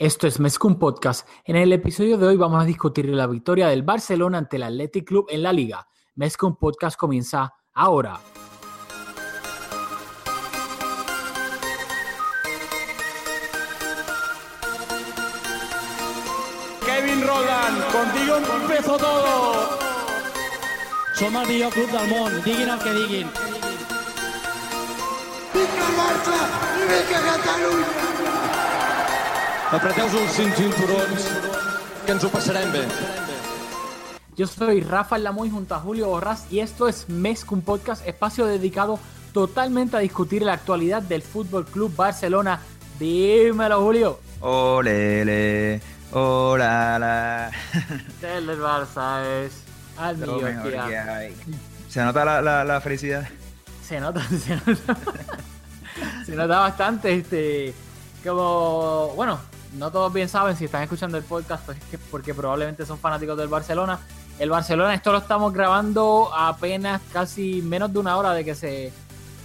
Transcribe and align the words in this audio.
Esto 0.00 0.26
es 0.26 0.40
Mezcum 0.40 0.78
Podcast. 0.78 1.28
En 1.44 1.56
el 1.56 1.74
episodio 1.74 2.16
de 2.16 2.26
hoy 2.26 2.36
vamos 2.38 2.62
a 2.62 2.64
discutir 2.64 3.04
la 3.10 3.26
victoria 3.26 3.68
del 3.68 3.82
Barcelona 3.82 4.38
ante 4.38 4.56
el 4.56 4.62
Athletic 4.62 5.06
Club 5.06 5.26
en 5.28 5.42
la 5.42 5.52
Liga. 5.52 5.86
Mezcum 6.14 6.56
Podcast 6.56 6.98
comienza 6.98 7.52
ahora. 7.74 8.18
Kevin 16.86 17.20
Roland, 17.20 17.92
contigo 17.92 18.36
empezó 18.62 18.96
todo. 18.96 19.68
Som 21.16 21.36
el 21.36 21.46
millor 21.46 21.70
club 21.74 21.90
del 21.90 22.08
món, 22.08 22.42
diguin 22.42 22.70
el 22.70 22.78
que 22.78 22.92
diguin. 22.94 23.30
Vinga 25.52 25.88
Barça 25.98 26.38
i 26.80 26.88
vinga 26.88 27.20
Catalunya! 27.36 28.09
Apreteu-vos 29.70 30.14
els 30.18 30.32
cinc 30.34 30.56
cinturons, 30.58 31.26
que 32.06 32.14
ens 32.16 32.24
ho 32.26 32.30
passarem 32.32 32.72
bé. 32.74 32.80
Yo 34.36 34.46
soy 34.48 34.80
Rafael 34.80 35.22
Lamoy 35.22 35.50
junto 35.50 35.74
a 35.74 35.78
Julio 35.80 36.08
Borras 36.08 36.46
y 36.50 36.60
esto 36.60 36.88
es 36.88 37.08
Mezcum 37.08 37.60
Podcast, 37.60 38.06
espacio 38.06 38.46
dedicado 38.46 38.98
totalmente 39.32 39.96
a 39.96 40.00
discutir 40.00 40.42
la 40.42 40.54
actualidad 40.54 41.02
del 41.02 41.22
Fútbol 41.22 41.66
Club 41.66 41.94
Barcelona. 41.94 42.60
Dímelo, 42.98 43.80
Julio. 43.82 44.18
Olele, 44.40 45.80
olala. 46.12 47.50
El 48.22 48.46
del 48.46 48.60
Barça 48.60 49.22
es 49.44 49.62
al 49.98 50.18
Lo 50.20 50.36
mío, 50.36 50.46
mejor 50.46 50.70
tía. 50.70 50.86
que 50.88 50.98
hay. 50.98 51.36
Se 51.88 52.02
nota 52.02 52.24
la, 52.24 52.42
la, 52.42 52.64
la 52.64 52.80
felicidad. 52.80 53.28
Se 53.86 54.00
nota, 54.00 54.20
se 54.28 54.56
nota. 54.56 54.96
se 56.26 56.34
nota 56.34 56.58
bastante. 56.60 57.14
Este, 57.14 57.74
como, 58.24 59.12
bueno, 59.16 59.38
no 59.74 59.90
todos 59.90 60.12
bien 60.12 60.28
saben 60.28 60.56
si 60.56 60.64
están 60.64 60.82
escuchando 60.82 61.16
el 61.16 61.24
podcast, 61.24 61.64
pues 61.64 61.78
es 61.78 61.84
que 61.84 61.98
porque 61.98 62.34
probablemente 62.34 62.84
son 62.86 62.98
fanáticos 62.98 63.36
del 63.36 63.48
Barcelona. 63.48 64.00
El 64.38 64.50
Barcelona, 64.50 64.94
esto 64.94 65.12
lo 65.12 65.18
estamos 65.18 65.52
grabando 65.52 66.30
apenas 66.34 67.00
casi 67.12 67.62
menos 67.62 67.92
de 67.92 67.98
una 67.98 68.16
hora 68.16 68.32
de 68.32 68.44
que 68.44 68.54
se 68.54 68.92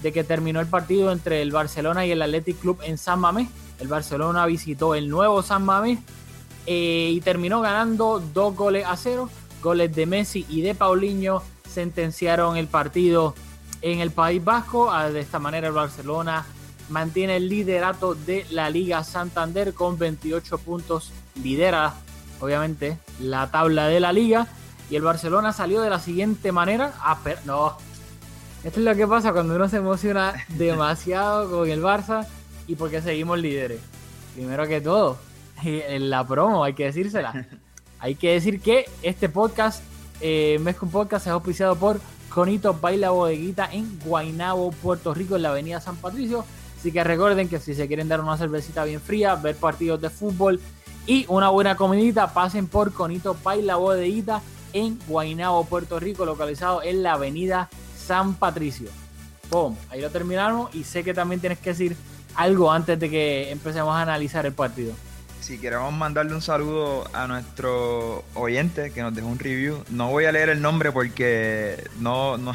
de 0.01 0.11
que 0.11 0.23
terminó 0.23 0.59
el 0.59 0.67
partido 0.67 1.11
entre 1.11 1.41
el 1.41 1.51
Barcelona 1.51 2.05
y 2.05 2.11
el 2.11 2.21
Athletic 2.21 2.59
Club 2.59 2.79
en 2.83 2.97
San 2.97 3.19
Mamés. 3.19 3.49
El 3.79 3.87
Barcelona 3.87 4.45
visitó 4.45 4.95
el 4.95 5.09
nuevo 5.09 5.41
San 5.41 5.65
Mamés 5.65 5.99
eh, 6.65 7.09
y 7.11 7.21
terminó 7.21 7.61
ganando 7.61 8.19
dos 8.19 8.55
goles 8.55 8.85
a 8.85 8.95
cero. 8.97 9.29
Goles 9.61 9.95
de 9.95 10.05
Messi 10.05 10.45
y 10.47 10.61
de 10.61 10.75
Paulinho 10.75 11.41
sentenciaron 11.67 12.55
el 12.55 12.67
partido 12.67 13.33
en 13.81 13.99
el 13.99 14.11
País 14.11 14.43
Vasco. 14.43 14.91
Ah, 14.91 15.09
De 15.09 15.19
esta 15.19 15.39
manera 15.39 15.67
el 15.67 15.73
Barcelona 15.73 16.45
mantiene 16.89 17.37
el 17.37 17.49
liderato 17.49 18.15
de 18.15 18.45
la 18.51 18.69
Liga 18.69 19.03
Santander 19.03 19.73
con 19.73 19.97
28 19.97 20.57
puntos. 20.59 21.11
Lidera, 21.41 21.93
obviamente, 22.39 22.97
la 23.19 23.51
tabla 23.51 23.87
de 23.87 23.99
la 23.99 24.13
liga. 24.13 24.47
Y 24.89 24.95
el 24.95 25.01
Barcelona 25.01 25.51
salió 25.51 25.81
de 25.81 25.89
la 25.89 25.99
siguiente 25.99 26.51
manera. 26.51 26.93
Ah, 26.99 27.19
pero 27.23 27.39
no. 27.45 27.77
Esto 28.63 28.79
es 28.79 28.85
lo 28.85 28.95
que 28.95 29.07
pasa 29.07 29.31
cuando 29.31 29.55
uno 29.55 29.69
se 29.69 29.77
emociona 29.77 30.33
demasiado 30.49 31.49
con 31.49 31.69
el 31.69 31.81
Barça 31.81 32.27
y 32.67 32.75
porque 32.75 33.01
seguimos 33.01 33.39
líderes. 33.39 33.79
Primero 34.33 34.67
que 34.67 34.81
todo, 34.81 35.17
en 35.63 36.09
la 36.09 36.25
promo 36.27 36.63
hay 36.63 36.73
que 36.73 36.85
decírsela. 36.85 37.47
Hay 37.97 38.15
que 38.15 38.33
decir 38.33 38.59
que 38.59 38.85
este 39.01 39.29
podcast, 39.29 39.81
eh, 40.21 40.59
Mezcum 40.61 40.91
Podcast, 40.91 41.25
es 41.25 41.31
auspiciado 41.31 41.75
por 41.75 41.99
Conito 42.29 42.73
Baila 42.73 43.09
Bodeguita 43.09 43.69
en 43.71 43.97
Guaynabo, 43.99 44.71
Puerto 44.71 45.13
Rico, 45.13 45.37
en 45.37 45.41
la 45.41 45.49
avenida 45.49 45.81
San 45.81 45.95
Patricio. 45.95 46.45
Así 46.85 46.91
que 46.91 47.03
recuerden 47.03 47.49
que 47.49 47.59
si 47.59 47.73
se 47.73 47.87
quieren 47.87 48.07
dar 48.07 48.21
una 48.21 48.37
cervecita 48.37 48.83
bien 48.83 49.01
fría, 49.01 49.33
ver 49.33 49.55
partidos 49.55 49.99
de 49.99 50.11
fútbol 50.11 50.59
y 51.07 51.25
una 51.29 51.49
buena 51.49 51.75
comidita, 51.75 52.31
pasen 52.31 52.67
por 52.67 52.93
Conito 52.93 53.35
Baila 53.43 53.77
Bodeguita 53.77 54.43
en 54.71 54.99
Guaynabo, 55.07 55.65
Puerto 55.65 55.99
Rico, 55.99 56.27
localizado 56.27 56.83
en 56.83 57.01
la 57.01 57.13
avenida 57.13 57.71
San 57.97 58.35
Patricio. 58.35 58.89
¡Pum! 59.49 59.75
Ahí 59.89 59.99
lo 59.99 60.11
terminaron 60.11 60.67
y 60.73 60.83
sé 60.83 61.03
que 61.03 61.15
también 61.15 61.41
tienes 61.41 61.57
que 61.57 61.71
decir 61.71 61.97
algo 62.35 62.71
antes 62.71 62.99
de 62.99 63.09
que 63.09 63.49
empecemos 63.49 63.95
a 63.95 64.03
analizar 64.03 64.45
el 64.45 64.53
partido. 64.53 64.93
Si 65.41 65.57
queremos 65.57 65.91
mandarle 65.91 66.35
un 66.35 66.41
saludo 66.43 67.09
a 67.13 67.25
nuestro 67.25 68.23
oyente 68.35 68.91
que 68.91 69.01
nos 69.01 69.15
dejó 69.15 69.27
un 69.27 69.39
review, 69.39 69.83
no 69.89 70.11
voy 70.11 70.25
a 70.25 70.31
leer 70.31 70.49
el 70.49 70.61
nombre 70.61 70.91
porque 70.91 71.83
no, 71.99 72.37
no, 72.37 72.53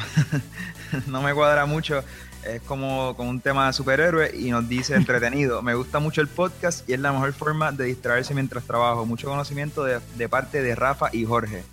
no 1.07 1.21
me 1.21 1.33
cuadra 1.33 1.65
mucho. 1.65 2.01
Es 2.45 2.61
como, 2.63 3.15
como 3.15 3.29
un 3.29 3.39
tema 3.39 3.67
de 3.67 3.73
superhéroe 3.73 4.31
y 4.35 4.49
nos 4.49 4.67
dice 4.67 4.95
entretenido. 4.95 5.61
Me 5.63 5.75
gusta 5.75 5.99
mucho 5.99 6.21
el 6.21 6.27
podcast 6.27 6.87
y 6.89 6.93
es 6.93 6.99
la 6.99 7.11
mejor 7.11 7.33
forma 7.33 7.71
de 7.71 7.85
distraerse 7.85 8.33
mientras 8.33 8.63
trabajo. 8.63 9.05
Mucho 9.05 9.27
conocimiento 9.27 9.83
de, 9.83 9.99
de 10.15 10.29
parte 10.29 10.61
de 10.61 10.75
Rafa 10.75 11.09
y 11.13 11.25
Jorge. 11.25 11.63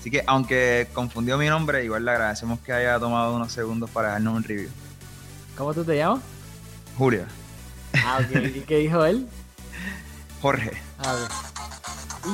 Así 0.00 0.10
que 0.10 0.22
aunque 0.26 0.86
confundió 0.92 1.38
mi 1.38 1.46
nombre, 1.48 1.84
igual 1.84 2.04
le 2.04 2.10
agradecemos 2.10 2.60
que 2.60 2.72
haya 2.72 2.98
tomado 2.98 3.34
unos 3.36 3.52
segundos 3.52 3.88
para 3.90 4.10
darnos 4.10 4.34
un 4.36 4.42
review. 4.42 4.68
¿Cómo 5.56 5.72
tú 5.72 5.84
te 5.84 5.96
llamas? 5.96 6.20
Julia, 6.98 7.26
Ah, 8.04 8.20
ok. 8.20 8.36
¿Y 8.56 8.60
qué 8.62 8.78
dijo 8.78 9.04
él? 9.04 9.26
Jorge. 10.42 10.72
A 10.98 11.12
ver. 11.12 11.28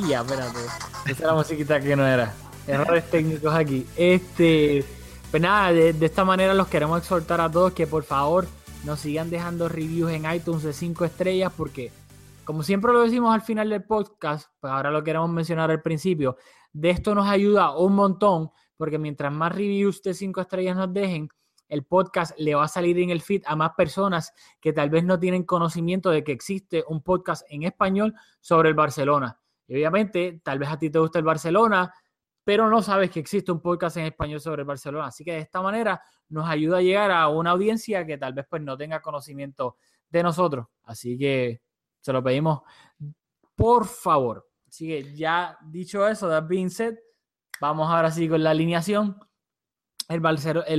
Y 0.02 0.08
ya, 0.08 0.20
espérate. 0.20 0.58
Esa 1.04 1.12
es 1.12 1.20
la 1.20 1.34
musiquita 1.34 1.80
que 1.80 1.96
no 1.96 2.06
era. 2.06 2.32
Errores 2.66 3.08
técnicos 3.10 3.54
aquí. 3.54 3.86
Este. 3.96 4.84
Pues 5.30 5.40
nada, 5.40 5.72
de, 5.72 5.90
esta 6.04 6.24
manera 6.24 6.54
los 6.54 6.66
queremos 6.66 6.98
exhortar 6.98 7.40
a 7.40 7.48
todos 7.48 7.72
que 7.72 7.86
por 7.86 8.02
favor 8.02 8.48
nos 8.84 8.98
sigan 8.98 9.30
dejando 9.30 9.68
reviews 9.68 10.10
en 10.10 10.24
iTunes 10.28 10.64
de 10.64 10.72
5 10.72 11.04
estrellas 11.04 11.52
porque, 11.56 11.92
como 12.44 12.64
siempre 12.64 12.92
lo 12.92 13.02
decimos 13.02 13.32
al 13.32 13.42
final 13.42 13.70
del 13.70 13.84
podcast, 13.84 14.50
pues 14.58 14.72
ahora 14.72 14.90
lo 14.90 15.04
queremos 15.04 15.30
mencionar 15.30 15.70
al 15.70 15.82
principio. 15.82 16.36
De 16.72 16.90
esto 16.90 17.14
nos 17.14 17.28
ayuda 17.28 17.76
un 17.76 17.94
montón 17.94 18.50
porque 18.76 18.98
mientras 18.98 19.32
más 19.32 19.54
reviews 19.54 20.02
de 20.02 20.14
5 20.14 20.40
estrellas 20.40 20.76
nos 20.76 20.92
dejen, 20.92 21.28
el 21.68 21.84
podcast 21.84 22.36
le 22.36 22.56
va 22.56 22.64
a 22.64 22.68
salir 22.68 22.98
en 22.98 23.10
el 23.10 23.22
feed 23.22 23.42
a 23.46 23.54
más 23.54 23.70
personas 23.76 24.32
que 24.60 24.72
tal 24.72 24.90
vez 24.90 25.04
no 25.04 25.20
tienen 25.20 25.44
conocimiento 25.44 26.10
de 26.10 26.24
que 26.24 26.32
existe 26.32 26.82
un 26.88 27.04
podcast 27.04 27.46
en 27.50 27.62
español 27.62 28.14
sobre 28.40 28.70
el 28.70 28.74
Barcelona. 28.74 29.38
Y 29.68 29.74
obviamente, 29.76 30.40
tal 30.42 30.58
vez 30.58 30.68
a 30.70 30.76
ti 30.76 30.90
te 30.90 30.98
gusta 30.98 31.20
el 31.20 31.24
Barcelona, 31.24 31.94
pero 32.44 32.68
no 32.68 32.82
sabes 32.82 33.10
que 33.10 33.20
existe 33.20 33.52
un 33.52 33.60
podcast 33.60 33.96
en 33.96 34.06
español 34.06 34.40
sobre 34.40 34.62
el 34.62 34.66
Barcelona. 34.66 35.06
Así 35.06 35.24
que 35.24 35.32
de 35.32 35.38
esta 35.38 35.60
manera 35.62 36.02
nos 36.28 36.48
ayuda 36.48 36.78
a 36.78 36.82
llegar 36.82 37.10
a 37.10 37.28
una 37.28 37.50
audiencia 37.50 38.06
que 38.06 38.18
tal 38.18 38.32
vez 38.32 38.46
pues 38.48 38.62
no 38.62 38.76
tenga 38.76 39.00
conocimiento 39.00 39.76
de 40.08 40.22
nosotros. 40.22 40.66
Así 40.84 41.18
que 41.18 41.62
se 42.00 42.12
lo 42.12 42.22
pedimos 42.22 42.62
por 43.60 43.84
favor. 43.86 44.48
Así 44.66 44.88
que 44.88 45.14
ya 45.14 45.58
dicho 45.66 46.08
eso, 46.08 46.30
that 46.30 46.46
being 46.46 46.70
vamos 47.60 47.90
ahora 47.90 48.10
sí 48.10 48.26
con 48.26 48.42
la 48.42 48.52
alineación. 48.52 49.18
El 50.08 50.20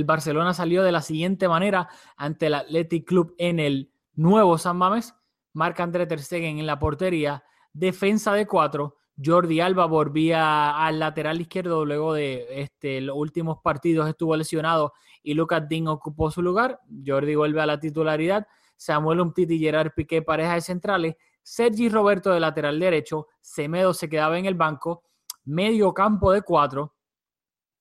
Barcelona 0.04 0.52
salió 0.52 0.82
de 0.82 0.90
la 0.90 1.00
siguiente 1.00 1.48
manera 1.48 1.88
ante 2.16 2.46
el 2.46 2.54
Athletic 2.54 3.06
Club 3.06 3.34
en 3.38 3.60
el 3.60 3.92
nuevo 4.14 4.58
San 4.58 4.78
Mamés. 4.78 5.14
Marca 5.52 5.84
André 5.84 6.06
Ter 6.06 6.20
Stegen 6.20 6.58
en 6.58 6.66
la 6.66 6.80
portería. 6.80 7.44
Defensa 7.72 8.32
de 8.32 8.48
cuatro. 8.48 8.96
Jordi 9.24 9.60
Alba 9.60 9.86
volvía 9.86 10.84
al 10.84 10.98
lateral 10.98 11.40
izquierdo 11.40 11.84
luego 11.84 12.14
de 12.14 12.46
este, 12.50 13.00
los 13.00 13.16
últimos 13.16 13.58
partidos 13.62 14.08
estuvo 14.08 14.36
lesionado 14.36 14.94
y 15.22 15.34
Lucas 15.34 15.68
Dean 15.68 15.88
ocupó 15.88 16.30
su 16.30 16.42
lugar. 16.42 16.80
Jordi 17.06 17.34
vuelve 17.34 17.60
a 17.60 17.66
la 17.66 17.78
titularidad. 17.78 18.46
Samuel 18.76 19.20
Umtiti 19.20 19.54
y 19.54 19.58
Gerard 19.60 19.92
Piqué, 19.94 20.22
pareja 20.22 20.54
de 20.54 20.60
centrales. 20.60 21.14
Sergi 21.42 21.88
Roberto 21.88 22.30
de 22.30 22.40
lateral 22.40 22.80
derecho. 22.80 23.28
Semedo 23.40 23.94
se 23.94 24.08
quedaba 24.08 24.38
en 24.38 24.46
el 24.46 24.54
banco. 24.54 25.04
Medio 25.44 25.92
campo 25.94 26.32
de 26.32 26.42
cuatro. 26.42 26.94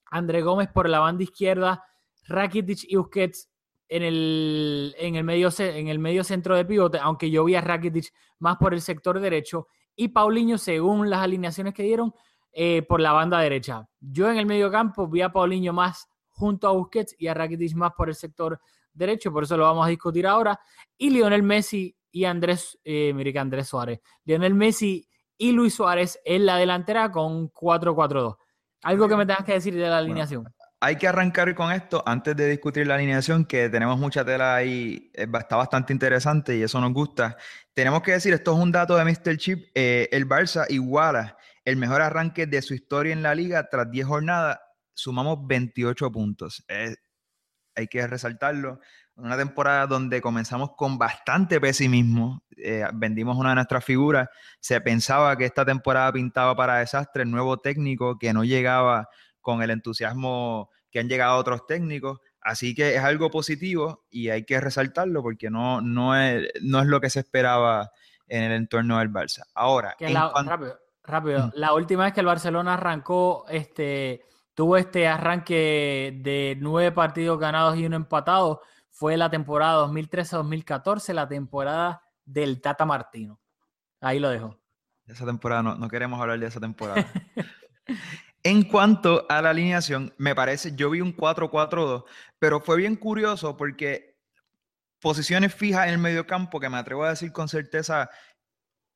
André 0.06 0.42
Gómez 0.42 0.70
por 0.72 0.90
la 0.90 1.00
banda 1.00 1.24
izquierda. 1.24 1.84
Rakitic 2.28 2.84
y 2.84 2.96
Busquets 2.98 3.50
en 3.88 4.04
el, 4.04 4.96
en 5.00 5.16
el, 5.16 5.24
medio, 5.24 5.50
en 5.58 5.88
el 5.88 6.00
medio 6.00 6.24
centro 6.24 6.56
de 6.56 6.66
pivote, 6.66 6.98
aunque 7.00 7.30
yo 7.30 7.44
vi 7.44 7.56
a 7.56 7.62
Rakitic 7.62 8.14
más 8.40 8.58
por 8.58 8.74
el 8.74 8.82
sector 8.82 9.20
derecho. 9.20 9.68
Y 10.02 10.08
Paulinho, 10.08 10.58
según 10.58 11.12
las 11.12 11.20
alineaciones 11.20 11.76
que 11.76 11.84
dieron, 11.84 12.12
eh, 12.52 12.82
por 12.82 13.00
la 13.00 13.12
banda 13.12 13.40
derecha. 13.40 13.88
Yo 14.00 14.32
en 14.32 14.40
el 14.40 14.48
medio 14.48 14.72
campo 14.72 15.08
vi 15.08 15.22
a 15.22 15.32
Paulinho 15.32 15.74
más 15.74 16.10
junto 16.28 16.68
a 16.68 16.72
Busquets 16.72 17.16
y 17.20 17.28
a 17.28 17.36
Rakitic 17.36 17.76
más 17.76 17.92
por 17.96 18.10
el 18.10 18.16
sector 18.16 18.60
derecho, 18.92 19.32
por 19.32 19.44
eso 19.44 19.56
lo 19.58 19.66
vamos 19.66 19.86
a 19.86 19.90
discutir 19.90 20.26
ahora. 20.26 20.60
Y 20.98 21.12
Lionel 21.12 21.44
Messi 21.44 21.96
y 22.10 22.26
Andrés, 22.26 22.80
eh, 22.84 23.14
mire 23.14 23.32
que 23.32 23.38
Andrés 23.38 23.68
Suárez, 23.68 24.02
Lionel 24.26 24.56
Messi 24.56 25.08
y 25.38 25.52
Luis 25.52 25.76
Suárez 25.76 26.20
en 26.26 26.48
la 26.48 26.58
delantera 26.58 27.12
con 27.12 27.52
4-4-2. 27.52 28.38
Algo 28.82 29.08
que 29.08 29.16
me 29.16 29.28
tengas 29.28 29.46
que 29.46 29.54
decir 29.54 29.76
de 29.76 29.88
la 29.88 30.00
alineación. 30.00 30.52
Hay 30.82 30.96
que 30.98 31.08
arrancar 31.08 31.54
con 31.56 31.72
esto 31.72 32.04
antes 32.06 32.36
de 32.36 32.50
discutir 32.50 32.88
la 32.88 32.96
alineación, 32.96 33.46
que 33.46 33.70
tenemos 33.70 34.00
mucha 34.00 34.26
tela 34.26 34.56
ahí, 34.56 35.12
eh, 35.14 35.28
está 35.40 35.56
bastante 35.56 35.94
interesante 35.94 36.58
y 36.58 36.64
eso 36.64 36.82
nos 36.82 36.92
gusta. 36.92 37.38
Tenemos 37.74 38.02
que 38.02 38.14
decir, 38.14 38.34
esto 38.34 38.54
es 38.54 38.60
un 38.60 38.72
dato 38.72 38.98
de 38.98 39.06
Mr. 39.06 39.38
Chip, 39.38 39.70
eh, 39.76 40.10
el 40.12 40.28
Barça 40.28 40.66
iguala 40.70 41.38
el 41.66 41.78
mejor 41.78 42.02
arranque 42.02 42.48
de 42.48 42.62
su 42.62 42.74
historia 42.74 43.14
en 43.14 43.22
la 43.22 43.36
liga 43.36 43.70
tras 43.70 43.90
10 43.92 44.08
jornadas, 44.08 44.60
sumamos 44.94 45.40
28 45.48 46.12
puntos. 46.12 46.66
hay 47.76 47.88
que 47.88 48.06
resaltarlo. 48.06 48.80
Una 49.16 49.38
temporada 49.38 49.88
donde 49.88 50.20
comenzamos 50.22 50.72
con 50.76 50.98
bastante 50.98 51.62
pesimismo. 51.62 52.44
Eh, 52.58 52.86
vendimos 52.94 53.38
una 53.38 53.50
de 53.50 53.56
nuestras 53.56 53.86
figuras. 53.86 54.30
Se 54.60 54.82
pensaba 54.82 55.38
que 55.38 55.46
esta 55.46 55.66
temporada 55.66 56.12
pintaba 56.12 56.56
para 56.56 56.80
desastre. 56.80 57.24
El 57.24 57.32
nuevo 57.32 57.58
técnico 57.60 58.18
que 58.18 58.34
no 58.34 58.44
llegaba 58.44 59.10
con 59.42 59.62
el 59.62 59.72
entusiasmo 59.72 60.70
que 60.92 61.00
han 61.00 61.10
llegado 61.10 61.38
otros 61.38 61.66
técnicos. 61.66 62.20
Así 62.42 62.74
que 62.74 62.96
es 62.96 63.04
algo 63.04 63.30
positivo 63.30 64.06
y 64.10 64.30
hay 64.30 64.46
que 64.46 64.60
resaltarlo 64.60 65.22
porque 65.22 65.50
no, 65.50 65.82
no, 65.82 66.16
es, 66.16 66.48
no 66.62 66.80
es 66.80 66.88
lo 66.88 67.00
que 67.00 67.10
se 67.10 67.20
esperaba 67.20 67.92
en 68.28 68.44
el 68.44 68.52
entorno 68.54 68.98
del 69.00 69.12
Barça. 69.12 69.44
Ahora, 69.54 69.96
rápido, 70.00 70.80
rápido. 71.04 71.48
Mm. 71.48 71.52
La 71.56 71.74
última 71.74 72.06
vez 72.06 72.14
que 72.14 72.22
el 72.22 72.26
Barcelona 72.26 72.76
arrancó, 72.76 73.46
este, 73.50 74.24
tuvo 74.54 74.78
este 74.78 75.08
arranque 75.08 76.20
de 76.24 76.58
nueve 76.60 76.92
partidos 76.92 77.40
ganados 77.40 77.78
y 77.78 77.86
uno 77.86 77.96
empatado, 77.96 78.62
fue 78.90 79.18
la 79.18 79.30
temporada 79.30 79.86
2013-2014, 79.88 81.14
la 81.14 81.28
temporada 81.28 82.04
del 82.26 82.62
Tata 82.62 82.86
Martino. 82.86 83.40
Ahí 84.00 84.20
lo 84.20 84.30
dejo. 84.30 84.58
Esa 85.06 85.26
temporada, 85.26 85.62
no, 85.62 85.76
no 85.76 85.90
queremos 85.90 86.20
hablar 86.20 86.40
de 86.40 86.48
esa 86.48 86.60
temporada. 86.60 87.06
En 88.44 88.64
cuanto 88.64 89.28
a 89.30 89.42
la 89.42 89.52
alineación, 89.52 90.14
me 90.18 90.34
parece, 90.34 90.76
yo 90.76 90.90
vi 90.90 91.00
un 91.02 91.16
4-4-2, 91.16 92.06
pero 92.40 92.60
fue 92.60 92.78
bien 92.78 92.96
curioso 92.96 93.56
porque 93.56 94.18
posiciones 95.00 95.54
fijas 95.54 95.88
en 95.88 95.94
el 95.94 96.00
medio 96.00 96.26
campo, 96.26 96.60
que 96.60 96.70
me 96.70 96.78
atrevo 96.78 97.04
a 97.04 97.10
decir 97.10 97.32
con 97.32 97.48
certeza 97.48 98.10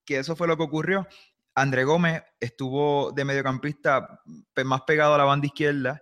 que 0.03 0.17
eso 0.17 0.35
fue 0.35 0.47
lo 0.47 0.57
que 0.57 0.63
ocurrió. 0.63 1.07
André 1.53 1.83
Gómez 1.83 2.23
estuvo 2.39 3.11
de 3.11 3.23
mediocampista 3.23 4.19
más 4.65 4.81
pegado 4.81 5.13
a 5.13 5.17
la 5.19 5.23
banda 5.25 5.47
izquierda. 5.47 6.01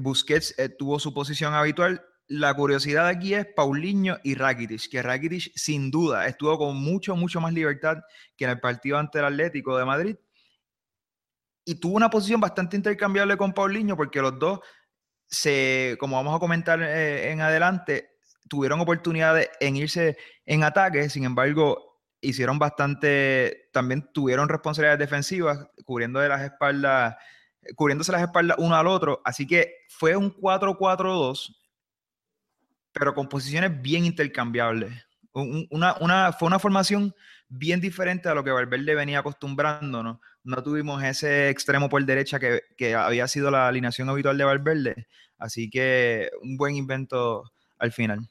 Busquets 0.00 0.58
eh, 0.58 0.70
tuvo 0.70 0.98
su 0.98 1.12
posición 1.12 1.52
habitual. 1.52 2.02
La 2.26 2.54
curiosidad 2.54 3.06
aquí 3.06 3.34
es 3.34 3.46
Paulinho 3.54 4.18
y 4.22 4.34
Rakitic, 4.34 4.88
que 4.90 5.02
Rakitic 5.02 5.52
sin 5.54 5.90
duda 5.90 6.26
estuvo 6.26 6.56
con 6.56 6.76
mucho, 6.76 7.14
mucho 7.14 7.40
más 7.40 7.52
libertad 7.52 7.98
que 8.36 8.46
en 8.46 8.52
el 8.52 8.60
partido 8.60 8.98
ante 8.98 9.18
el 9.18 9.26
Atlético 9.26 9.76
de 9.76 9.84
Madrid 9.84 10.16
y 11.64 11.76
tuvo 11.76 11.96
una 11.96 12.10
posición 12.10 12.40
bastante 12.40 12.76
intercambiable 12.76 13.36
con 13.36 13.52
Paulinho 13.52 13.96
porque 13.96 14.20
los 14.20 14.38
dos, 14.38 14.60
se, 15.26 15.96
como 15.98 16.16
vamos 16.16 16.36
a 16.36 16.38
comentar 16.38 16.82
eh, 16.82 17.30
en 17.30 17.40
adelante, 17.40 18.18
tuvieron 18.48 18.80
oportunidades 18.80 19.50
en 19.60 19.76
irse 19.76 20.16
en 20.44 20.62
ataque, 20.62 21.08
sin 21.08 21.24
embargo, 21.24 22.00
hicieron 22.20 22.58
bastante, 22.58 23.68
también 23.72 24.10
tuvieron 24.12 24.48
responsabilidades 24.48 24.98
defensivas, 24.98 25.66
cubriendo 25.84 26.20
de 26.20 26.28
las 26.28 26.42
espaldas, 26.42 27.16
cubriéndose 27.76 28.12
las 28.12 28.22
espaldas 28.22 28.58
uno 28.58 28.76
al 28.76 28.86
otro, 28.86 29.22
así 29.24 29.46
que 29.46 29.74
fue 29.88 30.16
un 30.16 30.34
4-4-2, 30.34 31.56
pero 32.92 33.14
con 33.14 33.28
posiciones 33.28 33.80
bien 33.80 34.04
intercambiables. 34.04 34.92
Una, 35.32 35.96
una, 36.00 36.32
fue 36.32 36.46
una 36.46 36.60
formación 36.60 37.12
bien 37.48 37.80
diferente 37.80 38.28
a 38.28 38.34
lo 38.34 38.44
que 38.44 38.52
Valverde 38.52 38.94
venía 38.94 39.18
acostumbrándonos. 39.18 40.18
No 40.44 40.62
tuvimos 40.62 41.02
ese 41.02 41.48
extremo 41.48 41.88
por 41.88 42.04
derecha 42.04 42.38
que, 42.38 42.94
había 42.94 43.26
sido 43.28 43.50
la 43.50 43.66
alineación 43.66 44.08
habitual 44.08 44.38
de 44.38 44.44
Valverde. 44.44 45.06
Así 45.38 45.70
que 45.70 46.30
un 46.42 46.56
buen 46.56 46.76
invento 46.76 47.50
al 47.78 47.92
final. 47.92 48.28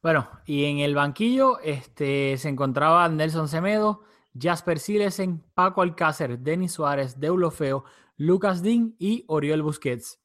Bueno, 0.00 0.30
y 0.46 0.64
en 0.64 0.78
el 0.78 0.94
banquillo 0.94 1.58
este, 1.60 2.36
se 2.38 2.48
encontraba 2.48 3.08
Nelson 3.08 3.48
Semedo, 3.48 4.04
Jasper 4.38 4.78
Silesen, 4.78 5.44
Paco 5.54 5.82
Alcácer, 5.82 6.38
Denis 6.38 6.72
Suárez, 6.72 7.18
Deulofeo, 7.18 7.84
Lucas 8.16 8.62
Dean 8.62 8.94
y 8.98 9.24
Oriol 9.26 9.62
Busquets. 9.62 10.20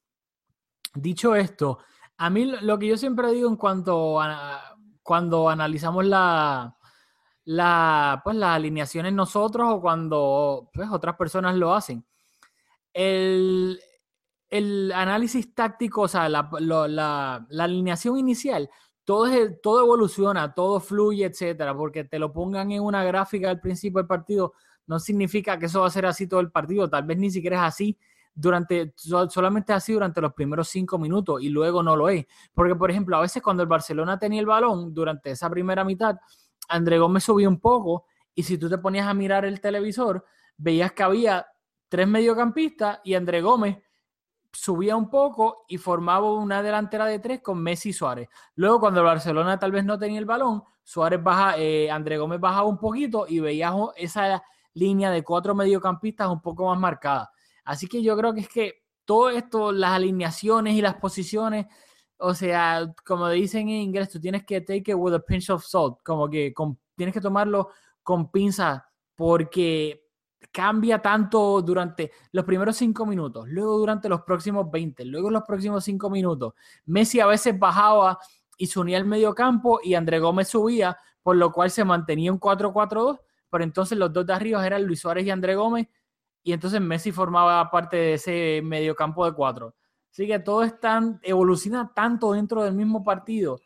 Dicho 0.94 1.34
esto, 1.34 1.80
a 2.16 2.30
mí 2.30 2.44
lo 2.44 2.78
que 2.78 2.86
yo 2.86 2.96
siempre 2.96 3.32
digo 3.32 3.48
en 3.48 3.56
cuanto 3.56 4.20
a 4.20 4.76
cuando 5.02 5.50
analizamos 5.50 6.04
la, 6.06 6.76
la, 7.44 8.20
pues, 8.24 8.36
las 8.36 8.56
alineaciones 8.56 9.12
nosotros 9.12 9.66
o 9.70 9.80
cuando 9.80 10.70
pues, 10.72 10.88
otras 10.90 11.16
personas 11.16 11.56
lo 11.56 11.74
hacen. 11.74 12.04
El, 12.92 13.80
análisis 14.94 15.52
táctico, 15.54 16.02
o 16.02 16.08
sea, 16.08 16.28
la, 16.28 17.46
alineación 17.58 18.18
inicial, 18.18 18.70
todo, 19.04 19.26
todo 19.62 19.80
evoluciona, 19.80 20.54
todo 20.54 20.78
fluye, 20.80 21.24
etcétera, 21.24 21.76
porque 21.76 22.04
te 22.04 22.18
lo 22.18 22.32
pongan 22.32 22.70
en 22.70 22.82
una 22.82 23.02
gráfica 23.02 23.50
al 23.50 23.60
principio 23.60 23.98
del 23.98 24.06
partido, 24.06 24.52
no 24.86 25.00
significa 25.00 25.58
que 25.58 25.66
eso 25.66 25.80
va 25.80 25.88
a 25.88 25.90
ser 25.90 26.06
así 26.06 26.28
todo 26.28 26.40
el 26.40 26.52
partido, 26.52 26.88
tal 26.88 27.02
vez 27.04 27.18
ni 27.18 27.30
siquiera 27.30 27.56
es 27.56 27.62
así 27.62 27.98
durante, 28.34 28.92
solamente 28.96 29.72
así 29.72 29.92
durante 29.92 30.20
los 30.20 30.32
primeros 30.32 30.68
cinco 30.68 30.98
minutos 30.98 31.40
y 31.42 31.48
luego 31.48 31.82
no 31.82 31.96
lo 31.96 32.08
es. 32.08 32.26
Porque, 32.52 32.74
por 32.74 32.90
ejemplo, 32.90 33.16
a 33.16 33.20
veces 33.20 33.42
cuando 33.42 33.62
el 33.62 33.68
Barcelona 33.68 34.18
tenía 34.18 34.40
el 34.40 34.46
balón 34.46 34.92
durante 34.92 35.30
esa 35.30 35.48
primera 35.48 35.84
mitad, 35.84 36.16
André 36.68 36.98
Gómez 36.98 37.24
subió 37.24 37.48
un 37.48 37.60
poco 37.60 38.06
y 38.34 38.42
si 38.42 38.58
tú 38.58 38.68
te 38.68 38.78
ponías 38.78 39.06
a 39.06 39.14
mirar 39.14 39.44
el 39.44 39.60
televisor, 39.60 40.24
veías 40.56 40.92
que 40.92 41.02
había 41.02 41.46
tres 41.88 42.08
mediocampistas 42.08 43.00
y 43.04 43.14
André 43.14 43.40
Gómez 43.40 43.78
subía 44.52 44.96
un 44.96 45.10
poco 45.10 45.64
y 45.68 45.78
formaba 45.78 46.32
una 46.32 46.62
delantera 46.62 47.06
de 47.06 47.18
tres 47.18 47.40
con 47.40 47.62
Messi 47.62 47.90
y 47.90 47.92
Suárez. 47.92 48.28
Luego, 48.54 48.80
cuando 48.80 49.00
el 49.00 49.06
Barcelona 49.06 49.58
tal 49.58 49.72
vez 49.72 49.84
no 49.84 49.98
tenía 49.98 50.18
el 50.18 50.24
balón, 50.24 50.62
Suárez 50.82 51.22
baja, 51.22 51.58
eh, 51.58 51.90
André 51.90 52.18
Gómez 52.18 52.40
bajaba 52.40 52.68
un 52.68 52.78
poquito 52.78 53.26
y 53.28 53.40
veías 53.40 53.74
esa 53.96 54.42
línea 54.74 55.10
de 55.10 55.22
cuatro 55.22 55.54
mediocampistas 55.54 56.28
un 56.28 56.40
poco 56.40 56.66
más 56.66 56.78
marcada. 56.78 57.32
Así 57.64 57.86
que 57.86 58.02
yo 58.02 58.16
creo 58.16 58.34
que 58.34 58.40
es 58.40 58.48
que 58.48 58.84
todo 59.04 59.30
esto, 59.30 59.72
las 59.72 59.92
alineaciones 59.92 60.74
y 60.74 60.82
las 60.82 60.94
posiciones, 60.94 61.66
o 62.18 62.34
sea, 62.34 62.92
como 63.04 63.28
dicen 63.28 63.68
en 63.68 63.82
inglés, 63.82 64.10
tú 64.10 64.20
tienes 64.20 64.44
que 64.44 64.60
take 64.60 64.92
it 64.92 64.96
with 64.96 65.14
a 65.14 65.18
pinch 65.18 65.50
of 65.50 65.64
salt, 65.64 65.98
como 66.04 66.28
que 66.28 66.52
tienes 66.94 67.12
que 67.12 67.20
tomarlo 67.20 67.70
con 68.02 68.30
pinza 68.30 68.88
porque 69.14 70.04
cambia 70.52 71.00
tanto 71.00 71.62
durante 71.62 72.12
los 72.32 72.44
primeros 72.44 72.76
cinco 72.76 73.06
minutos, 73.06 73.48
luego 73.48 73.78
durante 73.78 74.08
los 74.08 74.22
próximos 74.22 74.70
20, 74.70 75.04
luego 75.06 75.30
los 75.30 75.42
próximos 75.42 75.84
cinco 75.84 76.10
minutos. 76.10 76.54
Messi 76.86 77.20
a 77.20 77.26
veces 77.26 77.58
bajaba 77.58 78.18
y 78.56 78.66
se 78.66 78.78
unía 78.78 78.98
al 78.98 79.06
medio 79.06 79.34
campo 79.34 79.80
y 79.82 79.94
André 79.94 80.18
Gómez 80.18 80.48
subía, 80.48 80.96
por 81.22 81.36
lo 81.36 81.50
cual 81.50 81.70
se 81.70 81.84
mantenía 81.84 82.32
un 82.32 82.38
4-4-2, 82.38 83.18
pero 83.50 83.64
entonces 83.64 83.98
los 83.98 84.12
dos 84.12 84.26
de 84.26 84.34
arriba 84.34 84.64
eran 84.66 84.84
Luis 84.84 85.00
Suárez 85.00 85.24
y 85.26 85.30
André 85.30 85.54
Gómez 85.54 85.88
y 86.42 86.52
entonces 86.52 86.80
Messi 86.80 87.10
formaba 87.10 87.70
parte 87.70 87.96
de 87.96 88.14
ese 88.14 88.60
medio 88.62 88.94
campo 88.94 89.24
de 89.24 89.32
cuatro. 89.32 89.74
Así 90.14 90.28
que 90.28 90.38
todo 90.38 90.62
es 90.62 90.78
tan, 90.78 91.18
evoluciona 91.24 91.90
tanto 91.92 92.34
dentro 92.34 92.62
del 92.62 92.72
mismo 92.72 93.02
partido 93.02 93.58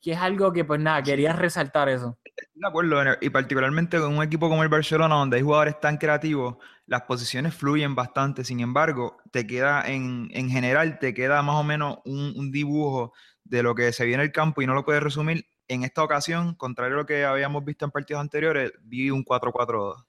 que 0.00 0.12
es 0.12 0.18
algo 0.18 0.52
que, 0.52 0.64
pues 0.64 0.78
nada, 0.78 1.02
quería 1.02 1.32
resaltar 1.32 1.88
eso. 1.88 2.16
De 2.54 2.64
acuerdo, 2.64 3.02
y 3.20 3.28
particularmente 3.28 3.98
con 3.98 4.16
un 4.16 4.22
equipo 4.22 4.48
como 4.48 4.62
el 4.62 4.68
Barcelona, 4.68 5.16
donde 5.16 5.38
hay 5.38 5.42
jugadores 5.42 5.80
tan 5.80 5.96
creativos, 5.96 6.58
las 6.86 7.02
posiciones 7.02 7.56
fluyen 7.56 7.96
bastante. 7.96 8.44
Sin 8.44 8.60
embargo, 8.60 9.16
te 9.32 9.48
queda 9.48 9.82
en, 9.82 10.28
en 10.30 10.48
general, 10.48 11.00
te 11.00 11.12
queda 11.12 11.42
más 11.42 11.56
o 11.56 11.64
menos 11.64 11.98
un, 12.04 12.34
un, 12.36 12.52
dibujo 12.52 13.14
de 13.42 13.64
lo 13.64 13.74
que 13.74 13.92
se 13.92 14.04
viene 14.04 14.22
en 14.22 14.28
el 14.28 14.32
campo 14.32 14.62
y 14.62 14.66
no 14.68 14.74
lo 14.74 14.84
puedes 14.84 15.02
resumir. 15.02 15.44
En 15.66 15.82
esta 15.82 16.04
ocasión, 16.04 16.54
contrario 16.54 16.94
a 16.94 16.98
lo 16.98 17.06
que 17.06 17.24
habíamos 17.24 17.64
visto 17.64 17.84
en 17.84 17.90
partidos 17.90 18.20
anteriores, 18.20 18.70
vi 18.82 19.10
un 19.10 19.24
4-4-2. 19.24 20.04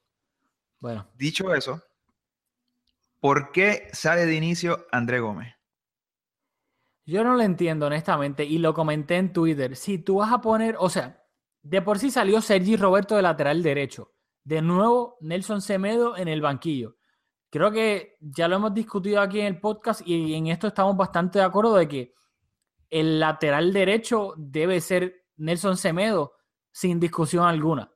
Bueno. 0.79 1.09
Dicho 1.15 1.55
eso, 1.55 1.81
¿por 3.19 3.51
qué 3.51 3.89
sale 3.93 4.27
de 4.27 4.35
inicio 4.35 4.85
André 4.91 5.21
Gómez? 5.21 5.56
Yo 7.07 7.23
no 7.23 7.35
lo 7.35 7.41
entiendo, 7.41 7.87
honestamente, 7.87 8.43
y 8.43 8.57
lo 8.57 8.73
comenté 8.73 9.15
en 9.15 9.31
Twitter. 9.31 9.77
Si 9.77 9.97
tú 9.97 10.17
vas 10.17 10.33
a 10.33 10.41
poner, 10.41 10.75
o 10.77 10.89
sea, 10.89 11.23
de 11.61 11.81
por 11.81 11.99
sí 11.99 12.11
salió 12.11 12.41
Sergi 12.41 12.75
Roberto 12.75 13.15
de 13.15 13.21
lateral 13.21 13.63
derecho. 13.63 14.13
De 14.43 14.61
nuevo, 14.61 15.15
Nelson 15.21 15.61
Semedo 15.61 16.17
en 16.17 16.27
el 16.27 16.41
banquillo. 16.41 16.97
Creo 17.49 17.71
que 17.71 18.17
ya 18.19 18.49
lo 18.49 18.57
hemos 18.57 18.73
discutido 18.73 19.21
aquí 19.21 19.39
en 19.39 19.45
el 19.45 19.59
podcast 19.61 20.01
y 20.05 20.33
en 20.33 20.47
esto 20.47 20.67
estamos 20.67 20.97
bastante 20.97 21.39
de 21.39 21.45
acuerdo 21.45 21.75
de 21.75 21.87
que 21.87 22.13
el 22.89 23.21
lateral 23.21 23.71
derecho 23.71 24.33
debe 24.35 24.81
ser 24.81 25.27
Nelson 25.37 25.77
Semedo 25.77 26.33
sin 26.71 26.99
discusión 26.99 27.45
alguna. 27.45 27.89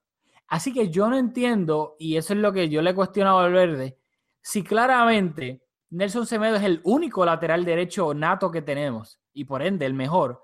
Así 0.48 0.72
que 0.72 0.90
yo 0.90 1.10
no 1.10 1.18
entiendo, 1.18 1.98
y 2.00 2.16
eso 2.16 2.32
es 2.32 2.40
lo 2.40 2.54
que 2.54 2.70
yo 2.70 2.82
le 2.82 2.92
he 2.92 2.96
cuestionado 2.96 3.40
al 3.40 3.52
verde, 3.52 3.98
si 4.42 4.64
claramente 4.64 5.66
Nelson 5.92 6.26
Semedo 6.26 6.56
es 6.56 6.64
el 6.64 6.82
único 6.84 7.26
lateral 7.26 7.64
derecho 7.64 8.14
nato 8.14 8.52
que 8.52 8.62
tenemos 8.62 9.22
y 9.34 9.46
por 9.46 9.62
ende 9.62 9.86
el 9.86 9.94
mejor. 9.94 10.44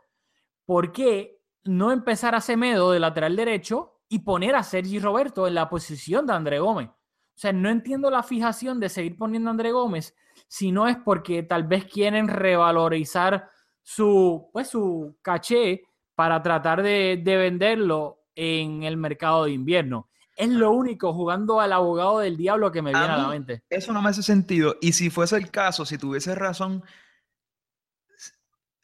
¿Por 0.65 0.91
qué 0.91 1.37
no 1.63 1.91
empezar 1.91 2.35
a 2.35 2.41
Semedo 2.41 2.91
de 2.91 2.99
lateral 2.99 3.35
derecho 3.35 3.97
y 4.09 4.19
poner 4.19 4.55
a 4.55 4.63
Sergi 4.63 4.99
Roberto 4.99 5.47
en 5.47 5.55
la 5.55 5.69
posición 5.69 6.25
de 6.25 6.33
André 6.33 6.59
Gómez. 6.59 6.89
O 6.89 7.39
sea, 7.39 7.53
no 7.53 7.69
entiendo 7.69 8.09
la 8.09 8.23
fijación 8.23 8.79
de 8.79 8.89
seguir 8.89 9.17
poniendo 9.17 9.49
a 9.49 9.51
André 9.51 9.71
Gómez 9.71 10.15
si 10.47 10.71
no 10.71 10.87
es 10.87 10.97
porque 10.97 11.43
tal 11.43 11.63
vez 11.63 11.85
quieren 11.85 12.27
revalorizar 12.27 13.49
su, 13.81 14.49
pues, 14.53 14.69
su 14.69 15.17
caché 15.21 15.83
para 16.15 16.41
tratar 16.41 16.81
de, 16.81 17.21
de 17.23 17.37
venderlo 17.37 18.23
en 18.33 18.83
el 18.83 18.97
mercado 18.97 19.45
de 19.45 19.51
invierno. 19.51 20.09
Es 20.37 20.49
lo 20.49 20.71
único 20.71 21.13
jugando 21.13 21.59
al 21.59 21.73
abogado 21.73 22.19
del 22.19 22.37
diablo 22.37 22.71
que 22.71 22.81
me 22.81 22.91
viene 22.91 23.05
a, 23.05 23.17
la 23.17 23.27
mente. 23.27 23.63
Eso 23.69 23.91
no 23.91 24.01
me 24.01 24.09
hace 24.09 24.23
sentido. 24.23 24.77
Y 24.81 24.93
si 24.93 25.09
fuese 25.09 25.35
el 25.35 25.51
caso, 25.51 25.85
si 25.85 25.97
tuviese 25.97 26.35
razón, 26.35 26.83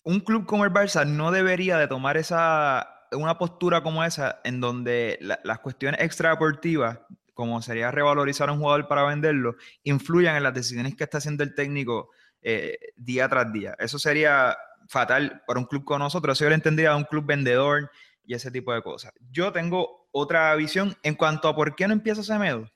un 0.02 0.20
club 0.20 0.46
como 0.46 0.66
el 0.66 0.72
Barça 0.72 1.08
no 1.08 1.32
debería 1.32 1.78
de 1.78 1.88
tomar 1.88 2.18
esa 2.18 2.90
una 3.16 3.38
postura 3.38 3.84
como 3.84 4.04
esa 4.04 4.42
en 4.44 4.60
donde 4.60 5.20
las 5.22 5.60
cuestiones 5.60 6.02
extradeportivas, 6.02 7.00
como 7.34 7.62
sería 7.62 7.92
revalorizar 7.92 8.50
a 8.50 8.54
un 8.54 8.60
jugador 8.60 8.88
para 8.88 9.04
venderlo, 9.04 9.56
influyan 9.84 10.36
en 10.36 10.44
las 10.44 10.54
decisiones 10.54 10.96
que 10.96 11.04
está 11.04 11.20
haciendo 11.20 11.44
el 11.44 11.54
técnico 11.56 12.10
eh, 12.42 12.78
día 12.96 13.30
tras 13.30 13.52
día. 13.52 13.76
Eso 13.80 14.00
sería 14.00 14.58
fatal 14.88 15.44
para 15.48 15.60
un 15.60 15.66
club 15.66 15.84
con 15.84 16.00
nosotros. 16.00 16.38
Eso 16.38 16.46
yo 16.46 16.50
lo 16.50 16.56
entendería 16.56 16.92
de 16.92 16.98
un 16.98 17.04
club 17.06 17.26
vendedor 17.26 17.92
y 18.26 18.34
ese 18.34 18.52
tipo 18.52 18.74
de 18.74 18.82
cosas. 18.82 19.14
Yo 19.32 19.52
tengo 19.52 20.03
otra 20.14 20.56
visión 20.56 20.96
en 21.04 21.16
cuanto 21.16 21.50
a 21.50 21.56
por 21.56 21.76
qué 21.76 21.88
no 21.88 21.94
empieza 21.94 22.24
Semedo. 22.24 22.70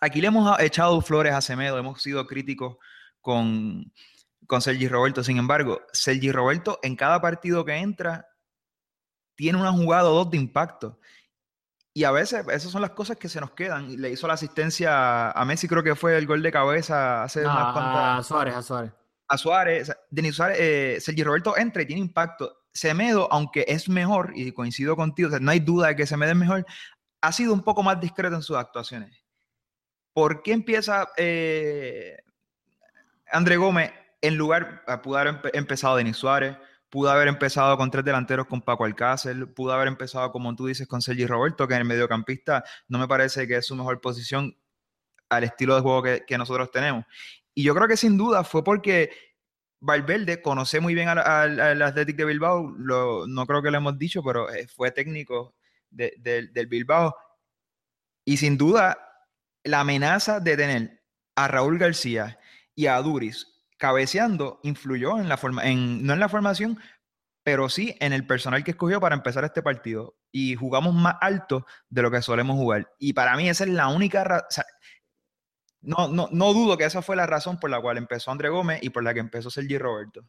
Aquí 0.00 0.20
le 0.20 0.26
hemos 0.26 0.60
echado 0.60 1.00
flores 1.00 1.32
a 1.32 1.40
Semedo, 1.40 1.78
hemos 1.78 2.02
sido 2.02 2.26
críticos 2.26 2.76
con, 3.20 3.90
con 4.46 4.60
Sergi 4.60 4.88
Roberto. 4.88 5.24
Sin 5.24 5.38
embargo, 5.38 5.80
Sergi 5.92 6.30
Roberto 6.30 6.78
en 6.82 6.96
cada 6.96 7.20
partido 7.20 7.64
que 7.64 7.76
entra 7.76 8.28
tiene 9.36 9.58
una 9.58 9.72
jugada 9.72 10.10
o 10.10 10.14
dos 10.14 10.30
de 10.30 10.36
impacto. 10.36 10.98
Y 11.94 12.02
a 12.02 12.10
veces 12.10 12.44
esas 12.48 12.72
son 12.72 12.82
las 12.82 12.90
cosas 12.90 13.16
que 13.16 13.28
se 13.28 13.40
nos 13.40 13.52
quedan. 13.52 14.00
Le 14.00 14.10
hizo 14.10 14.26
la 14.26 14.34
asistencia 14.34 15.30
a 15.30 15.44
Messi, 15.44 15.68
creo 15.68 15.84
que 15.84 15.94
fue 15.94 16.18
el 16.18 16.26
gol 16.26 16.42
de 16.42 16.50
cabeza 16.50 17.22
hace 17.22 17.42
unas 17.42 17.72
cuantas. 17.72 18.18
A 18.18 18.22
Suárez, 18.24 18.54
a 18.56 18.62
Suárez. 18.62 18.92
A 19.28 19.38
Suárez. 19.38 19.92
Denis 20.10 20.34
Suárez, 20.34 20.58
eh, 20.60 20.98
Sergi 21.00 21.22
Roberto 21.22 21.56
entra 21.56 21.82
y 21.82 21.86
tiene 21.86 22.00
impacto. 22.00 22.63
Semedo, 22.74 23.28
aunque 23.32 23.64
es 23.68 23.88
mejor, 23.88 24.32
y 24.34 24.52
coincido 24.52 24.96
contigo, 24.96 25.30
no 25.40 25.50
hay 25.50 25.60
duda 25.60 25.88
de 25.88 25.96
que 25.96 26.06
Semedo 26.06 26.32
es 26.32 26.36
mejor, 26.36 26.66
ha 27.20 27.32
sido 27.32 27.54
un 27.54 27.62
poco 27.62 27.82
más 27.82 28.00
discreto 28.00 28.34
en 28.34 28.42
sus 28.42 28.56
actuaciones. 28.56 29.24
¿Por 30.12 30.42
qué 30.42 30.52
empieza 30.52 31.08
eh, 31.16 32.18
André 33.30 33.56
Gómez 33.56 33.92
en 34.20 34.36
lugar, 34.36 34.84
pudo 35.02 35.18
haber 35.18 35.40
empezado 35.52 35.96
Denis 35.96 36.16
Suárez, 36.16 36.56
pudo 36.88 37.10
haber 37.10 37.28
empezado 37.28 37.76
con 37.76 37.90
tres 37.90 38.04
delanteros 38.04 38.46
con 38.46 38.62
Paco 38.62 38.84
Alcácer, 38.84 39.52
pudo 39.52 39.72
haber 39.72 39.88
empezado, 39.88 40.32
como 40.32 40.54
tú 40.54 40.66
dices, 40.66 40.86
con 40.86 41.02
Sergi 41.02 41.26
Roberto, 41.26 41.68
que 41.68 41.74
en 41.74 41.80
el 41.80 41.86
mediocampista 41.86 42.64
no 42.88 42.98
me 42.98 43.06
parece 43.06 43.46
que 43.46 43.56
es 43.56 43.66
su 43.66 43.76
mejor 43.76 44.00
posición 44.00 44.56
al 45.28 45.44
estilo 45.44 45.74
de 45.74 45.82
juego 45.82 46.02
que, 46.02 46.38
nosotros 46.38 46.70
tenemos. 46.70 47.04
Y 47.52 47.64
yo 47.64 47.74
creo 47.74 47.88
que 47.88 47.96
sin 47.96 48.16
duda 48.16 48.44
fue 48.44 48.64
porque 48.64 49.10
Valverde 49.84 50.40
conoce 50.40 50.80
muy 50.80 50.94
bien 50.94 51.08
al 51.08 51.82
Athletic 51.82 52.16
de 52.16 52.24
Bilbao, 52.24 52.74
no 52.78 53.46
creo 53.46 53.62
que 53.62 53.70
lo 53.70 53.76
hemos 53.76 53.98
dicho, 53.98 54.22
pero 54.22 54.50
eh, 54.50 54.66
fue 54.66 54.90
técnico 54.90 55.54
del 55.90 56.66
Bilbao. 56.68 57.14
Y 58.24 58.38
sin 58.38 58.56
duda, 58.56 58.96
la 59.62 59.80
amenaza 59.80 60.40
de 60.40 60.56
tener 60.56 61.02
a 61.36 61.48
Raúl 61.48 61.78
García 61.78 62.38
y 62.74 62.86
a 62.86 62.96
Duris 63.02 63.46
cabeceando 63.76 64.60
influyó 64.62 65.18
en 65.18 65.28
la 65.28 65.36
forma, 65.36 65.62
no 65.64 66.12
en 66.14 66.20
la 66.20 66.30
formación, 66.30 66.78
pero 67.42 67.68
sí 67.68 67.94
en 68.00 68.14
el 68.14 68.26
personal 68.26 68.64
que 68.64 68.70
escogió 68.70 69.00
para 69.00 69.16
empezar 69.16 69.44
este 69.44 69.62
partido. 69.62 70.16
Y 70.32 70.54
jugamos 70.54 70.94
más 70.94 71.16
alto 71.20 71.66
de 71.90 72.00
lo 72.00 72.10
que 72.10 72.22
solemos 72.22 72.56
jugar. 72.56 72.90
Y 72.98 73.12
para 73.12 73.36
mí 73.36 73.50
esa 73.50 73.64
es 73.64 73.70
la 73.70 73.88
única 73.88 74.24
razón. 74.24 74.64
No, 75.84 76.08
no, 76.08 76.28
no 76.32 76.52
dudo 76.52 76.76
que 76.76 76.84
esa 76.84 77.02
fue 77.02 77.16
la 77.16 77.26
razón 77.26 77.58
por 77.58 77.70
la 77.70 77.80
cual 77.80 77.98
empezó 77.98 78.30
André 78.30 78.48
Gómez 78.48 78.82
y 78.82 78.90
por 78.90 79.04
la 79.04 79.14
que 79.14 79.20
empezó 79.20 79.50
Sergi 79.50 79.78
Roberto. 79.78 80.22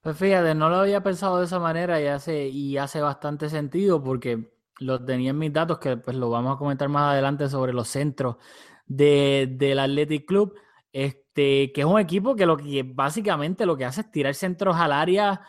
Pues 0.00 0.18
fíjate, 0.18 0.54
no 0.54 0.68
lo 0.68 0.76
había 0.76 1.02
pensado 1.02 1.38
de 1.38 1.46
esa 1.46 1.58
manera 1.58 1.98
y 1.98 2.76
hace, 2.76 3.00
bastante 3.00 3.48
sentido 3.48 4.02
porque 4.02 4.52
lo 4.80 5.02
tenía 5.02 5.30
en 5.30 5.38
mis 5.38 5.52
datos, 5.52 5.78
que 5.78 5.96
pues 5.96 6.14
lo 6.16 6.28
vamos 6.28 6.54
a 6.54 6.58
comentar 6.58 6.90
más 6.90 7.12
adelante 7.12 7.48
sobre 7.48 7.72
los 7.72 7.88
centros 7.88 8.36
de, 8.84 9.48
del 9.50 9.78
Athletic 9.78 10.26
Club. 10.26 10.54
Este, 10.92 11.72
que 11.72 11.80
es 11.80 11.86
un 11.86 11.98
equipo 11.98 12.36
que 12.36 12.46
lo 12.46 12.56
que 12.56 12.84
básicamente 12.86 13.66
lo 13.66 13.76
que 13.76 13.86
hace 13.86 14.02
es 14.02 14.10
tirar 14.10 14.34
centros 14.34 14.76
al 14.76 14.92
área 14.92 15.40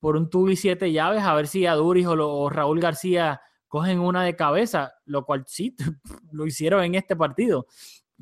por 0.00 0.16
un 0.16 0.30
tubo 0.30 0.48
y 0.48 0.56
siete 0.56 0.90
llaves, 0.90 1.22
a 1.22 1.34
ver 1.34 1.46
si 1.46 1.66
Aduris 1.66 2.06
o, 2.06 2.14
o 2.14 2.50
Raúl 2.50 2.80
García 2.80 3.42
cogen 3.68 4.00
una 4.00 4.24
de 4.24 4.34
cabeza, 4.34 4.94
lo 5.04 5.24
cual 5.24 5.44
sí 5.46 5.76
lo 6.32 6.46
hicieron 6.46 6.82
en 6.82 6.94
este 6.94 7.14
partido. 7.14 7.66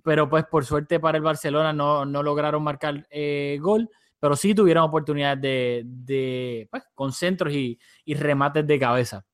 Pero 0.06 0.30
pues 0.30 0.44
por 0.44 0.64
suerte 0.64 1.00
para 1.00 1.18
el 1.18 1.24
Barcelona 1.24 1.72
no, 1.72 2.06
no 2.06 2.22
lograron 2.22 2.62
marcar 2.62 3.04
eh, 3.10 3.58
gol, 3.60 3.90
pero 4.20 4.36
sí 4.36 4.54
tuvieron 4.54 4.84
oportunidades 4.84 5.40
de, 5.40 5.82
de 5.84 6.68
pues, 6.70 6.84
con 6.94 7.12
centros 7.12 7.52
y, 7.52 7.76
y, 8.04 8.14
remates 8.14 8.64
de 8.64 8.78
cabeza. 8.78 9.26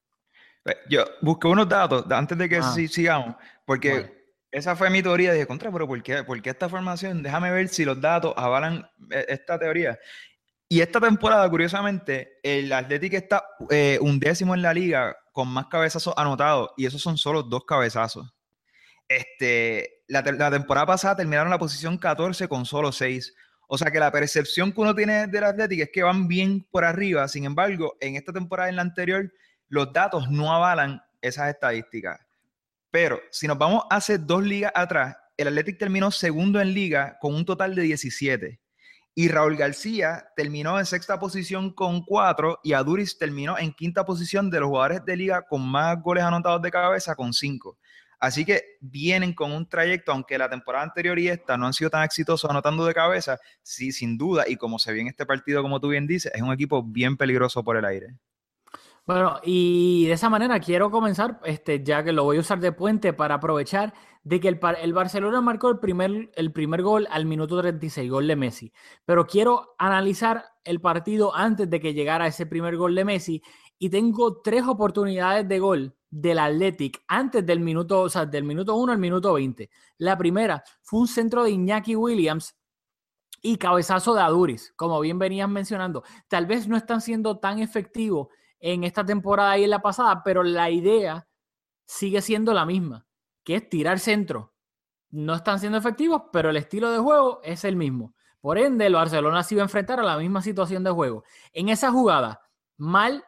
Pues, 0.62 0.78
yo 0.88 1.04
busqué 1.20 1.46
unos 1.46 1.68
datos 1.68 2.10
antes 2.10 2.38
de 2.38 2.48
que 2.48 2.56
ah. 2.56 2.72
sigamos, 2.88 3.36
porque 3.66 4.32
esa 4.50 4.74
fue 4.74 4.88
mi 4.88 5.02
teoría. 5.02 5.34
Dije, 5.34 5.46
contra, 5.46 5.70
pero 5.70 5.86
¿por 5.86 6.02
qué, 6.02 6.24
esta 6.44 6.70
formación? 6.70 7.22
Déjame 7.22 7.50
ver 7.50 7.68
si 7.68 7.84
los 7.84 8.00
datos 8.00 8.32
avalan 8.34 8.88
eh, 9.10 9.26
esta 9.28 9.58
teoría. 9.58 9.98
Y 10.70 10.80
esta 10.80 11.02
temporada, 11.02 11.50
curiosamente, 11.50 12.38
el 12.42 12.72
Atlético 12.72 13.18
está 13.18 13.44
eh, 13.68 13.98
un 14.00 14.18
décimo 14.18 14.54
en 14.54 14.62
la 14.62 14.72
liga 14.72 15.14
con 15.32 15.48
más 15.48 15.66
cabezazos 15.66 16.14
anotados. 16.16 16.70
Y 16.78 16.86
esos 16.86 17.02
son 17.02 17.18
solo 17.18 17.42
dos 17.42 17.66
cabezazos. 17.66 18.32
Este, 19.16 20.04
la, 20.08 20.22
temporada 20.22 20.86
pasada 20.86 21.16
terminaron 21.16 21.50
la 21.50 21.58
posición 21.58 21.98
14 21.98 22.48
con 22.48 22.64
solo 22.64 22.92
6. 22.92 23.34
O 23.68 23.76
sea 23.76 23.90
que 23.90 24.00
la 24.00 24.10
percepción 24.10 24.72
que 24.72 24.80
uno 24.80 24.94
tiene 24.94 25.26
del 25.26 25.44
Atlético 25.44 25.82
es 25.82 25.90
que 25.92 26.02
van 26.02 26.28
bien 26.28 26.66
por 26.70 26.84
arriba. 26.84 27.28
Sin 27.28 27.44
embargo, 27.44 27.96
en 28.00 28.16
esta 28.16 28.32
temporada 28.32 28.68
y 28.68 28.70
en 28.70 28.76
la 28.76 28.82
anterior, 28.82 29.32
los 29.68 29.92
datos 29.92 30.30
no 30.30 30.52
avalan 30.52 31.02
esas 31.20 31.50
estadísticas. 31.50 32.20
Pero 32.90 33.20
si 33.30 33.46
nos 33.46 33.58
vamos 33.58 33.84
hace 33.90 34.18
dos 34.18 34.42
ligas 34.44 34.72
atrás, 34.74 35.16
el 35.36 35.48
Athletic 35.48 35.78
terminó 35.78 36.10
segundo 36.10 36.60
en 36.60 36.72
liga 36.74 37.18
con 37.20 37.34
un 37.34 37.44
total 37.44 37.74
de 37.74 37.82
17. 37.82 38.60
Y 39.14 39.28
Raúl 39.28 39.56
García 39.56 40.26
terminó 40.36 40.78
en 40.78 40.86
sexta 40.86 41.18
posición 41.18 41.72
con 41.74 42.02
cuatro 42.02 42.60
y 42.62 42.72
Aduris 42.72 43.18
terminó 43.18 43.58
en 43.58 43.74
quinta 43.74 44.06
posición 44.06 44.48
de 44.50 44.60
los 44.60 44.68
jugadores 44.70 45.04
de 45.04 45.16
liga 45.16 45.42
con 45.42 45.66
más 45.66 46.00
goles 46.02 46.24
anotados 46.24 46.62
de 46.62 46.70
cabeza 46.70 47.14
con 47.14 47.34
cinco. 47.34 47.78
Así 48.22 48.44
que 48.44 48.76
vienen 48.80 49.34
con 49.34 49.50
un 49.50 49.68
trayecto, 49.68 50.12
aunque 50.12 50.38
la 50.38 50.48
temporada 50.48 50.84
anterior 50.84 51.18
y 51.18 51.26
esta 51.26 51.56
no 51.56 51.66
han 51.66 51.72
sido 51.72 51.90
tan 51.90 52.04
exitosos 52.04 52.48
anotando 52.48 52.86
de 52.86 52.94
cabeza, 52.94 53.40
sí, 53.62 53.90
sin 53.90 54.16
duda, 54.16 54.44
y 54.46 54.54
como 54.54 54.78
se 54.78 54.92
ve 54.92 55.00
en 55.00 55.08
este 55.08 55.26
partido, 55.26 55.60
como 55.60 55.80
tú 55.80 55.88
bien 55.88 56.06
dices, 56.06 56.30
es 56.32 56.40
un 56.40 56.52
equipo 56.52 56.84
bien 56.84 57.16
peligroso 57.16 57.64
por 57.64 57.76
el 57.76 57.84
aire. 57.84 58.14
Bueno, 59.04 59.40
y 59.42 60.06
de 60.06 60.12
esa 60.12 60.30
manera 60.30 60.60
quiero 60.60 60.88
comenzar, 60.92 61.40
este, 61.44 61.82
ya 61.82 62.04
que 62.04 62.12
lo 62.12 62.22
voy 62.22 62.36
a 62.36 62.40
usar 62.40 62.60
de 62.60 62.70
puente 62.70 63.12
para 63.12 63.34
aprovechar 63.34 63.92
de 64.22 64.38
que 64.38 64.46
el, 64.46 64.60
el, 64.80 64.92
Barcelona 64.92 65.40
marcó 65.40 65.70
el 65.70 65.80
primer, 65.80 66.30
el 66.36 66.52
primer 66.52 66.82
gol 66.82 67.08
al 67.10 67.26
minuto 67.26 67.60
36, 67.60 68.08
gol 68.08 68.28
de 68.28 68.36
Messi. 68.36 68.72
Pero 69.04 69.26
quiero 69.26 69.74
analizar 69.78 70.44
el 70.62 70.80
partido 70.80 71.34
antes 71.34 71.68
de 71.68 71.80
que 71.80 71.92
llegara 71.92 72.28
ese 72.28 72.46
primer 72.46 72.76
gol 72.76 72.94
de 72.94 73.04
Messi 73.04 73.42
y 73.80 73.90
tengo 73.90 74.40
tres 74.42 74.62
oportunidades 74.62 75.48
de 75.48 75.58
gol 75.58 75.96
del 76.12 76.38
Athletic 76.38 77.02
antes 77.08 77.44
del 77.44 77.58
minuto, 77.58 78.02
o 78.02 78.08
sea, 78.08 78.26
del 78.26 78.44
minuto 78.44 78.76
1 78.76 78.92
al 78.92 78.98
minuto 78.98 79.32
20. 79.32 79.70
La 79.96 80.16
primera 80.18 80.62
fue 80.82 81.00
un 81.00 81.08
centro 81.08 81.42
de 81.42 81.50
Iñaki 81.50 81.96
Williams 81.96 82.54
y 83.40 83.56
cabezazo 83.56 84.14
de 84.14 84.20
Aduris, 84.20 84.74
como 84.76 85.00
bien 85.00 85.18
venías 85.18 85.48
mencionando. 85.48 86.04
Tal 86.28 86.44
vez 86.44 86.68
no 86.68 86.76
están 86.76 87.00
siendo 87.00 87.38
tan 87.38 87.60
efectivos 87.60 88.28
en 88.60 88.84
esta 88.84 89.04
temporada 89.04 89.56
y 89.56 89.64
en 89.64 89.70
la 89.70 89.80
pasada, 89.80 90.22
pero 90.22 90.42
la 90.42 90.70
idea 90.70 91.26
sigue 91.86 92.20
siendo 92.20 92.52
la 92.52 92.66
misma, 92.66 93.06
que 93.42 93.56
es 93.56 93.68
tirar 93.70 93.98
centro. 93.98 94.52
No 95.08 95.34
están 95.34 95.60
siendo 95.60 95.78
efectivos, 95.78 96.24
pero 96.30 96.50
el 96.50 96.56
estilo 96.56 96.90
de 96.90 96.98
juego 96.98 97.40
es 97.42 97.64
el 97.64 97.74
mismo. 97.74 98.14
Por 98.42 98.58
ende, 98.58 98.84
el 98.84 98.94
Barcelona 98.94 99.42
se 99.42 99.54
iba 99.54 99.62
a 99.62 99.64
enfrentar 99.64 99.98
a 99.98 100.04
la 100.04 100.18
misma 100.18 100.42
situación 100.42 100.84
de 100.84 100.90
juego. 100.90 101.24
En 101.52 101.70
esa 101.70 101.90
jugada, 101.90 102.42
mal 102.76 103.24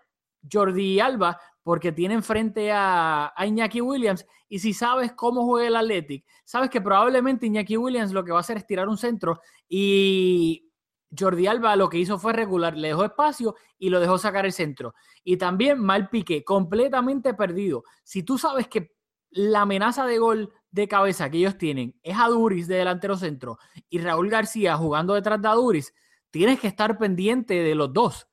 Jordi 0.51 1.01
Alba, 1.01 1.41
porque 1.65 1.91
tiene 1.91 2.15
enfrente 2.15 2.71
a, 2.71 3.33
a, 3.35 3.47
Iñaki 3.47 3.81
Williams. 3.81 4.25
Y 4.49 4.61
si 4.61 4.73
sabes 4.73 5.13
cómo 5.13 5.45
juega 5.45 5.67
el 5.67 5.77
Athletic, 5.77 6.25
sabes 6.45 6.71
que 6.71 6.81
probablemente 6.81 7.47
Iñaki 7.47 7.77
Williams 7.77 8.13
lo 8.13 8.23
que 8.23 8.31
va 8.31 8.39
a 8.39 8.41
hacer 8.41 8.59
es 8.59 8.67
tirar 8.67 8.89
un 8.89 8.99
centro 8.99 9.41
y 9.69 10.71
Jordi 11.19 11.47
Alba 11.47 11.77
lo 11.77 11.89
que 11.89 11.99
hizo 11.99 12.19
fue 12.19 12.33
regular, 12.33 12.77
le 12.77 12.89
dejó 12.89 13.05
espacio 13.05 13.57
y 13.79 13.89
lo 13.89 14.01
dejó 14.01 14.19
sacar 14.19 14.45
el 14.45 14.53
centro. 14.53 14.95
Y 15.23 15.37
también 15.37 15.81
mal 15.81 16.09
pique, 16.11 16.45
completamente 16.45 17.35
perdido. 17.35 17.85
Si 18.03 18.23
tú 18.23 18.39
sabes 18.39 18.69
que 18.69 18.93
la 19.31 19.63
amenaza 19.63 20.07
de 20.07 20.19
gol 20.19 20.53
de 20.71 20.87
cabeza 20.87 21.31
que 21.31 21.39
ellos 21.39 21.59
tienen 21.59 21.99
es 22.03 22.17
a 22.19 22.29
Duris 22.29 22.69
de 22.69 22.77
delantero 22.77 23.17
centro 23.17 23.59
y 23.89 23.99
Raúl 23.99 24.29
García 24.29 24.77
jugando 24.77 25.15
detrás 25.15 25.41
de 25.41 25.49
Duris, 25.49 25.95
tienes 26.31 26.61
que 26.61 26.69
estar 26.69 26.99
pendiente 26.99 27.55
de 27.55 27.75
los 27.75 27.93
dos. 27.93 28.29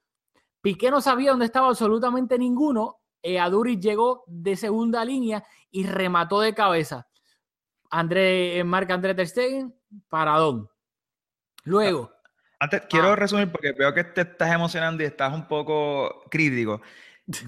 Piqué 0.61 0.91
no 0.91 1.01
sabía 1.01 1.31
dónde 1.31 1.45
estaba 1.45 1.69
absolutamente 1.69 2.37
ninguno 2.37 3.00
eh, 3.23 3.39
Aduri 3.39 3.79
llegó 3.79 4.23
de 4.27 4.55
segunda 4.55 5.03
línea 5.05 5.43
y 5.69 5.85
remató 5.85 6.41
de 6.41 6.53
cabeza. 6.53 7.07
André, 7.89 8.57
eh, 8.59 8.63
Marc 8.63 8.89
André 8.91 9.13
Ter 9.13 9.27
Stegen, 9.27 9.73
paradón. 10.09 10.69
Luego. 11.63 12.11
Antes, 12.59 12.81
quiero 12.89 13.09
Ah. 13.11 13.15
resumir 13.15 13.51
porque 13.51 13.71
veo 13.73 13.93
que 13.93 14.03
te 14.03 14.21
estás 14.21 14.51
emocionando 14.53 15.03
y 15.03 15.07
estás 15.07 15.33
un 15.33 15.47
poco 15.47 16.23
crítico. 16.29 16.81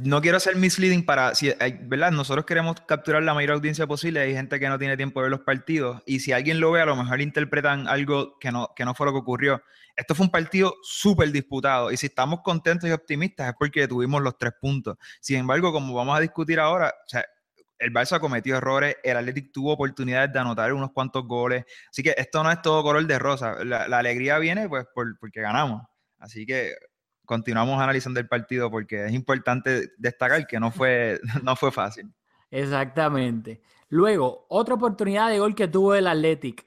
No 0.02 0.22
quiero 0.22 0.40
ser 0.40 0.56
misleading 0.56 1.04
para, 1.06 1.34
si, 1.36 1.52
¿verdad? 1.82 2.12
Nosotros 2.12 2.46
queremos 2.46 2.80
capturar 2.88 3.24
la 3.24 3.34
mayor 3.34 3.52
audiencia 3.54 3.86
posible. 3.88 4.20
Hay 4.22 4.34
gente 4.34 4.60
que 4.60 4.70
no 4.70 4.78
tiene 4.80 4.96
tiempo 4.96 5.20
de 5.20 5.24
ver 5.26 5.32
los 5.32 5.42
partidos 5.42 6.02
y 6.06 6.20
si 6.20 6.32
alguien 6.32 6.60
lo 6.60 6.72
ve, 6.72 6.82
a 6.82 6.86
lo 6.86 6.96
mejor 6.96 7.20
interpretan 7.22 7.88
algo 7.88 8.38
que 8.40 8.52
no, 8.52 8.70
que 8.76 8.86
no 8.86 8.94
fue 8.94 9.08
lo 9.08 9.12
que 9.12 9.18
ocurrió. 9.20 9.62
Esto 9.96 10.16
fue 10.16 10.26
un 10.28 10.32
partido 10.32 10.76
súper 10.84 11.32
disputado 11.32 11.92
y 11.92 11.98
si 11.98 12.06
estamos 12.06 12.42
contentos 12.44 12.90
y 12.90 12.94
optimistas 12.94 13.50
es 13.50 13.54
porque 13.60 13.88
tuvimos 13.88 14.22
los 14.22 14.38
tres 14.38 14.54
puntos. 14.62 14.98
Sin 15.20 15.38
embargo, 15.38 15.72
como 15.74 15.94
vamos 15.94 16.18
a 16.18 16.22
discutir 16.22 16.60
ahora, 16.60 16.94
el 17.80 17.92
Barça 17.92 18.20
cometió 18.20 18.56
errores, 18.58 18.96
el 19.04 19.18
Athletic 19.18 19.52
tuvo 19.52 19.74
oportunidades 19.74 20.32
de 20.32 20.40
anotar 20.40 20.72
unos 20.74 20.92
cuantos 20.94 21.26
goles. 21.28 21.66
Así 21.90 22.02
que 22.04 22.14
esto 22.18 22.44
no 22.44 22.52
es 22.52 22.62
todo 22.62 22.84
color 22.84 23.06
de 23.06 23.20
rosa. 23.20 23.64
La, 23.66 23.88
la 23.88 24.00
alegría 24.00 24.38
viene 24.40 24.70
pues 24.70 24.86
por- 24.94 25.18
porque 25.20 25.42
ganamos. 25.42 25.84
Así 26.20 26.46
que 26.46 26.74
continuamos 27.26 27.80
analizando 27.82 28.20
el 28.20 28.28
partido 28.28 28.70
porque 28.70 29.06
es 29.06 29.14
importante 29.14 29.92
destacar 29.98 30.46
que 30.48 30.60
no 30.60 30.72
fue, 30.72 31.20
no 31.44 31.56
fue 31.56 31.72
fácil. 31.72 32.14
Exactamente. 32.52 33.62
Luego, 33.90 34.46
otra 34.50 34.76
oportunidad 34.76 35.30
de 35.30 35.40
gol 35.40 35.56
que 35.56 35.68
tuvo 35.68 35.96
el 35.96 36.08
Athletic. 36.08 36.66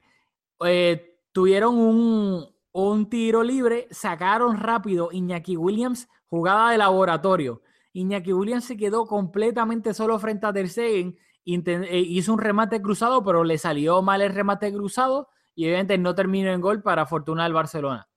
Eh, 0.65 1.19
tuvieron 1.31 1.75
un, 1.75 2.45
un 2.71 3.09
tiro 3.09 3.43
libre, 3.43 3.87
sacaron 3.91 4.57
rápido 4.57 5.09
Iñaki 5.11 5.57
Williams, 5.57 6.07
jugada 6.27 6.71
de 6.71 6.77
laboratorio. 6.77 7.61
Iñaki 7.93 8.33
Williams 8.33 8.65
se 8.65 8.77
quedó 8.77 9.05
completamente 9.07 9.93
solo 9.93 10.19
frente 10.19 10.45
a 10.45 10.53
Ter 10.53 10.69
Stegen, 10.69 11.17
eh, 11.45 12.03
hizo 12.05 12.33
un 12.33 12.39
remate 12.39 12.81
cruzado, 12.81 13.23
pero 13.23 13.43
le 13.45 13.57
salió 13.57 14.01
mal 14.01 14.21
el 14.21 14.33
remate 14.33 14.71
cruzado 14.73 15.29
y 15.55 15.65
obviamente 15.65 15.97
no 15.97 16.13
terminó 16.13 16.51
en 16.51 16.59
gol 16.59 16.81
para 16.83 17.05
fortuna 17.05 17.45
del 17.45 17.53
Barcelona. 17.53 18.09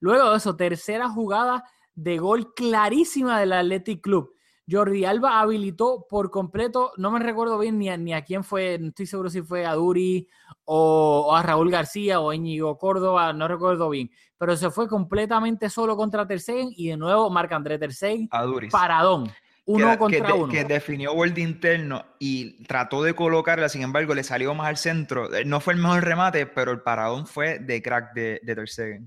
Luego 0.00 0.30
de 0.30 0.36
eso, 0.36 0.56
tercera 0.56 1.08
jugada 1.08 1.64
de 1.94 2.18
gol 2.18 2.52
clarísima 2.54 3.40
del 3.40 3.52
Athletic 3.52 4.02
Club. 4.02 4.32
Jordi 4.68 5.04
Alba 5.04 5.40
habilitó 5.40 6.06
por 6.10 6.30
completo, 6.30 6.92
no 6.96 7.12
me 7.12 7.20
recuerdo 7.20 7.56
bien 7.56 7.78
ni 7.78 7.88
a, 7.88 7.96
ni 7.96 8.12
a 8.12 8.24
quién 8.24 8.42
fue, 8.42 8.78
no 8.80 8.88
estoy 8.88 9.06
seguro 9.06 9.30
si 9.30 9.40
fue 9.40 9.64
a 9.64 9.74
Duri 9.74 10.26
o, 10.64 11.28
o 11.28 11.36
a 11.36 11.42
Raúl 11.42 11.70
García 11.70 12.18
o 12.18 12.30
a 12.30 12.34
Íñigo 12.34 12.76
Córdoba, 12.76 13.32
no 13.32 13.46
recuerdo 13.46 13.88
bien, 13.88 14.10
pero 14.36 14.56
se 14.56 14.68
fue 14.70 14.88
completamente 14.88 15.70
solo 15.70 15.96
contra 15.96 16.26
Ter 16.26 16.40
Stegen 16.40 16.70
y 16.76 16.88
de 16.88 16.96
nuevo 16.96 17.30
Marc 17.30 17.52
André 17.52 17.78
Ter 17.78 17.92
Stegen, 17.92 18.28
A 18.32 18.42
Duris. 18.42 18.72
paradón, 18.72 19.30
uno 19.66 19.92
que, 19.92 19.98
contra 19.98 20.26
que 20.26 20.32
uno. 20.32 20.48
que 20.52 20.64
definió 20.64 21.14
borde 21.14 21.42
interno 21.42 22.04
y 22.18 22.64
trató 22.64 23.04
de 23.04 23.14
colocarla, 23.14 23.68
sin 23.68 23.82
embargo, 23.82 24.14
le 24.14 24.24
salió 24.24 24.52
más 24.52 24.66
al 24.66 24.76
centro. 24.78 25.32
Eh, 25.32 25.44
No 25.44 25.60
fue 25.60 25.74
el 25.74 25.80
mejor 25.80 26.02
remate, 26.04 26.46
pero 26.46 26.72
el 26.72 26.80
paradón 26.82 27.26
fue 27.28 27.60
de 27.60 27.82
crack 27.82 28.14
de, 28.14 28.40
de. 28.42 29.06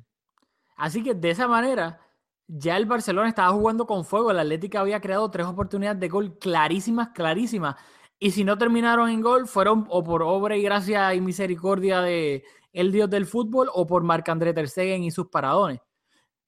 Así 0.80 1.04
que 1.04 1.14
de 1.14 1.30
esa 1.30 1.48
manera, 1.48 2.00
ya 2.48 2.78
el 2.78 2.86
Barcelona 2.86 3.28
estaba 3.28 3.52
jugando 3.52 3.86
con 3.86 4.06
fuego. 4.06 4.32
El 4.32 4.40
Atlético 4.40 4.80
había 4.80 5.02
creado 5.02 5.30
tres 5.30 5.46
oportunidades 5.46 6.00
de 6.00 6.08
gol 6.08 6.40
clarísimas, 6.40 7.10
clarísimas. 7.10 7.76
Y 8.18 8.32
si 8.32 8.44
no 8.44 8.58
terminaron 8.58 9.10
en 9.10 9.22
gol, 9.22 9.48
fueron 9.48 9.86
o 9.90 10.04
por 10.04 10.24
obra 10.24 10.58
y 10.58 10.64
gracia 10.64 11.14
y 11.14 11.22
misericordia 11.22 12.02
de 12.02 12.44
el 12.72 12.92
dios 12.92 13.10
del 13.10 13.26
fútbol 13.26 13.70
o 13.74 13.86
por 13.86 14.04
Marc-André 14.04 14.54
Ter 14.54 14.70
Stegen 14.70 15.04
y 15.04 15.12
sus 15.12 15.28
paradones. 15.28 15.80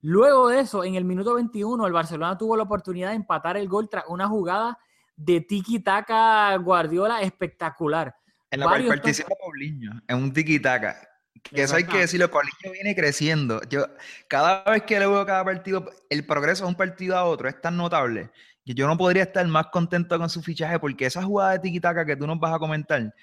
Luego 0.01 0.47
de 0.47 0.61
eso, 0.61 0.83
en 0.83 0.95
el 0.95 1.05
minuto 1.05 1.35
21, 1.35 1.85
el 1.85 1.93
Barcelona 1.93 2.37
tuvo 2.37 2.57
la 2.57 2.63
oportunidad 2.63 3.09
de 3.09 3.15
empatar 3.15 3.57
el 3.57 3.67
gol 3.67 3.89
tras 3.89 4.05
una 4.07 4.27
jugada 4.27 4.79
de 5.15 5.41
tiki-taka 5.41 6.57
Guardiola 6.57 7.21
espectacular. 7.21 8.15
En 8.49 8.61
la 8.61 8.65
cual 8.65 8.87
participa 8.87 9.35
Paulinho, 9.39 9.91
en 10.07 10.17
un 10.17 10.33
tiki-taka. 10.33 11.10
Que 11.43 11.63
eso 11.63 11.75
hay 11.75 11.85
que 11.85 11.97
decirlo, 11.97 12.29
Paulinho 12.29 12.71
viene 12.71 12.95
creciendo. 12.95 13.61
Yo, 13.69 13.85
cada 14.27 14.63
vez 14.63 14.83
que 14.83 14.99
le 14.99 15.07
veo 15.07 15.25
cada 15.25 15.43
partido, 15.43 15.89
el 16.09 16.25
progreso 16.25 16.63
de 16.65 16.69
un 16.69 16.75
partido 16.75 17.17
a 17.17 17.23
otro 17.25 17.49
es 17.49 17.59
tan 17.59 17.77
notable 17.77 18.29
que 18.63 18.75
yo 18.75 18.85
no 18.85 18.95
podría 18.97 19.23
estar 19.23 19.47
más 19.47 19.67
contento 19.67 20.19
con 20.19 20.29
su 20.29 20.43
fichaje 20.43 20.77
porque 20.79 21.07
esa 21.07 21.23
jugada 21.23 21.53
de 21.53 21.59
tiki-taka 21.59 22.05
que 22.05 22.15
tú 22.15 22.27
nos 22.27 22.39
vas 22.39 22.53
a 22.53 22.59
comentar, 22.59 23.13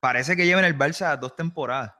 parece 0.00 0.34
que 0.36 0.46
lleva 0.46 0.60
en 0.60 0.66
el 0.66 0.76
Barça 0.76 1.16
dos 1.18 1.36
temporadas. 1.36 1.92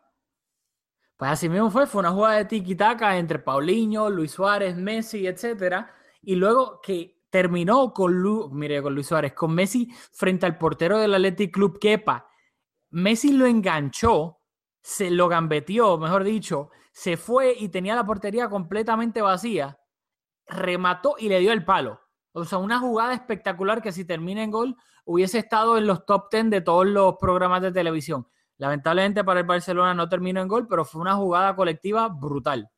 Pues 1.17 1.31
así 1.31 1.49
mismo 1.49 1.71
fue, 1.71 1.87
fue 1.87 2.01
una 2.01 2.11
jugada 2.11 2.39
de 2.39 2.47
tiki-taka 2.47 3.17
entre 3.19 3.39
Paulinho, 3.39 4.11
Luis 4.11 4.33
Suárez, 4.33 4.75
Messi, 4.75 5.27
etcétera, 5.27 5.95
y 6.23 6.35
luego 6.35 6.81
que 6.81 7.23
terminó 7.31 7.93
con, 7.93 8.13
Lu- 8.13 8.51
mire, 8.51 8.83
con 8.83 8.95
Luis 8.95 9.07
Suárez, 9.07 9.35
con 9.35 9.55
Messi 9.55 9.89
frente 10.13 10.47
al 10.47 10.59
portero 10.59 10.99
del 10.99 11.15
Athletic 11.15 11.55
Club 11.55 11.79
Kepa. 11.79 12.27
Messi 12.91 13.33
lo 13.33 13.47
enganchó, 13.47 14.40
se 14.83 15.11
lo 15.11 15.29
gambeteó, 15.29 15.99
mejor 15.99 16.25
dicho, 16.25 16.71
se 16.93 17.17
fue 17.17 17.55
y 17.59 17.69
tenía 17.69 17.95
la 17.95 18.07
portería 18.07 18.49
completamente 18.49 19.23
vacía, 19.23 19.79
remató 20.47 21.17
y 21.19 21.29
le 21.29 21.41
dio 21.41 21.53
el 21.53 21.65
palo. 21.65 22.01
O 22.33 22.45
sea, 22.45 22.59
una 22.59 22.79
jugada 22.79 23.15
espectacular 23.15 23.83
que 23.83 23.93
si 23.93 24.05
termina 24.05 24.43
en 24.43 24.51
gol 24.51 24.77
hubiese 25.05 25.39
estado 25.39 25.77
en 25.77 25.87
los 25.87 26.07
top 26.07 26.31
10 26.31 26.51
de 26.51 26.61
todos 26.61 26.87
los 26.87 27.17
programas 27.17 27.63
de 27.63 27.73
televisión. 27.73 28.27
Lamentablemente 28.59 29.25
para 29.25 29.41
el 29.41 29.47
Barcelona 29.47 29.95
no 29.95 30.09
terminó 30.09 30.41
en 30.41 30.49
gol, 30.49 30.69
pero 30.69 30.85
fue 30.85 31.01
una 31.01 31.17
jugada 31.17 31.57
colectiva 31.57 32.09
brutal. 32.09 32.71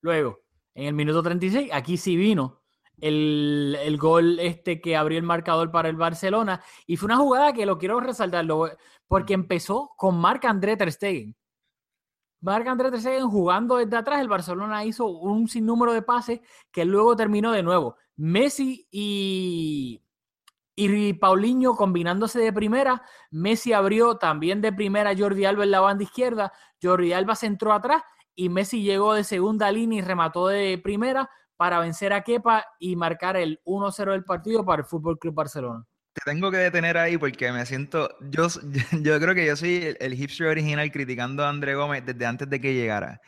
Luego, 0.00 0.40
en 0.74 0.86
el 0.86 0.94
minuto 0.94 1.22
36, 1.22 1.70
aquí 1.72 1.96
sí 1.96 2.16
vino 2.16 2.61
el, 3.00 3.76
el 3.80 3.98
gol 3.98 4.38
este 4.38 4.80
que 4.80 4.96
abrió 4.96 5.18
el 5.18 5.24
marcador 5.24 5.70
para 5.70 5.88
el 5.88 5.96
Barcelona. 5.96 6.62
Y 6.86 6.96
fue 6.96 7.06
una 7.06 7.16
jugada 7.16 7.52
que 7.52 7.66
lo 7.66 7.78
quiero 7.78 8.00
resaltar, 8.00 8.46
porque 9.06 9.34
empezó 9.34 9.90
con 9.96 10.18
Marc-André 10.18 10.76
Ter 10.76 10.92
Stegen. 10.92 11.36
Marc-André 12.40 12.90
Ter 12.90 13.00
Stegen 13.00 13.28
jugando 13.28 13.76
desde 13.76 13.96
atrás, 13.96 14.20
el 14.20 14.28
Barcelona 14.28 14.84
hizo 14.84 15.06
un 15.06 15.48
sinnúmero 15.48 15.92
de 15.92 16.02
pases 16.02 16.40
que 16.70 16.84
luego 16.84 17.16
terminó 17.16 17.52
de 17.52 17.62
nuevo. 17.62 17.96
Messi 18.16 18.86
y, 18.90 20.02
y 20.76 21.12
Paulinho 21.14 21.74
combinándose 21.76 22.38
de 22.40 22.52
primera, 22.52 23.02
Messi 23.30 23.72
abrió 23.72 24.16
también 24.16 24.60
de 24.60 24.72
primera 24.72 25.10
a 25.10 25.16
Jordi 25.16 25.44
Alba 25.44 25.64
en 25.64 25.70
la 25.70 25.80
banda 25.80 26.04
izquierda, 26.04 26.52
Jordi 26.82 27.12
Alba 27.12 27.34
se 27.36 27.46
entró 27.46 27.72
atrás 27.72 28.02
y 28.34 28.48
Messi 28.48 28.82
llegó 28.82 29.14
de 29.14 29.24
segunda 29.24 29.70
línea 29.70 29.98
y 29.98 30.02
remató 30.02 30.48
de 30.48 30.78
primera 30.78 31.28
para 31.62 31.78
vencer 31.78 32.12
a 32.12 32.24
Kepa 32.24 32.66
y 32.80 32.96
marcar 32.96 33.36
el 33.36 33.60
1-0 33.64 34.10
del 34.10 34.24
partido 34.24 34.64
para 34.64 34.82
el 34.82 34.84
Fútbol 34.84 35.16
Club 35.16 35.32
Barcelona. 35.32 35.86
Te 36.12 36.20
tengo 36.24 36.50
que 36.50 36.56
detener 36.56 36.98
ahí 36.98 37.16
porque 37.16 37.52
me 37.52 37.64
siento, 37.64 38.16
yo, 38.20 38.48
yo 39.00 39.20
creo 39.20 39.32
que 39.32 39.46
yo 39.46 39.54
soy 39.54 39.76
el, 39.76 39.96
el 40.00 40.14
hipster 40.16 40.48
original 40.48 40.90
criticando 40.90 41.44
a 41.44 41.48
André 41.50 41.76
Gómez 41.76 42.04
desde 42.04 42.26
antes 42.26 42.50
de 42.50 42.60
que 42.60 42.74
llegara. 42.74 43.20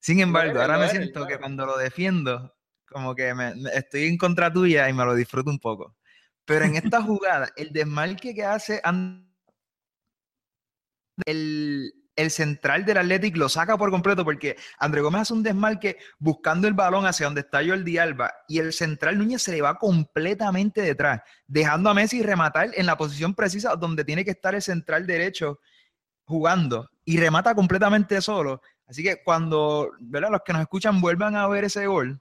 Sin 0.00 0.18
embargo, 0.18 0.50
eres, 0.50 0.62
ahora 0.62 0.78
me 0.78 0.86
eres, 0.86 0.96
siento 0.96 1.24
que 1.28 1.38
cuando 1.38 1.66
lo 1.66 1.78
defiendo, 1.78 2.52
como 2.88 3.14
que 3.14 3.32
me- 3.32 3.54
me- 3.54 3.70
estoy 3.70 4.06
en 4.08 4.18
contra 4.18 4.52
tuya 4.52 4.88
y 4.88 4.92
me 4.92 5.04
lo 5.04 5.14
disfruto 5.14 5.48
un 5.48 5.60
poco. 5.60 5.94
Pero 6.44 6.64
en 6.64 6.74
esta 6.74 7.00
jugada, 7.04 7.48
el 7.54 7.70
desmarque 7.72 8.34
que 8.34 8.44
hace 8.44 8.80
And- 8.82 9.24
el, 11.26 11.92
el 12.18 12.32
central 12.32 12.84
del 12.84 12.98
Athletic 12.98 13.36
lo 13.36 13.48
saca 13.48 13.78
por 13.78 13.92
completo 13.92 14.24
porque 14.24 14.56
André 14.78 15.02
Gómez 15.02 15.22
hace 15.22 15.34
un 15.34 15.44
desmarque 15.44 15.98
buscando 16.18 16.66
el 16.66 16.74
balón 16.74 17.06
hacia 17.06 17.26
donde 17.26 17.42
está 17.42 17.64
Jordi 17.64 17.96
Alba 17.96 18.32
y 18.48 18.58
el 18.58 18.72
central 18.72 19.16
Núñez 19.16 19.40
se 19.40 19.52
le 19.52 19.62
va 19.62 19.78
completamente 19.78 20.82
detrás, 20.82 21.22
dejando 21.46 21.88
a 21.88 21.94
Messi 21.94 22.20
rematar 22.22 22.70
en 22.74 22.86
la 22.86 22.96
posición 22.96 23.34
precisa 23.34 23.76
donde 23.76 24.04
tiene 24.04 24.24
que 24.24 24.32
estar 24.32 24.52
el 24.56 24.62
central 24.62 25.06
derecho 25.06 25.60
jugando 26.24 26.90
y 27.04 27.18
remata 27.18 27.54
completamente 27.54 28.20
solo. 28.20 28.62
Así 28.88 29.04
que 29.04 29.22
cuando 29.22 29.92
los 30.00 30.40
que 30.44 30.52
nos 30.52 30.62
escuchan 30.62 31.00
vuelvan 31.00 31.36
a 31.36 31.46
ver 31.46 31.64
ese 31.64 31.86
gol, 31.86 32.20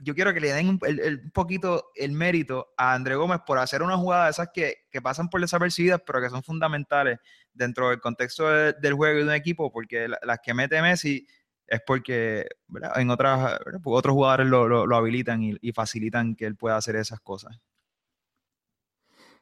yo 0.00 0.14
quiero 0.14 0.32
que 0.32 0.40
le 0.40 0.52
den 0.52 0.68
un, 0.68 0.78
el- 0.86 1.00
el- 1.00 1.20
un 1.24 1.30
poquito 1.30 1.90
el 1.94 2.12
mérito 2.12 2.72
a 2.76 2.94
André 2.94 3.16
Gómez 3.16 3.40
por 3.46 3.58
hacer 3.58 3.82
una 3.82 3.96
jugada 3.96 4.24
de 4.26 4.30
esas 4.30 4.48
que, 4.52 4.86
que 4.90 5.02
pasan 5.02 5.28
por 5.28 5.40
desapercibidas, 5.40 6.00
pero 6.06 6.20
que 6.20 6.30
son 6.30 6.42
fundamentales 6.42 7.18
dentro 7.52 7.90
del 7.90 8.00
contexto 8.00 8.48
de- 8.48 8.72
del 8.74 8.94
juego 8.94 9.16
y 9.18 9.22
de 9.22 9.28
un 9.28 9.34
equipo, 9.34 9.72
porque 9.72 10.08
la- 10.08 10.18
las 10.22 10.38
que 10.42 10.54
mete 10.54 10.80
Messi 10.80 11.26
es 11.66 11.80
porque 11.86 12.46
¿verdad? 12.66 12.98
en 12.98 13.10
otras. 13.10 13.58
Porque 13.82 13.98
otros 13.98 14.14
jugadores 14.14 14.46
lo, 14.46 14.68
lo- 14.68 14.86
lo 14.86 14.96
habilitan 14.96 15.42
y, 15.42 15.56
y 15.60 15.72
facilitan 15.72 16.34
que 16.34 16.46
él 16.46 16.56
pueda 16.56 16.76
hacer 16.76 16.96
esas 16.96 17.20
cosas. 17.20 17.60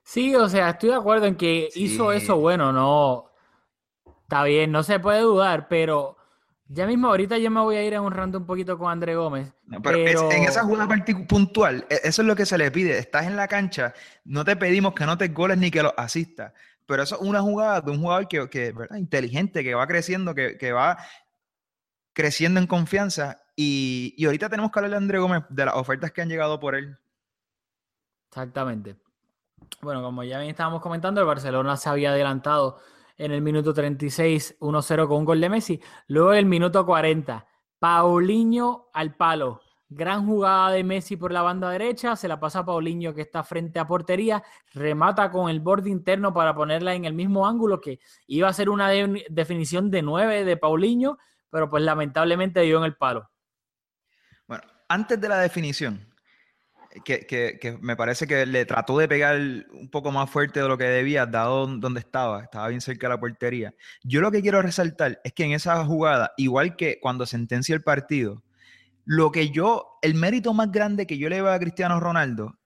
Sí, 0.02 0.34
o 0.36 0.48
sea, 0.48 0.70
estoy 0.70 0.90
de 0.90 0.94
acuerdo 0.96 1.26
en 1.26 1.34
que 1.36 1.68
hizo 1.74 2.12
eso, 2.12 2.36
bueno, 2.38 2.72
no, 2.72 3.32
está 4.22 4.44
bien, 4.44 4.70
no 4.70 4.84
se 4.84 5.00
puede 5.00 5.20
dudar, 5.20 5.66
pero 5.68 6.15
ya 6.68 6.86
mismo 6.86 7.08
ahorita 7.08 7.38
yo 7.38 7.50
me 7.50 7.60
voy 7.60 7.76
a 7.76 7.82
ir 7.84 7.94
en 7.94 8.00
un 8.02 8.12
rato 8.12 8.38
un 8.38 8.46
poquito 8.46 8.76
con 8.78 8.90
André 8.90 9.14
Gómez, 9.16 9.52
No, 9.66 9.80
pero 9.82 9.98
es- 9.98 10.20
en 10.36 10.44
esa 10.44 10.62
jugada 10.64 10.88
puntual, 11.28 11.86
e- 11.88 12.00
eso 12.04 12.22
es 12.22 12.28
lo 12.28 12.34
que 12.36 12.46
se 12.46 12.58
le 12.58 12.70
pide. 12.70 12.98
Estás 12.98 13.26
en 13.26 13.36
la 13.36 13.48
cancha, 13.48 13.94
no 14.24 14.44
te 14.44 14.56
pedimos 14.56 14.94
que 14.94 15.06
no 15.06 15.16
te 15.18 15.28
goles 15.28 15.58
ni 15.58 15.70
que 15.70 15.82
los 15.82 15.92
asistas. 15.96 16.52
Pero 16.86 17.02
eso 17.02 17.16
es 17.16 17.20
una 17.22 17.40
jugada 17.42 17.80
de 17.80 17.90
un 17.90 18.00
jugador 18.00 18.28
que, 18.28 18.48
que, 18.48 18.70
¿verdad? 18.72 18.96
inteligente, 18.96 19.64
que 19.64 19.74
va 19.74 19.86
creciendo, 19.88 20.34
que, 20.34 20.56
que 20.56 20.70
va 20.72 20.96
creciendo 22.12 22.60
en 22.60 22.66
confianza. 22.68 23.42
Y, 23.56 24.14
y 24.16 24.24
ahorita 24.26 24.48
tenemos 24.48 24.70
que 24.70 24.78
hablar 24.78 24.90
de 24.92 24.96
André 24.98 25.18
Gómez, 25.18 25.42
de 25.48 25.64
las 25.64 25.74
ofertas 25.74 26.12
que 26.12 26.22
han 26.22 26.28
llegado 26.28 26.60
por 26.60 26.74
él. 26.76 26.96
Exactamente. 28.30 28.96
Bueno, 29.80 30.02
como 30.02 30.22
ya 30.22 30.38
bien 30.38 30.50
estábamos 30.50 30.80
comentando, 30.80 31.20
el 31.20 31.26
Barcelona 31.26 31.76
se 31.76 31.88
había 31.88 32.10
adelantado 32.10 32.78
en 33.18 33.32
el 33.32 33.40
minuto 33.42 33.72
36 33.72 34.56
1-0 34.60 35.08
con 35.08 35.18
un 35.18 35.24
gol 35.24 35.40
de 35.40 35.48
Messi. 35.48 35.80
Luego 36.08 36.32
en 36.32 36.38
el 36.38 36.46
minuto 36.46 36.84
40, 36.84 37.46
Paulinho 37.78 38.88
al 38.92 39.14
palo. 39.16 39.60
Gran 39.88 40.26
jugada 40.26 40.72
de 40.72 40.82
Messi 40.82 41.16
por 41.16 41.30
la 41.32 41.42
banda 41.42 41.70
derecha, 41.70 42.16
se 42.16 42.26
la 42.26 42.40
pasa 42.40 42.58
a 42.60 42.64
Paulinho 42.66 43.14
que 43.14 43.20
está 43.22 43.44
frente 43.44 43.78
a 43.78 43.86
portería, 43.86 44.42
remata 44.74 45.30
con 45.30 45.48
el 45.48 45.60
borde 45.60 45.90
interno 45.90 46.34
para 46.34 46.54
ponerla 46.56 46.94
en 46.94 47.04
el 47.04 47.12
mismo 47.14 47.46
ángulo 47.46 47.80
que 47.80 48.00
iba 48.26 48.48
a 48.48 48.52
ser 48.52 48.68
una 48.68 48.88
de- 48.88 49.24
definición 49.30 49.88
de 49.90 50.02
9 50.02 50.44
de 50.44 50.56
Paulinho, 50.56 51.18
pero 51.50 51.70
pues 51.70 51.84
lamentablemente 51.84 52.62
dio 52.62 52.78
en 52.78 52.84
el 52.84 52.96
palo. 52.96 53.30
Bueno, 54.48 54.64
antes 54.88 55.20
de 55.20 55.28
la 55.28 55.38
definición, 55.38 56.12
que, 57.04 57.20
que- 57.26 57.58
que 57.60 57.76
me 57.78 57.96
parece 57.96 58.26
que 58.26 58.46
le 58.46 58.64
trató 58.66 58.98
de 58.98 59.08
pegar 59.08 59.36
un 59.72 59.88
poco 59.90 60.10
más 60.12 60.30
fuerte 60.30 60.60
de 60.60 60.68
lo 60.68 60.78
que 60.78 60.84
debía, 60.84 61.26
dado 61.26 61.66
donde 61.66 62.00
estaba, 62.00 62.42
estaba 62.42 62.68
bien 62.68 62.80
cerca 62.80 63.06
de 63.08 63.14
la 63.14 63.20
portería. 63.20 63.74
Yo 64.02 64.20
lo 64.20 64.30
que 64.30 64.42
quiero 64.42 64.62
resaltar 64.62 65.20
es 65.24 65.32
que 65.32 65.44
en 65.44 65.52
esa 65.52 65.84
jugada, 65.84 66.32
igual 66.36 66.76
que 66.76 66.98
cuando 67.00 67.26
sentencia 67.26 67.74
el 67.74 67.82
partido, 67.82 68.42
lo 69.04 69.30
que 69.32 69.50
yo, 69.50 69.98
el 70.02 70.14
mérito 70.14 70.52
más 70.54 70.70
grande 70.72 71.06
que 71.06 71.18
yo 71.18 71.28
le 71.28 71.40
veo 71.42 71.52
a 71.52 71.58
Cristiano 71.58 72.00
Ronaldo 72.00 72.58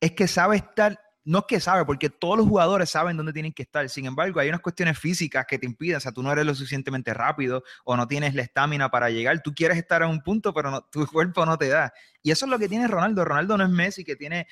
es 0.00 0.12
que 0.12 0.28
sabe 0.28 0.56
estar, 0.56 0.98
no 1.24 1.38
es 1.38 1.44
que 1.48 1.58
sabe, 1.60 1.84
porque 1.86 2.10
todos 2.10 2.36
los 2.36 2.46
jugadores 2.46 2.90
saben 2.90 3.16
dónde 3.16 3.32
tienen 3.32 3.52
que 3.52 3.62
estar. 3.62 3.88
Sin 3.88 4.04
embargo, 4.06 4.40
hay 4.40 4.48
unas 4.48 4.60
cuestiones 4.60 4.98
físicas 4.98 5.46
que 5.48 5.58
te 5.58 5.66
impiden, 5.66 5.96
o 5.96 6.00
sea, 6.00 6.12
tú 6.12 6.22
no 6.22 6.30
eres 6.30 6.44
lo 6.44 6.54
suficientemente 6.54 7.14
rápido 7.14 7.62
o 7.84 7.96
no 7.96 8.06
tienes 8.06 8.34
la 8.34 8.42
estamina 8.42 8.90
para 8.90 9.08
llegar. 9.10 9.42
Tú 9.42 9.54
quieres 9.54 9.78
estar 9.78 10.02
en 10.02 10.08
un 10.10 10.20
punto, 10.22 10.52
pero 10.52 10.70
no- 10.70 10.82
tu 10.82 11.06
cuerpo 11.12 11.46
no 11.46 11.56
te 11.56 11.68
da. 11.68 11.92
Y 12.22 12.30
eso 12.30 12.46
es 12.46 12.50
lo 12.50 12.58
que 12.58 12.68
tiene 12.68 12.88
Ronaldo. 12.88 13.24
Ronaldo 13.24 13.56
no 13.56 13.64
es 13.64 13.70
Messi 13.70 14.04
que 14.04 14.16
tiene 14.16 14.46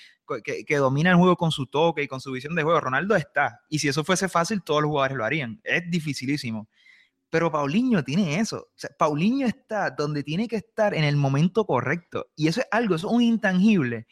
que, 0.45 0.65
que 0.65 0.77
domina 0.77 1.11
el 1.11 1.17
juego 1.17 1.37
con 1.37 1.51
su 1.53 1.67
toque 1.67 2.03
y 2.03 2.09
con 2.09 2.21
su 2.21 2.33
visión 2.33 2.55
de 2.55 2.63
juego. 2.63 2.81
Ronaldo 2.81 3.17
está. 3.17 3.61
Y 3.69 3.79
si 3.79 3.89
eso 3.89 4.05
fuese 4.05 4.29
fácil, 4.29 4.63
todos 4.63 4.83
los 4.83 4.89
jugadores 4.91 5.17
lo 5.17 5.25
harían. 5.25 5.61
Es 5.65 5.83
dificilísimo. 5.91 6.69
Pero 7.33 7.51
Paulinho 7.51 8.05
tiene 8.05 8.41
eso. 8.41 8.69
Paulinho 8.99 9.47
está 9.47 9.89
donde 9.89 10.23
tiene 10.23 10.47
que 10.47 10.57
estar 10.57 10.93
en 10.93 11.03
el 11.03 11.17
momento 11.17 11.65
correcto. 11.65 12.27
Y 12.37 12.49
eso 12.49 12.61
es 12.61 12.67
algo, 12.71 12.95
eso 12.95 13.07
es 13.07 13.15
un 13.15 13.23
intangible 13.23 14.07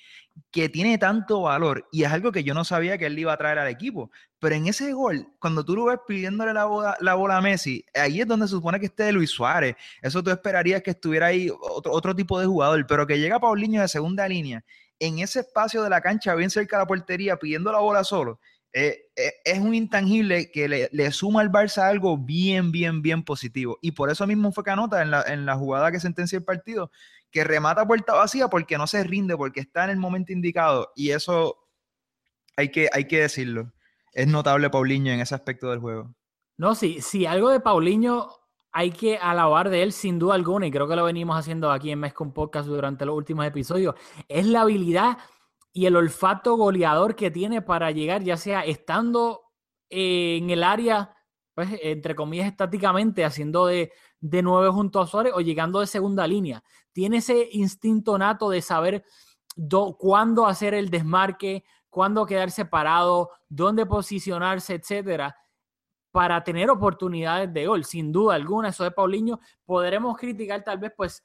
que 0.51 0.71
tiene 0.71 0.97
tanto 0.97 1.43
valor. 1.43 1.87
Y 1.93 2.05
es 2.05 2.11
algo 2.11 2.33
que 2.33 2.45
yo 2.45 2.55
no 2.55 2.65
sabía 2.65 2.97
que 2.97 3.05
él 3.05 3.19
iba 3.19 3.35
a 3.35 3.37
traer 3.37 3.59
al 3.59 3.69
equipo. 3.69 4.11
Pero 4.39 4.55
en 4.55 4.69
ese 4.69 4.95
gol, 4.95 5.35
cuando 5.39 5.63
tú 5.63 5.77
lo 5.77 5.85
ves 5.85 5.99
pidiéndole 6.09 6.55
la 6.55 6.65
bola, 6.65 6.97
la 7.01 7.15
bola 7.15 7.37
a 7.37 7.43
Messi, 7.43 7.85
ahí 7.93 8.23
es 8.23 8.27
donde 8.27 8.47
se 8.47 8.53
supone 8.53 8.81
que 8.81 8.87
esté 8.87 9.13
Luis 9.13 9.29
Suárez. 9.29 9.77
Eso 10.01 10.23
tú 10.23 10.31
esperarías 10.31 10.83
que 10.83 10.93
estuviera 10.93 11.27
ahí 11.27 11.51
otro, 11.61 11.93
otro 11.93 12.17
tipo 12.17 12.41
de 12.41 12.47
jugador. 12.47 12.87
Pero 12.87 13.07
que 13.07 13.19
llega 13.19 13.39
Paulinho 13.39 13.83
de 13.83 13.89
segunda 13.89 14.27
línea, 14.27 14.65
en 14.99 15.19
ese 15.19 15.41
espacio 15.41 15.83
de 15.83 15.91
la 15.91 16.01
cancha, 16.01 16.35
bien 16.35 16.49
cerca 16.49 16.79
de 16.79 16.85
la 16.85 16.87
portería, 16.87 17.37
pidiendo 17.37 17.71
la 17.71 17.81
bola 17.81 18.03
solo. 18.03 18.41
Eh, 18.73 19.11
eh, 19.17 19.33
es 19.45 19.59
un 19.59 19.75
intangible 19.75 20.51
que 20.51 20.69
le, 20.69 20.89
le 20.93 21.11
suma 21.11 21.41
al 21.41 21.51
Barça 21.51 21.89
algo 21.89 22.17
bien, 22.17 22.71
bien, 22.71 23.03
bien 23.03 23.25
positivo. 23.25 23.79
Y 23.83 23.93
por 23.93 24.11
eso 24.11 24.27
mismo 24.27 24.53
fue 24.53 24.65
que 24.65 24.71
anota 24.71 25.03
en 25.03 25.11
la, 25.11 25.23
en 25.23 25.45
la 25.47 25.57
jugada 25.57 25.91
que 25.91 26.01
sentencia 26.01 26.37
el 26.37 26.45
partido, 26.45 26.91
que 27.31 27.45
remata 27.45 27.87
puerta 27.87 28.15
vacía 28.15 28.49
porque 28.49 28.79
no 28.79 28.87
se 28.87 29.03
rinde, 29.03 29.37
porque 29.37 29.61
está 29.61 29.85
en 29.85 29.91
el 29.91 29.97
momento 29.97 30.33
indicado. 30.33 30.93
Y 30.95 31.11
eso 31.11 31.57
hay 32.57 32.71
que, 32.71 32.89
hay 32.93 33.07
que 33.07 33.23
decirlo. 33.23 33.73
Es 34.13 34.27
notable 34.27 34.71
Paulinho 34.71 35.13
en 35.13 35.21
ese 35.21 35.35
aspecto 35.35 35.71
del 35.71 35.81
juego. 35.81 36.15
No, 36.57 36.75
sí, 36.75 37.01
sí, 37.01 37.27
algo 37.27 37.49
de 37.49 37.61
Paulinho 37.61 38.29
hay 38.73 38.91
que 38.91 39.17
alabar 39.17 39.69
de 39.69 39.83
él 39.83 39.93
sin 39.93 40.19
duda 40.19 40.35
alguna, 40.35 40.67
y 40.67 40.71
creo 40.71 40.87
que 40.87 40.95
lo 40.95 41.05
venimos 41.05 41.37
haciendo 41.37 41.73
aquí 41.73 41.91
en 41.91 41.99
Mezcon 41.99 42.33
Podcast 42.33 42.69
durante 42.69 43.05
los 43.05 43.17
últimos 43.17 43.45
episodios, 43.47 43.95
es 44.29 44.47
la 44.47 44.61
habilidad 44.61 45.19
y 45.73 45.87
el 45.87 45.97
olfato 45.97 46.57
goleador 46.57 47.15
que 47.17 47.31
tiene 47.31 47.63
para 47.63 47.91
llegar, 47.91 48.23
ya 48.23 48.37
sea 48.37 48.63
estando 48.65 49.43
eh, 49.89 50.39
en 50.41 50.51
el 50.51 50.63
área, 50.65 51.15
pues, 51.55 51.69
entre 51.83 52.15
comillas, 52.15 52.47
estáticamente, 52.49 53.25
haciendo 53.25 53.67
de, 53.67 53.93
de 54.21 54.43
nueve 54.43 54.71
junto 54.71 55.01
a 55.01 55.07
Suárez 55.07 55.33
o 55.35 55.41
llegando 55.41 55.81
de 55.81 55.87
segunda 55.87 56.27
línea. 56.27 56.63
Tiene 56.93 57.19
ese 57.19 57.49
instinto 57.53 58.19
nato 58.19 58.51
de 58.51 58.63
saber 58.63 59.05
do- 59.57 59.97
cuándo 59.99 60.47
hacer 60.47 60.75
el 60.75 60.91
desmarque, 60.91 61.65
cuándo 61.89 62.27
quedarse 62.27 62.65
parado, 62.65 63.31
dónde 63.49 63.87
posicionarse, 63.87 64.75
etcétera 64.75 65.37
para 66.11 66.43
tener 66.43 66.71
oportunidades 66.71 67.53
de 67.53 67.67
gol, 67.67 67.85
sin 67.85 68.13
duda 68.13 68.35
alguna, 68.35 68.71
eso 68.71 68.85
de 68.85 68.91
Paulinho, 68.91 69.41
podremos 69.65 70.17
criticar 70.19 70.65
tal 70.65 70.79
vez 70.79 70.93
pues 70.97 71.25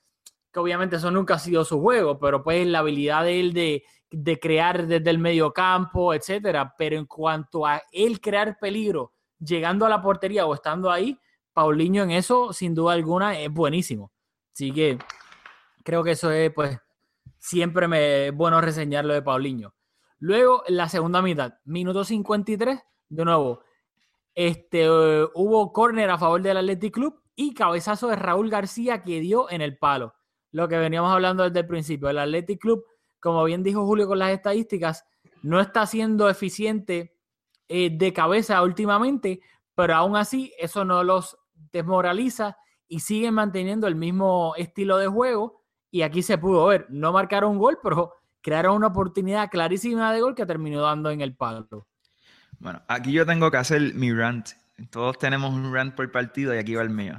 que 0.51 0.59
obviamente 0.59 0.97
eso 0.97 1.11
nunca 1.11 1.35
ha 1.35 1.39
sido 1.39 1.65
su 1.65 1.81
juego, 1.81 2.19
pero 2.19 2.43
pues 2.43 2.65
la 2.67 2.79
habilidad 2.79 3.23
de 3.23 3.39
él 3.39 3.53
de, 3.53 3.83
de 4.11 4.39
crear 4.39 4.87
desde 4.87 5.09
el 5.09 5.19
medio 5.19 5.51
campo, 5.51 6.13
etcétera, 6.13 6.73
pero 6.77 6.97
en 6.97 7.05
cuanto 7.05 7.65
a 7.65 7.81
él 7.91 8.21
crear 8.21 8.57
peligro 8.59 9.13
llegando 9.39 9.85
a 9.85 9.89
la 9.89 10.01
portería 10.01 10.45
o 10.45 10.53
estando 10.53 10.91
ahí, 10.91 11.19
Paulinho 11.53 12.03
en 12.03 12.11
eso 12.11 12.53
sin 12.53 12.75
duda 12.75 12.93
alguna 12.93 13.39
es 13.39 13.51
buenísimo. 13.51 14.11
Así 14.53 14.71
que 14.71 14.97
creo 15.83 16.03
que 16.03 16.11
eso 16.11 16.31
es 16.31 16.51
pues 16.53 16.77
siempre 17.37 17.87
me 17.87 18.27
es 18.27 18.33
bueno 18.35 18.59
reseñarlo 18.61 19.13
de 19.13 19.21
Paulinho. 19.21 19.73
Luego, 20.19 20.63
la 20.67 20.89
segunda 20.89 21.21
mitad, 21.21 21.55
minuto 21.65 22.03
53, 22.03 22.79
de 23.09 23.25
nuevo, 23.25 23.61
este, 24.33 24.89
hubo 24.89 25.71
córner 25.71 26.09
a 26.09 26.17
favor 26.17 26.41
del 26.41 26.57
Athletic 26.57 26.93
Club 26.93 27.21
y 27.35 27.53
cabezazo 27.53 28.07
de 28.07 28.15
Raúl 28.15 28.49
García 28.49 29.03
que 29.03 29.19
dio 29.19 29.49
en 29.49 29.61
el 29.61 29.77
palo. 29.77 30.15
Lo 30.51 30.67
que 30.67 30.77
veníamos 30.77 31.11
hablando 31.11 31.43
desde 31.43 31.59
el 31.59 31.67
principio. 31.67 32.09
El 32.09 32.17
Athletic 32.17 32.59
Club, 32.59 32.85
como 33.25 33.43
bien 33.43 33.63
dijo 33.63 33.87
Julio 33.87 34.05
con 34.07 34.19
las 34.19 34.29
estadísticas, 34.29 35.03
no 35.41 35.59
está 35.59 35.87
siendo 35.87 36.29
eficiente 36.29 37.17
eh, 37.67 37.89
de 37.91 38.13
cabeza 38.13 38.61
últimamente, 38.61 39.41
pero 39.73 39.95
aún 39.95 40.15
así 40.15 40.53
eso 40.59 40.85
no 40.85 41.03
los 41.03 41.35
desmoraliza 41.71 42.55
y 42.87 42.99
siguen 42.99 43.33
manteniendo 43.33 43.87
el 43.87 43.95
mismo 43.95 44.53
estilo 44.57 44.99
de 44.99 45.07
juego. 45.07 45.63
Y 45.89 46.03
aquí 46.03 46.21
se 46.21 46.37
pudo 46.37 46.67
ver, 46.67 46.85
no 46.89 47.11
marcaron 47.11 47.53
un 47.53 47.57
gol, 47.57 47.79
pero 47.81 48.13
crearon 48.41 48.75
una 48.75 48.87
oportunidad 48.87 49.49
clarísima 49.49 50.13
de 50.13 50.21
gol 50.21 50.35
que 50.35 50.45
terminó 50.45 50.81
dando 50.81 51.09
en 51.09 51.21
el 51.21 51.35
palo. 51.35 51.87
Bueno, 52.59 52.83
aquí 52.87 53.11
yo 53.11 53.25
tengo 53.25 53.49
que 53.49 53.57
hacer 53.57 53.95
mi 53.95 54.13
rant. 54.13 54.49
Todos 54.91 55.17
tenemos 55.17 55.51
un 55.51 55.73
rant 55.73 55.95
por 55.95 56.11
partido 56.11 56.53
y 56.53 56.59
aquí 56.59 56.75
va 56.75 56.83
el 56.83 56.91
mío. 56.91 57.17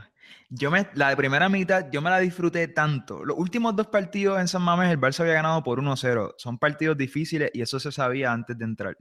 Yo 0.48 0.70
me, 0.70 0.88
la 0.94 1.08
de 1.08 1.16
primera 1.16 1.48
mitad, 1.48 1.86
yo 1.90 2.00
me 2.00 2.10
la 2.10 2.18
disfruté 2.18 2.68
tanto. 2.68 3.24
Los 3.24 3.36
últimos 3.36 3.74
dos 3.74 3.88
partidos 3.88 4.40
en 4.40 4.46
San 4.46 4.62
Mamés, 4.62 4.92
el 4.92 5.00
Barça 5.00 5.20
había 5.20 5.34
ganado 5.34 5.62
por 5.62 5.80
1-0. 5.80 6.34
Son 6.38 6.58
partidos 6.58 6.96
difíciles 6.96 7.50
y 7.52 7.62
eso 7.62 7.80
se 7.80 7.90
sabía 7.90 8.32
antes 8.32 8.56
de 8.56 8.64
entrar. 8.64 8.96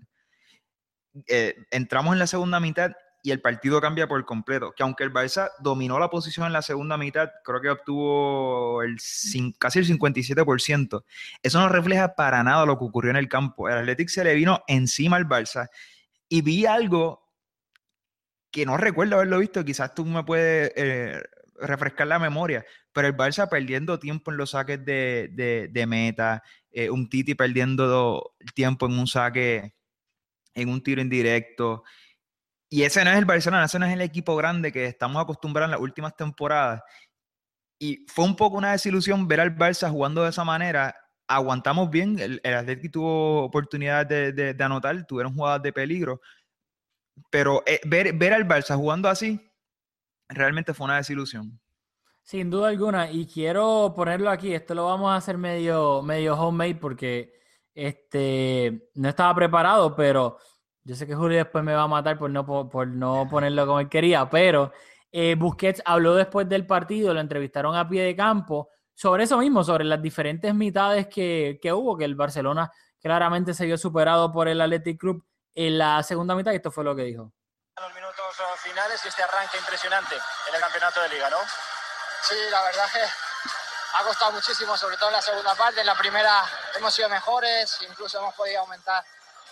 Eh, 1.28 1.56
entramos 1.72 2.14
en 2.14 2.20
la 2.20 2.28
segunda 2.28 2.60
mitad 2.60 2.92
y 3.22 3.32
el 3.32 3.42
partido 3.42 3.80
cambia 3.80 4.08
por 4.08 4.26
completo. 4.26 4.74
Que 4.76 4.82
aunque 4.82 5.04
el 5.04 5.14
Barça 5.14 5.50
dominó 5.60 6.00
la 6.00 6.10
posición 6.10 6.48
en 6.48 6.54
la 6.54 6.64
segunda 6.64 6.98
mitad, 6.98 7.30
creo 7.44 7.62
que 7.62 7.70
obtuvo 7.70 8.82
el, 8.82 8.98
casi 9.60 9.80
el 9.80 9.88
57%. 9.88 11.04
Eso 11.44 11.60
no 11.60 11.70
refleja 11.70 12.16
para 12.16 12.44
nada 12.44 12.66
lo 12.66 12.78
que 12.80 12.86
ocurrió 12.86 13.12
en 13.12 13.18
el 13.18 13.30
campo. 13.30 13.70
El 13.70 13.78
Athletic 13.78 14.10
se 14.10 14.24
le 14.24 14.34
vino 14.34 14.64
encima 14.68 15.18
al 15.18 15.28
Barça 15.28 15.70
y 16.28 16.42
vi 16.42 16.66
algo 16.66 17.26
que 18.52 18.66
no 18.66 18.78
recuerdo 18.78 19.16
haberlo 19.16 19.40
visto, 19.40 19.66
quizás 19.66 19.94
tú 19.94 20.06
me 20.06 20.24
puedes 20.24 20.72
eh, 20.78 21.22
refrescar 21.60 22.08
la 22.08 22.20
memoria, 22.20 22.66
pero 22.92 23.08
el 23.08 23.16
Barça 23.16 23.48
perdiendo 23.50 24.00
tiempo 24.00 24.32
en 24.32 24.38
los 24.38 24.52
saques 24.52 24.84
de, 24.84 25.30
de- 25.32 25.86
meta, 25.88 26.44
eh, 26.72 26.90
un 26.90 27.10
Titi 27.10 27.36
perdiendo 27.36 28.34
tiempo 28.54 28.86
en 28.88 29.00
un 29.00 29.08
saque, 29.08 29.76
en 30.54 30.70
un 30.70 30.82
tiro 30.84 31.02
indirecto. 31.02 31.84
Y 32.70 32.84
ese 32.84 33.04
no 33.06 33.12
es 33.12 33.18
el 33.18 33.26
Barcelona, 33.26 33.66
ese 33.66 33.80
no 33.80 33.86
es 33.86 33.94
el 33.94 34.02
equipo 34.02 34.36
grande 34.36 34.72
que 34.72 34.86
estamos 34.86 35.22
acostumbrados 35.22 35.68
en 35.68 35.72
las 35.72 35.82
últimas 35.82 36.16
temporadas. 36.16 36.82
Y 37.80 38.06
fue 38.08 38.26
un 38.26 38.36
poco 38.36 38.58
una 38.58 38.72
desilusión 38.72 39.28
ver 39.28 39.42
al 39.42 39.56
Barça 39.56 39.90
jugando 39.90 40.24
de 40.24 40.30
esa 40.30 40.44
manera. 40.44 40.96
Aguantamos 41.28 41.90
bien, 41.90 42.20
el, 42.20 42.40
el 42.44 42.54
Athletic 42.54 42.92
tuvo 42.92 43.44
oportunidades 43.44 44.08
de, 44.08 44.32
de- 44.34 44.54
de 44.54 44.64
anotar, 44.64 45.06
tuvieron 45.08 45.34
jugadas 45.34 45.62
de 45.64 45.74
peligro, 45.74 46.22
pero 47.30 47.64
eh, 47.66 47.80
ver, 47.86 48.14
ver 48.14 48.34
al 48.34 48.48
Barça 48.48 48.76
jugando 48.76 49.10
así 49.10 49.40
realmente 50.30 50.74
fue 50.74 50.86
una 50.86 50.98
desilusión. 50.98 51.60
Sin 52.24 52.50
duda 52.50 52.70
alguna, 52.70 53.12
y 53.12 53.28
quiero 53.28 53.94
ponerlo 53.96 54.32
aquí, 54.32 54.54
esto 54.54 54.74
lo 54.74 54.86
vamos 54.86 55.12
a 55.12 55.18
hacer 55.18 55.38
medio, 55.38 56.02
medio 56.02 56.36
homemade 56.36 56.76
porque 56.76 57.34
este, 57.74 58.90
no 58.96 59.10
estaba 59.10 59.36
preparado, 59.36 59.96
pero 59.96 60.38
yo 60.84 60.96
sé 60.96 61.06
que 61.06 61.16
Julio 61.16 61.38
después 61.38 61.64
me 61.64 61.74
va 61.74 61.84
a 61.84 61.88
matar 61.88 62.18
por 62.18 62.32
no, 62.32 62.46
po- 62.46 62.68
por 62.68 62.88
no 62.88 63.28
ponerlo 63.30 63.68
como 63.68 63.80
él 63.80 63.90
quería, 63.90 64.28
pero 64.30 64.72
eh, 65.12 65.36
Busquets 65.36 65.84
habló 65.86 66.16
después 66.16 66.50
del 66.50 66.66
partido, 66.66 67.14
lo 67.14 67.20
entrevistaron 67.20 67.76
a 67.76 67.88
pie 67.88 68.04
de 68.04 68.16
campo, 68.16 68.70
sobre 68.94 69.26
eso 69.26 69.38
mismo, 69.38 69.64
sobre 69.64 69.84
las 69.84 70.02
diferentes 70.02 70.56
mitades 70.56 71.08
que, 71.08 71.60
que 71.62 71.72
hubo, 71.74 71.96
que 71.98 72.06
el 72.06 72.16
Barcelona 72.16 72.72
claramente 73.00 73.54
se 73.54 73.66
vio 73.66 73.78
superado 73.78 74.32
por 74.32 74.48
el 74.48 74.62
Athletic 74.62 75.00
Club 75.00 75.24
en 75.54 75.78
la 75.78 76.02
segunda 76.02 76.36
mitad, 76.36 76.54
y 76.54 76.56
esto 76.56 76.72
fue 76.72 76.84
lo 76.84 76.96
que 76.96 77.04
dijo. 77.04 77.32
Finales 78.58 79.04
y 79.04 79.08
este 79.08 79.24
arranque 79.24 79.58
impresionante 79.58 80.16
en 80.48 80.56
el 80.56 80.62
campeonato 80.62 81.02
de 81.02 81.10
liga, 81.10 81.30
¿no? 81.30 81.40
Sí, 82.28 82.36
la 82.50 82.62
verdad 82.64 82.92
que 82.92 83.04
ha 83.04 84.04
costado 84.04 84.32
muchísimo, 84.32 84.78
sobre 84.78 84.98
todo 84.98 85.10
en 85.10 85.16
la 85.16 85.22
segunda 85.22 85.56
parte. 85.56 85.82
En 85.82 85.88
la 85.88 85.96
primera 85.96 86.44
hemos 86.76 86.94
sido 86.94 87.10
mejores, 87.10 87.78
incluso 87.82 88.18
hemos 88.20 88.34
podido 88.36 88.62
aumentar 88.62 89.04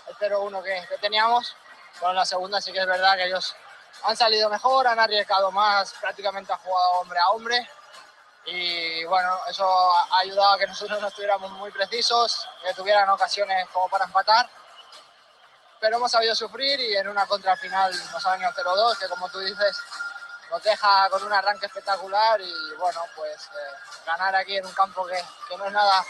el 0.07 0.17
0-1 0.17 0.63
que, 0.63 0.87
que 0.87 0.97
teníamos. 0.97 1.55
Pero 1.99 2.11
en 2.11 2.17
la 2.17 2.25
segunda 2.25 2.59
sí 2.59 2.73
que 2.73 2.79
es 2.79 2.87
verdad 2.87 3.15
que 3.15 3.25
ellos 3.25 3.55
han 4.03 4.17
salido 4.17 4.49
mejor, 4.49 4.87
han 4.87 4.99
arriesgado 4.99 5.51
más, 5.51 5.93
prácticamente 5.93 6.51
han 6.51 6.59
jugado 6.59 6.91
hombre 6.93 7.19
a 7.19 7.29
hombre. 7.29 7.69
Y 8.45 9.05
bueno, 9.05 9.39
eso 9.47 9.65
ha 9.65 10.19
ayudado 10.19 10.53
a 10.53 10.59
que 10.59 10.67
nosotros 10.67 10.99
no 10.99 11.07
estuviéramos 11.07 11.51
muy 11.51 11.71
precisos, 11.71 12.49
que 12.61 12.73
tuvieran 12.73 13.09
ocasiones 13.09 13.67
como 13.69 13.87
para 13.87 14.05
empatar. 14.05 14.49
Pero 15.83 15.97
hemos 15.97 16.13
sabido 16.13 16.33
sufrir 16.33 16.79
y 16.79 16.95
en 16.95 17.09
una 17.09 17.25
contra 17.25 17.57
final 17.57 17.91
nos 18.13 18.25
ha 18.25 18.31
venido 18.31 18.49
0-2, 18.51 18.97
que 18.99 19.09
como 19.09 19.27
tú 19.27 19.39
dices, 19.39 19.77
nos 20.49 20.63
deja 20.63 21.09
con 21.09 21.21
un 21.23 21.33
arranque 21.33 21.65
espectacular 21.65 22.39
y 22.39 22.53
bueno, 22.79 23.01
pues 23.17 23.35
eh, 23.47 24.01
ganar 24.05 24.33
aquí 24.33 24.55
en 24.55 24.65
un 24.65 24.71
campo 24.71 25.05
que, 25.05 25.21
que 25.49 25.57
no 25.57 25.65
es 25.65 25.73
nada 25.73 26.05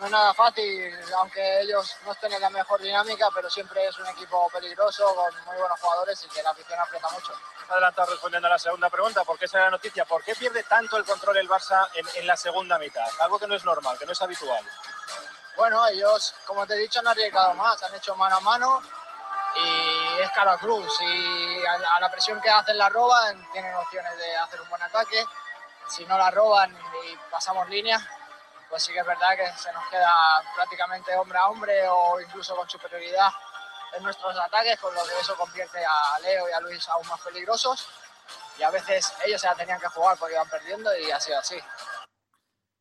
no 0.00 0.06
es 0.06 0.12
nada 0.12 0.34
fácil, 0.34 0.92
aunque 1.16 1.60
ellos 1.60 1.94
no 2.04 2.10
estén 2.12 2.32
en 2.32 2.40
la 2.40 2.50
mejor 2.50 2.80
dinámica, 2.80 3.28
pero 3.32 3.48
siempre 3.48 3.86
es 3.86 3.96
un 3.98 4.06
equipo 4.08 4.50
peligroso, 4.50 5.14
con 5.14 5.44
muy 5.44 5.56
buenos 5.56 5.78
jugadores 5.78 6.24
y 6.24 6.28
que 6.30 6.42
la 6.42 6.50
afición 6.50 6.80
aprieta 6.80 7.08
mucho. 7.10 7.32
Adelantado 7.68 8.10
respondiendo 8.10 8.48
a 8.48 8.50
la 8.50 8.58
segunda 8.58 8.90
pregunta, 8.90 9.22
¿por 9.22 9.38
qué 9.38 9.44
esa 9.44 9.58
es 9.58 9.64
la 9.64 9.70
noticia? 9.70 10.06
¿Por 10.06 10.24
qué 10.24 10.34
pierde 10.34 10.64
tanto 10.64 10.96
el 10.96 11.04
control 11.04 11.36
el 11.36 11.48
Barça 11.48 11.88
en, 11.94 12.06
en, 12.16 12.26
la 12.26 12.36
segunda 12.36 12.78
mitad? 12.78 13.08
Algo 13.20 13.38
que 13.38 13.46
no 13.46 13.54
es 13.54 13.64
normal, 13.64 13.96
que 13.96 14.06
no 14.06 14.12
es 14.12 14.22
habitual. 14.22 14.64
Bueno, 15.58 15.84
ellos, 15.88 16.36
como 16.46 16.64
te 16.68 16.74
he 16.74 16.78
dicho, 16.78 17.00
han 17.00 17.08
arriesgado 17.08 17.52
más, 17.54 17.82
han 17.82 17.92
hecho 17.92 18.14
mano 18.14 18.36
a 18.36 18.40
mano 18.40 18.80
y 19.56 20.22
es 20.22 20.30
cara 20.30 20.56
cruz. 20.56 20.88
Y 21.00 21.66
a, 21.66 21.98
la 21.98 22.08
presión 22.08 22.40
que 22.40 22.48
hacen 22.48 22.78
la 22.78 22.88
roban, 22.88 23.44
tienen 23.50 23.74
opciones 23.74 24.16
de 24.18 24.36
hacer 24.36 24.60
un 24.60 24.68
buen 24.68 24.80
ataque. 24.82 25.24
Si 25.88 26.06
no 26.06 26.16
la 26.16 26.30
roban 26.30 26.70
y 26.70 27.16
pasamos 27.28 27.68
línea, 27.68 27.98
pues 28.70 28.84
sí 28.84 28.92
que 28.92 29.00
es 29.00 29.06
verdad 29.06 29.36
que 29.36 29.52
se 29.58 29.72
nos 29.72 29.84
queda 29.88 30.14
prácticamente 30.54 31.16
hombre 31.16 31.38
a 31.38 31.48
hombre 31.48 31.88
o 31.88 32.20
incluso 32.20 32.54
con 32.54 32.70
superioridad 32.70 33.32
en 33.94 34.04
nuestros 34.04 34.38
ataques, 34.38 34.78
con 34.78 34.94
lo 34.94 35.02
que 35.02 35.18
eso 35.18 35.36
convierte 35.36 35.84
a 35.84 36.20
Leo 36.20 36.48
y 36.48 36.52
a 36.52 36.60
Luis 36.60 36.88
aún 36.88 37.08
más 37.08 37.20
peligrosos. 37.20 37.88
Y 38.58 38.62
a 38.62 38.70
veces 38.70 39.12
ellos 39.24 39.40
se 39.40 39.48
la 39.48 39.56
tenían 39.56 39.80
que 39.80 39.88
jugar 39.88 40.16
porque 40.18 40.34
iban 40.34 40.48
perdiendo 40.48 40.96
y 40.96 41.10
ha 41.10 41.18
sido 41.18 41.40
así. 41.40 41.60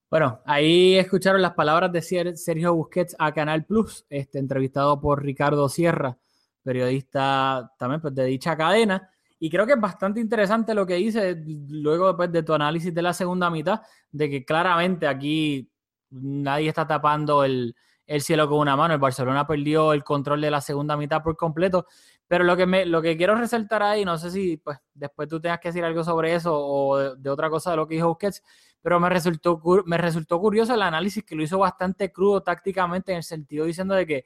Bueno, 0.10 0.40
ahí 0.46 0.96
escucharon 0.96 1.42
las 1.42 1.54
palabras 1.54 1.92
de 1.92 2.02
Sergio 2.02 2.74
Busquets 2.74 3.14
a 3.20 3.34
Canal 3.34 3.66
Plus, 3.66 4.06
este, 4.10 4.40
entrevistado 4.40 5.02
por 5.02 5.22
Ricardo 5.22 5.68
Sierra, 5.68 6.18
periodista 6.64 7.74
también 7.78 8.00
pues, 8.00 8.16
de 8.16 8.24
dicha 8.24 8.56
cadena. 8.56 9.10
Y 9.38 9.50
creo 9.50 9.66
que 9.66 9.74
es 9.74 9.80
bastante 9.80 10.22
interesante 10.22 10.74
lo 10.74 10.86
que 10.86 10.96
dice 10.96 11.44
luego 11.46 12.08
después 12.08 12.32
de 12.32 12.42
tu 12.42 12.54
análisis 12.54 12.94
de 12.94 13.02
la 13.02 13.14
segunda 13.14 13.50
mitad, 13.50 13.82
de 14.10 14.30
que 14.30 14.46
claramente 14.46 15.08
aquí 15.08 15.70
nadie 16.10 16.70
está 16.70 16.88
tapando 16.88 17.44
el, 17.44 17.76
el, 18.06 18.22
cielo 18.22 18.48
con 18.48 18.60
una 18.60 18.78
mano. 18.78 18.94
El 18.94 19.02
Barcelona 19.02 19.46
perdió 19.46 19.92
el 19.92 20.06
control 20.06 20.40
de 20.40 20.52
la 20.52 20.62
segunda 20.62 20.96
mitad 20.96 21.22
por 21.22 21.36
completo. 21.36 21.86
Pero 22.28 22.46
lo 22.46 22.56
que, 22.56 22.66
me, 22.66 22.86
lo 22.86 23.02
que 23.02 23.18
quiero 23.18 23.36
resaltar 23.36 23.84
ahí, 23.84 24.06
no 24.06 24.18
sé 24.18 24.32
si 24.32 24.58
pues, 24.58 24.78
después 24.94 25.28
tú 25.28 25.40
tengas 25.40 25.60
que 25.60 25.70
decir 25.70 25.84
algo 25.84 26.04
sobre 26.04 26.34
eso 26.34 26.58
o 26.58 26.98
de, 26.98 27.16
de 27.18 27.30
otra 27.30 27.50
cosa 27.50 27.72
de 27.72 27.78
lo 27.78 27.88
que 27.88 27.96
dijo 27.96 28.08
Busquets, 28.08 28.42
pero 28.88 29.02
me 29.02 29.10
resultó, 29.10 29.62
me 29.86 29.98
resultó 29.98 30.40
curioso 30.40 30.74
el 30.74 30.82
análisis 30.82 31.22
que 31.26 31.36
lo 31.36 31.44
hizo 31.44 31.60
bastante 31.60 32.10
crudo 32.10 32.42
tácticamente 32.42 33.12
en 33.12 33.18
el 33.18 33.24
sentido 33.24 33.66
diciendo 33.66 33.94
de 33.94 34.08
que 34.08 34.26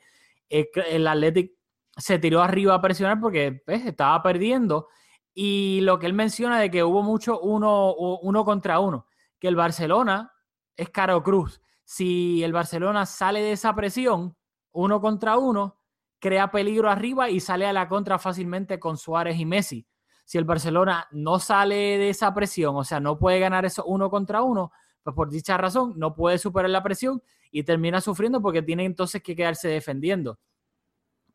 el, 0.49 0.67
el 0.87 1.07
Athletic 1.07 1.53
se 1.97 2.19
tiró 2.19 2.43
arriba 2.43 2.75
a 2.75 2.79
presionar 2.79 3.19
porque 3.19 3.63
pues, 3.65 3.83
estaba 3.87 4.21
perdiendo 4.21 4.87
y 5.33 5.79
lo 5.81 5.97
que 5.97 6.05
él 6.05 6.13
menciona 6.13 6.59
de 6.59 6.69
que 6.69 6.83
hubo 6.83 7.01
mucho 7.01 7.39
uno, 7.39 7.95
uno 7.95 8.45
contra 8.45 8.79
uno, 8.79 9.07
que 9.39 9.47
el 9.47 9.55
Barcelona 9.55 10.31
es 10.77 10.91
caro 10.91 11.23
cruz 11.23 11.59
si 11.83 12.43
el 12.43 12.53
Barcelona 12.53 13.07
sale 13.07 13.41
de 13.41 13.53
esa 13.53 13.73
presión, 13.73 14.37
uno 14.73 15.01
contra 15.01 15.39
uno, 15.39 15.79
crea 16.19 16.51
peligro 16.51 16.87
arriba 16.87 17.31
y 17.31 17.39
sale 17.39 17.65
a 17.65 17.73
la 17.73 17.89
contra 17.89 18.19
fácilmente 18.19 18.79
con 18.79 18.95
Suárez 18.95 19.39
y 19.39 19.45
Messi. 19.47 19.87
Si 20.23 20.37
el 20.37 20.45
Barcelona 20.45 21.07
no 21.11 21.39
sale 21.39 21.75
de 21.97 22.09
esa 22.09 22.33
presión, 22.33 22.75
o 22.75 22.83
sea, 22.83 22.99
no 22.99 23.17
puede 23.17 23.39
ganar 23.39 23.65
eso 23.65 23.83
uno 23.85 24.09
contra 24.09 24.41
uno, 24.41 24.71
pues 25.03 25.15
por 25.15 25.29
dicha 25.29 25.57
razón 25.57 25.93
no 25.97 26.13
puede 26.13 26.37
superar 26.37 26.69
la 26.69 26.83
presión 26.83 27.21
y 27.51 27.63
termina 27.63 27.99
sufriendo 28.01 28.41
porque 28.41 28.61
tiene 28.61 28.85
entonces 28.85 29.21
que 29.21 29.35
quedarse 29.35 29.67
defendiendo. 29.67 30.39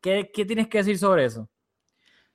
¿Qué, 0.01 0.31
qué 0.33 0.45
tienes 0.45 0.67
que 0.67 0.79
decir 0.79 0.97
sobre 0.97 1.25
eso? 1.25 1.49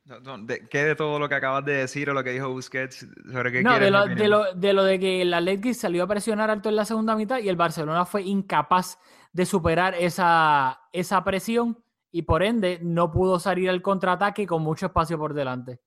No, 0.05 0.19
no, 0.19 0.39
de, 0.39 0.69
¿Qué 0.69 0.85
de 0.85 0.97
todo 0.97 1.19
lo 1.21 1.29
que 1.29 1.37
acabas 1.37 1.65
de 1.65 1.75
decir 1.75 2.11
o 2.11 2.15
lo 2.15 2.25
que 2.25 2.33
dijo 2.33 2.51
Busquets 2.51 3.07
sobre 3.31 3.53
qué 3.53 3.63
No, 3.63 3.79
de 3.79 3.91
lo, 3.91 4.07
de, 4.07 4.29
lo, 4.29 4.53
de 4.53 4.73
lo, 4.73 4.83
de 4.83 4.99
que 4.99 5.23
el 5.23 5.33
Athletic 5.33 5.75
salió 5.75 6.03
a 6.03 6.09
presionar 6.09 6.51
alto 6.51 6.69
en 6.69 6.77
la 6.77 6.85
segunda 6.85 7.15
mitad 7.15 7.39
y 7.39 7.49
el 7.49 7.55
Barcelona 7.55 8.05
fue 8.05 8.23
incapaz 8.23 8.99
de 9.33 9.47
superar 9.47 9.95
esa, 9.95 10.81
esa 10.93 11.23
presión 11.23 11.85
y 12.11 12.23
por 12.23 12.43
ende 12.43 12.81
no 12.83 13.13
pudo 13.13 13.39
salir 13.39 13.71
al 13.71 13.81
contraataque 13.81 14.45
con 14.45 14.63
mucho 14.63 14.87
espacio 14.87 15.17
por 15.19 15.35
delante. 15.35 15.81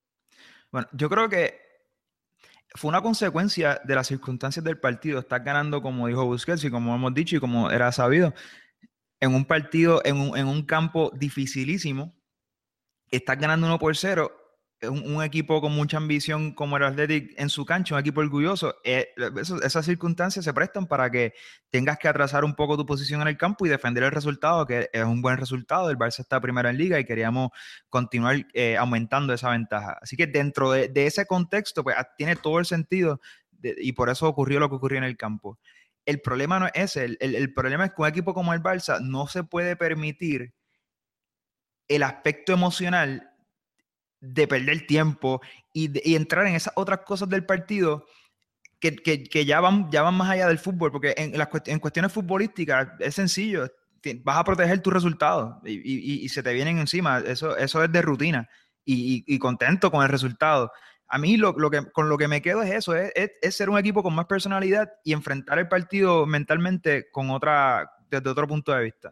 Bueno, 0.76 0.90
yo 0.92 1.08
creo 1.08 1.26
que 1.30 1.58
fue 2.74 2.90
una 2.90 3.00
consecuencia 3.00 3.80
de 3.82 3.94
las 3.94 4.08
circunstancias 4.08 4.62
del 4.62 4.78
partido. 4.78 5.20
Estás 5.20 5.42
ganando, 5.42 5.80
como 5.80 6.06
dijo 6.06 6.26
Busquets 6.26 6.64
y 6.64 6.70
como 6.70 6.94
hemos 6.94 7.14
dicho 7.14 7.34
y 7.34 7.40
como 7.40 7.70
era 7.70 7.90
sabido, 7.92 8.34
en 9.18 9.34
un 9.34 9.46
partido, 9.46 10.02
en 10.04 10.18
un, 10.20 10.36
en 10.36 10.46
un 10.46 10.66
campo 10.66 11.10
dificilísimo 11.14 12.14
estás 13.10 13.38
ganando 13.38 13.66
uno 13.68 13.78
por 13.78 13.96
cero, 13.96 14.45
un, 14.82 15.14
un, 15.14 15.22
equipo 15.22 15.60
con 15.60 15.72
mucha 15.72 15.96
ambición 15.96 16.52
como 16.52 16.76
el 16.76 16.84
Athletic 16.84 17.32
en 17.38 17.48
su 17.48 17.64
cancha, 17.64 17.94
un 17.94 18.00
equipo 18.00 18.20
orgulloso, 18.20 18.76
eh, 18.84 19.08
eso, 19.40 19.62
esas 19.62 19.86
circunstancias 19.86 20.44
se 20.44 20.52
prestan 20.52 20.86
para 20.86 21.10
que 21.10 21.32
tengas 21.70 21.98
que 21.98 22.08
atrasar 22.08 22.44
un 22.44 22.54
poco 22.54 22.76
tu 22.76 22.84
posición 22.84 23.22
en 23.22 23.28
el 23.28 23.38
campo 23.38 23.64
y 23.64 23.68
defender 23.68 24.04
el 24.04 24.10
resultado, 24.10 24.66
que 24.66 24.90
es 24.92 25.04
un 25.04 25.22
buen 25.22 25.38
resultado. 25.38 25.90
El 25.90 25.96
Barça 25.96 26.20
está 26.20 26.40
primero 26.40 26.68
en 26.68 26.76
liga 26.76 27.00
y 27.00 27.04
queríamos 27.04 27.50
continuar 27.88 28.46
eh, 28.52 28.76
aumentando 28.76 29.32
esa 29.32 29.50
ventaja. 29.50 29.98
Así 30.02 30.16
que 30.16 30.26
dentro 30.26 30.72
de, 30.72 30.90
ese 30.94 31.26
contexto, 31.26 31.82
pues 31.82 31.96
tiene 32.18 32.36
todo 32.36 32.58
el 32.58 32.66
sentido 32.66 33.20
y 33.62 33.92
por 33.92 34.10
eso 34.10 34.28
ocurrió 34.28 34.60
lo 34.60 34.68
que 34.68 34.76
ocurrió 34.76 34.98
en 34.98 35.04
el 35.04 35.16
campo. 35.16 35.58
El 36.04 36.20
problema 36.20 36.60
no 36.60 36.66
es 36.66 36.72
ese, 36.74 37.04
el, 37.04 37.18
el, 37.20 37.34
el 37.34 37.52
problema 37.54 37.86
es 37.86 37.92
que 37.92 38.02
un 38.02 38.08
equipo 38.08 38.34
como 38.34 38.52
el 38.52 38.62
Barça 38.62 39.00
no 39.00 39.26
se 39.26 39.42
puede 39.42 39.74
permitir 39.76 40.54
el 41.88 42.02
aspecto 42.02 42.52
emocional 42.52 43.35
de 44.32 44.48
perder 44.48 44.86
tiempo 44.86 45.40
y, 45.72 46.14
entrar 46.14 46.46
en 46.46 46.54
esas 46.54 46.72
otras 46.76 47.00
cosas 47.00 47.28
del 47.28 47.44
partido 47.44 48.06
que, 48.80 48.96
que, 48.96 49.24
que, 49.24 49.44
ya, 49.44 49.60
van, 49.60 49.90
ya 49.90 50.02
van 50.02 50.14
más 50.14 50.30
allá 50.30 50.48
del 50.48 50.58
fútbol, 50.58 50.92
porque 50.92 51.14
en, 51.16 51.36
las, 51.36 51.48
en 51.66 51.78
cuestiones 51.78 52.12
futbolísticas 52.12 52.88
es 52.98 53.14
sencillo, 53.14 53.68
vas 54.22 54.38
a 54.38 54.44
proteger 54.44 54.80
tus 54.80 54.92
resultados 54.92 55.56
y, 55.64 56.24
y, 56.24 56.28
se 56.28 56.42
te 56.42 56.52
vienen 56.52 56.78
encima, 56.78 57.18
eso, 57.18 57.56
eso 57.56 57.82
es 57.82 57.90
de 57.90 58.02
rutina 58.02 58.48
y, 58.84 59.38
contento 59.38 59.90
con 59.90 60.02
el 60.02 60.08
resultado. 60.08 60.70
A 61.08 61.18
mí 61.18 61.36
lo, 61.36 61.52
lo, 61.52 61.70
que, 61.70 61.90
con 61.92 62.08
lo 62.08 62.18
que 62.18 62.28
me 62.28 62.42
quedo 62.42 62.62
es 62.62 62.72
eso, 62.72 62.94
es, 62.94 63.12
es, 63.14 63.30
es, 63.40 63.56
ser 63.56 63.70
un 63.70 63.78
equipo 63.78 64.02
con 64.02 64.14
más 64.14 64.26
personalidad 64.26 64.90
y 65.04 65.12
enfrentar 65.12 65.58
el 65.58 65.68
partido 65.68 66.26
mentalmente 66.26 67.10
con 67.10 67.30
otra, 67.30 67.90
desde 68.10 68.28
otro 68.28 68.46
punto 68.46 68.72
de 68.72 68.84
vista. 68.84 69.10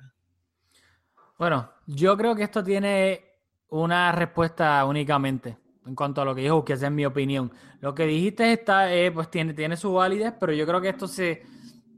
Bueno, 1.38 1.72
yo 1.87 2.16
creo 2.16 2.35
que 2.35 2.44
esto 2.44 2.62
tiene 2.62 3.34
una 3.81 4.13
respuesta 4.13 4.85
únicamente 4.85 5.59
en 5.87 5.95
cuanto 5.95 6.23
a 6.23 6.25
lo 6.25 6.35
que 6.35 6.43
dijo, 6.43 6.65
que 6.65 6.75
es 6.75 6.83
en 6.83 6.95
mi 6.95 7.05
opinión. 7.05 7.53
Lo 7.81 7.95
que 7.95 8.07
dijiste 8.07 8.53
está, 8.53 8.95
eh, 8.95 9.11
pues 9.11 9.31
tiene, 9.31 9.53
tiene 9.53 9.77
su 9.77 9.93
validez, 9.93 10.33
pero 10.39 10.53
yo 10.53 10.67
creo 10.67 10.81
que 10.81 10.91
esto 10.91 11.07
se 11.07 11.43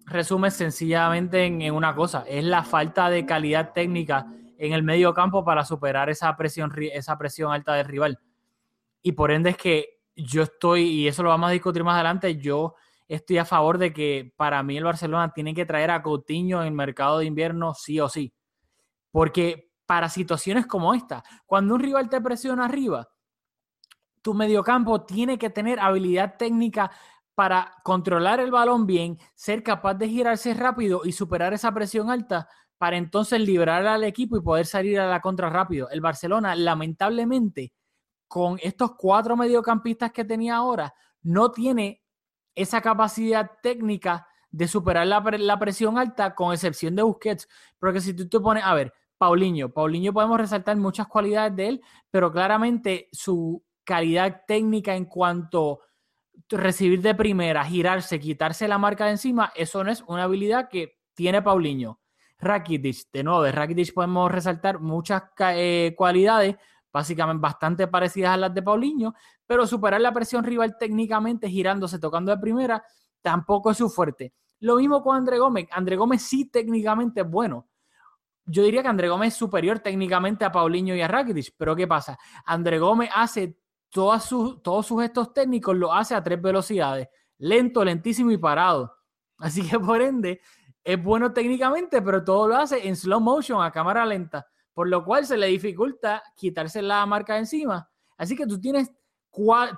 resume 0.06 0.50
sencillamente 0.50 1.44
en, 1.44 1.62
en, 1.62 1.74
una 1.74 1.94
cosa, 1.94 2.24
es 2.26 2.44
la 2.44 2.64
falta 2.64 3.10
de 3.10 3.26
calidad 3.26 3.72
técnica 3.72 4.26
en 4.58 4.72
el 4.72 4.82
medio 4.82 5.12
campo 5.12 5.44
para 5.44 5.64
superar 5.64 6.08
esa 6.08 6.34
presión, 6.36 6.72
esa 6.92 7.18
presión 7.18 7.52
alta 7.52 7.74
del 7.74 7.86
rival. 7.86 8.18
Y 9.02 9.12
por 9.12 9.30
ende 9.30 9.50
es 9.50 9.56
que 9.56 10.00
yo 10.16 10.42
estoy, 10.42 10.82
y 10.82 11.08
eso 11.08 11.22
lo 11.22 11.28
vamos 11.28 11.50
a 11.50 11.52
discutir 11.52 11.84
más 11.84 11.94
adelante, 11.94 12.36
yo 12.36 12.74
estoy 13.06 13.38
a 13.38 13.44
favor 13.44 13.78
de 13.78 13.92
que 13.92 14.32
para 14.36 14.62
mí 14.62 14.78
el 14.78 14.84
Barcelona 14.84 15.32
tiene 15.32 15.54
que 15.54 15.66
traer 15.66 15.90
a 15.90 16.02
Coutinho 16.02 16.62
en 16.62 16.68
el 16.68 16.72
mercado 16.74 17.18
de 17.18 17.26
invierno 17.26 17.74
sí 17.74 18.00
o 18.00 18.08
sí. 18.08 18.32
Porque 19.12 19.65
para 19.86 20.08
situaciones 20.08 20.66
como 20.66 20.94
esta, 20.94 21.22
cuando 21.46 21.74
un 21.74 21.80
rival 21.80 22.08
te 22.08 22.20
presiona 22.20 22.64
arriba, 22.64 23.08
tu 24.20 24.34
mediocampo 24.34 25.04
tiene 25.04 25.38
que 25.38 25.50
tener 25.50 25.78
habilidad 25.78 26.36
técnica 26.36 26.90
para 27.36 27.74
controlar 27.84 28.40
el 28.40 28.50
balón 28.50 28.86
bien, 28.86 29.18
ser 29.34 29.62
capaz 29.62 29.94
de 29.94 30.08
girarse 30.08 30.52
rápido 30.54 31.02
y 31.04 31.12
superar 31.12 31.54
esa 31.54 31.72
presión 31.72 32.10
alta 32.10 32.48
para 32.78 32.96
entonces 32.96 33.40
liberar 33.40 33.86
al 33.86 34.04
equipo 34.04 34.36
y 34.36 34.42
poder 34.42 34.66
salir 34.66 34.98
a 34.98 35.06
la 35.06 35.20
contra 35.20 35.48
rápido. 35.48 35.88
El 35.90 36.00
Barcelona, 36.00 36.54
lamentablemente, 36.54 37.72
con 38.26 38.58
estos 38.62 38.96
cuatro 38.96 39.36
mediocampistas 39.36 40.12
que 40.12 40.24
tenía 40.24 40.56
ahora, 40.56 40.94
no 41.22 41.52
tiene 41.52 42.02
esa 42.54 42.80
capacidad 42.80 43.50
técnica 43.62 44.26
de 44.50 44.66
superar 44.68 45.06
la, 45.06 45.58
presión 45.58 45.98
alta, 45.98 46.34
con 46.34 46.52
excepción 46.52 46.96
de 46.96 47.02
Busquets. 47.02 47.48
Porque 47.78 48.00
si 48.00 48.14
tú 48.14 48.28
te 48.28 48.40
pones, 48.40 48.64
a 48.64 48.74
ver, 48.74 48.92
Paulinho. 49.18 49.72
Paulinho 49.72 50.12
podemos 50.12 50.38
resaltar 50.38 50.76
muchas 50.76 51.06
cualidades 51.06 51.56
de 51.56 51.68
él, 51.68 51.82
pero 52.10 52.32
claramente 52.32 53.08
su 53.12 53.62
calidad 53.84 54.42
técnica 54.46 54.94
en 54.94 55.06
cuanto 55.06 55.80
recibir 56.48 57.00
de 57.02 57.14
primera, 57.14 57.64
girarse, 57.64 58.20
quitarse 58.20 58.68
la 58.68 58.78
marca 58.78 59.06
de 59.06 59.12
encima, 59.12 59.52
eso 59.54 59.82
no 59.82 59.90
es 59.90 60.02
una 60.06 60.24
habilidad 60.24 60.68
que 60.68 60.98
tiene 61.14 61.42
Paulinho. 61.42 62.00
Rakitic, 62.38 63.10
de 63.12 63.24
nuevo, 63.24 63.42
de 63.42 63.52
Rakitic 63.52 63.94
podemos 63.94 64.30
resaltar 64.30 64.80
muchas 64.80 65.22
eh, 65.38 65.94
cualidades, 65.96 66.56
básicamente 66.92 67.40
bastante 67.40 67.86
parecidas 67.86 68.34
a 68.34 68.36
las 68.36 68.54
de 68.54 68.62
Paulinho, 68.62 69.14
pero 69.46 69.66
superar 69.66 70.00
la 70.00 70.12
presión 70.12 70.44
rival 70.44 70.76
técnicamente, 70.78 71.48
girándose, 71.48 71.98
tocando 71.98 72.32
de 72.32 72.38
primera, 72.38 72.82
tampoco 73.22 73.70
es 73.70 73.78
su 73.78 73.88
fuerte. 73.88 74.34
Lo 74.60 74.76
mismo 74.76 75.02
con 75.02 75.16
André 75.16 75.38
Gómez. 75.38 75.68
André 75.72 75.96
Gómez 75.96 76.22
sí 76.22 76.50
técnicamente 76.50 77.22
es 77.22 77.30
bueno. 77.30 77.68
Yo 78.46 78.62
diría 78.62 78.82
que 78.82 78.88
André 78.88 79.08
Gómez 79.08 79.34
es 79.34 79.38
superior 79.38 79.80
técnicamente 79.80 80.44
a 80.44 80.52
Paulinho 80.52 80.94
y 80.94 81.00
a 81.02 81.08
Rakitic, 81.08 81.54
pero 81.56 81.74
¿qué 81.74 81.86
pasa? 81.86 82.18
André 82.44 82.78
Gómez 82.78 83.10
hace 83.14 83.58
sus, 84.20 84.62
todos 84.62 84.86
sus 84.86 85.02
gestos 85.02 85.32
técnicos, 85.32 85.76
lo 85.76 85.92
hace 85.92 86.14
a 86.14 86.22
tres 86.22 86.40
velocidades, 86.40 87.08
lento, 87.38 87.84
lentísimo 87.84 88.30
y 88.30 88.38
parado. 88.38 88.94
Así 89.38 89.68
que 89.68 89.78
por 89.78 90.00
ende, 90.00 90.40
es 90.84 91.02
bueno 91.02 91.32
técnicamente, 91.32 92.00
pero 92.00 92.22
todo 92.22 92.48
lo 92.48 92.56
hace 92.56 92.86
en 92.86 92.96
slow 92.96 93.20
motion, 93.20 93.62
a 93.62 93.72
cámara 93.72 94.06
lenta, 94.06 94.46
por 94.72 94.88
lo 94.88 95.04
cual 95.04 95.26
se 95.26 95.36
le 95.36 95.48
dificulta 95.48 96.22
quitarse 96.36 96.80
la 96.80 97.04
marca 97.06 97.34
de 97.34 97.40
encima. 97.40 97.90
Así 98.16 98.36
que 98.36 98.46
tú 98.46 98.60
tienes 98.60 98.90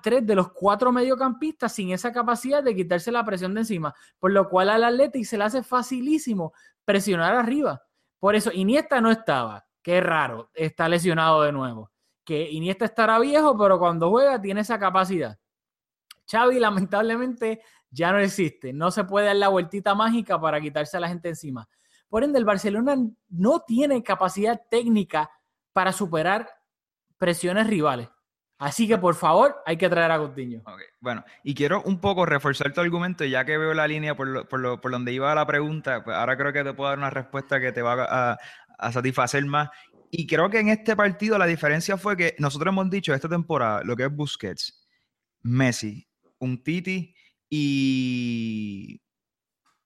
tres 0.02 0.26
de 0.26 0.34
los 0.34 0.52
cuatro 0.52 0.92
mediocampistas 0.92 1.72
sin 1.72 1.90
esa 1.90 2.12
capacidad 2.12 2.62
de 2.62 2.74
quitarse 2.74 3.10
la 3.10 3.24
presión 3.24 3.54
de 3.54 3.60
encima, 3.60 3.94
por 4.18 4.30
lo 4.30 4.48
cual 4.48 4.70
al 4.70 4.84
Atlético 4.84 5.24
se 5.24 5.38
le 5.38 5.44
hace 5.44 5.62
facilísimo 5.62 6.52
presionar 6.84 7.34
arriba. 7.34 7.82
Por 8.18 8.34
eso 8.34 8.50
Iniesta 8.52 9.00
no 9.00 9.10
estaba, 9.10 9.66
qué 9.82 10.00
raro, 10.00 10.50
está 10.54 10.88
lesionado 10.88 11.42
de 11.42 11.52
nuevo. 11.52 11.90
Que 12.24 12.50
Iniesta 12.50 12.84
estará 12.84 13.18
viejo, 13.18 13.56
pero 13.56 13.78
cuando 13.78 14.10
juega 14.10 14.40
tiene 14.40 14.60
esa 14.60 14.78
capacidad. 14.78 15.38
Xavi 16.30 16.58
lamentablemente 16.58 17.62
ya 17.90 18.12
no 18.12 18.18
existe, 18.18 18.72
no 18.72 18.90
se 18.90 19.04
puede 19.04 19.26
dar 19.26 19.36
la 19.36 19.48
vueltita 19.48 19.94
mágica 19.94 20.38
para 20.40 20.60
quitarse 20.60 20.96
a 20.96 21.00
la 21.00 21.08
gente 21.08 21.28
encima. 21.28 21.68
Por 22.08 22.24
ende, 22.24 22.38
el 22.38 22.44
Barcelona 22.44 22.96
no 23.28 23.60
tiene 23.60 24.02
capacidad 24.02 24.60
técnica 24.70 25.30
para 25.72 25.92
superar 25.92 26.48
presiones 27.18 27.66
rivales. 27.66 28.08
Así 28.58 28.88
que 28.88 28.98
por 28.98 29.14
favor, 29.14 29.56
hay 29.64 29.76
que 29.76 29.88
traer 29.88 30.10
a 30.10 30.18
Coutinho. 30.18 30.62
Bueno, 31.00 31.24
y 31.44 31.54
quiero 31.54 31.80
un 31.82 32.00
poco 32.00 32.26
reforzar 32.26 32.72
tu 32.72 32.80
argumento, 32.80 33.24
ya 33.24 33.44
que 33.44 33.56
veo 33.56 33.72
la 33.72 33.86
línea 33.86 34.16
por, 34.16 34.48
por, 34.48 34.90
donde 34.90 35.12
iba 35.12 35.32
la 35.34 35.46
pregunta, 35.46 36.02
pues 36.02 36.16
ahora 36.16 36.36
creo 36.36 36.52
que 36.52 36.64
te 36.64 36.74
puedo 36.74 36.90
dar 36.90 36.98
una 36.98 37.10
respuesta 37.10 37.60
que 37.60 37.70
te 37.70 37.82
va 37.82 38.36
a, 38.78 38.92
satisfacer 38.92 39.44
más. 39.46 39.70
Y 40.10 40.26
creo 40.26 40.50
que 40.50 40.58
en 40.58 40.70
este 40.70 40.96
partido 40.96 41.38
la 41.38 41.46
diferencia 41.46 41.96
fue 41.96 42.16
que 42.16 42.34
nosotros 42.38 42.72
hemos 42.72 42.90
dicho 42.90 43.14
esta 43.14 43.28
temporada 43.28 43.82
lo 43.84 43.94
que 43.94 44.04
es 44.04 44.12
Busquets, 44.14 44.88
Messi, 45.42 46.08
un 46.38 46.62
Titi 46.62 47.14
y, 47.48 49.00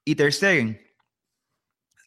y 0.05 0.15
Ter 0.15 0.33
Stegen 0.33 0.81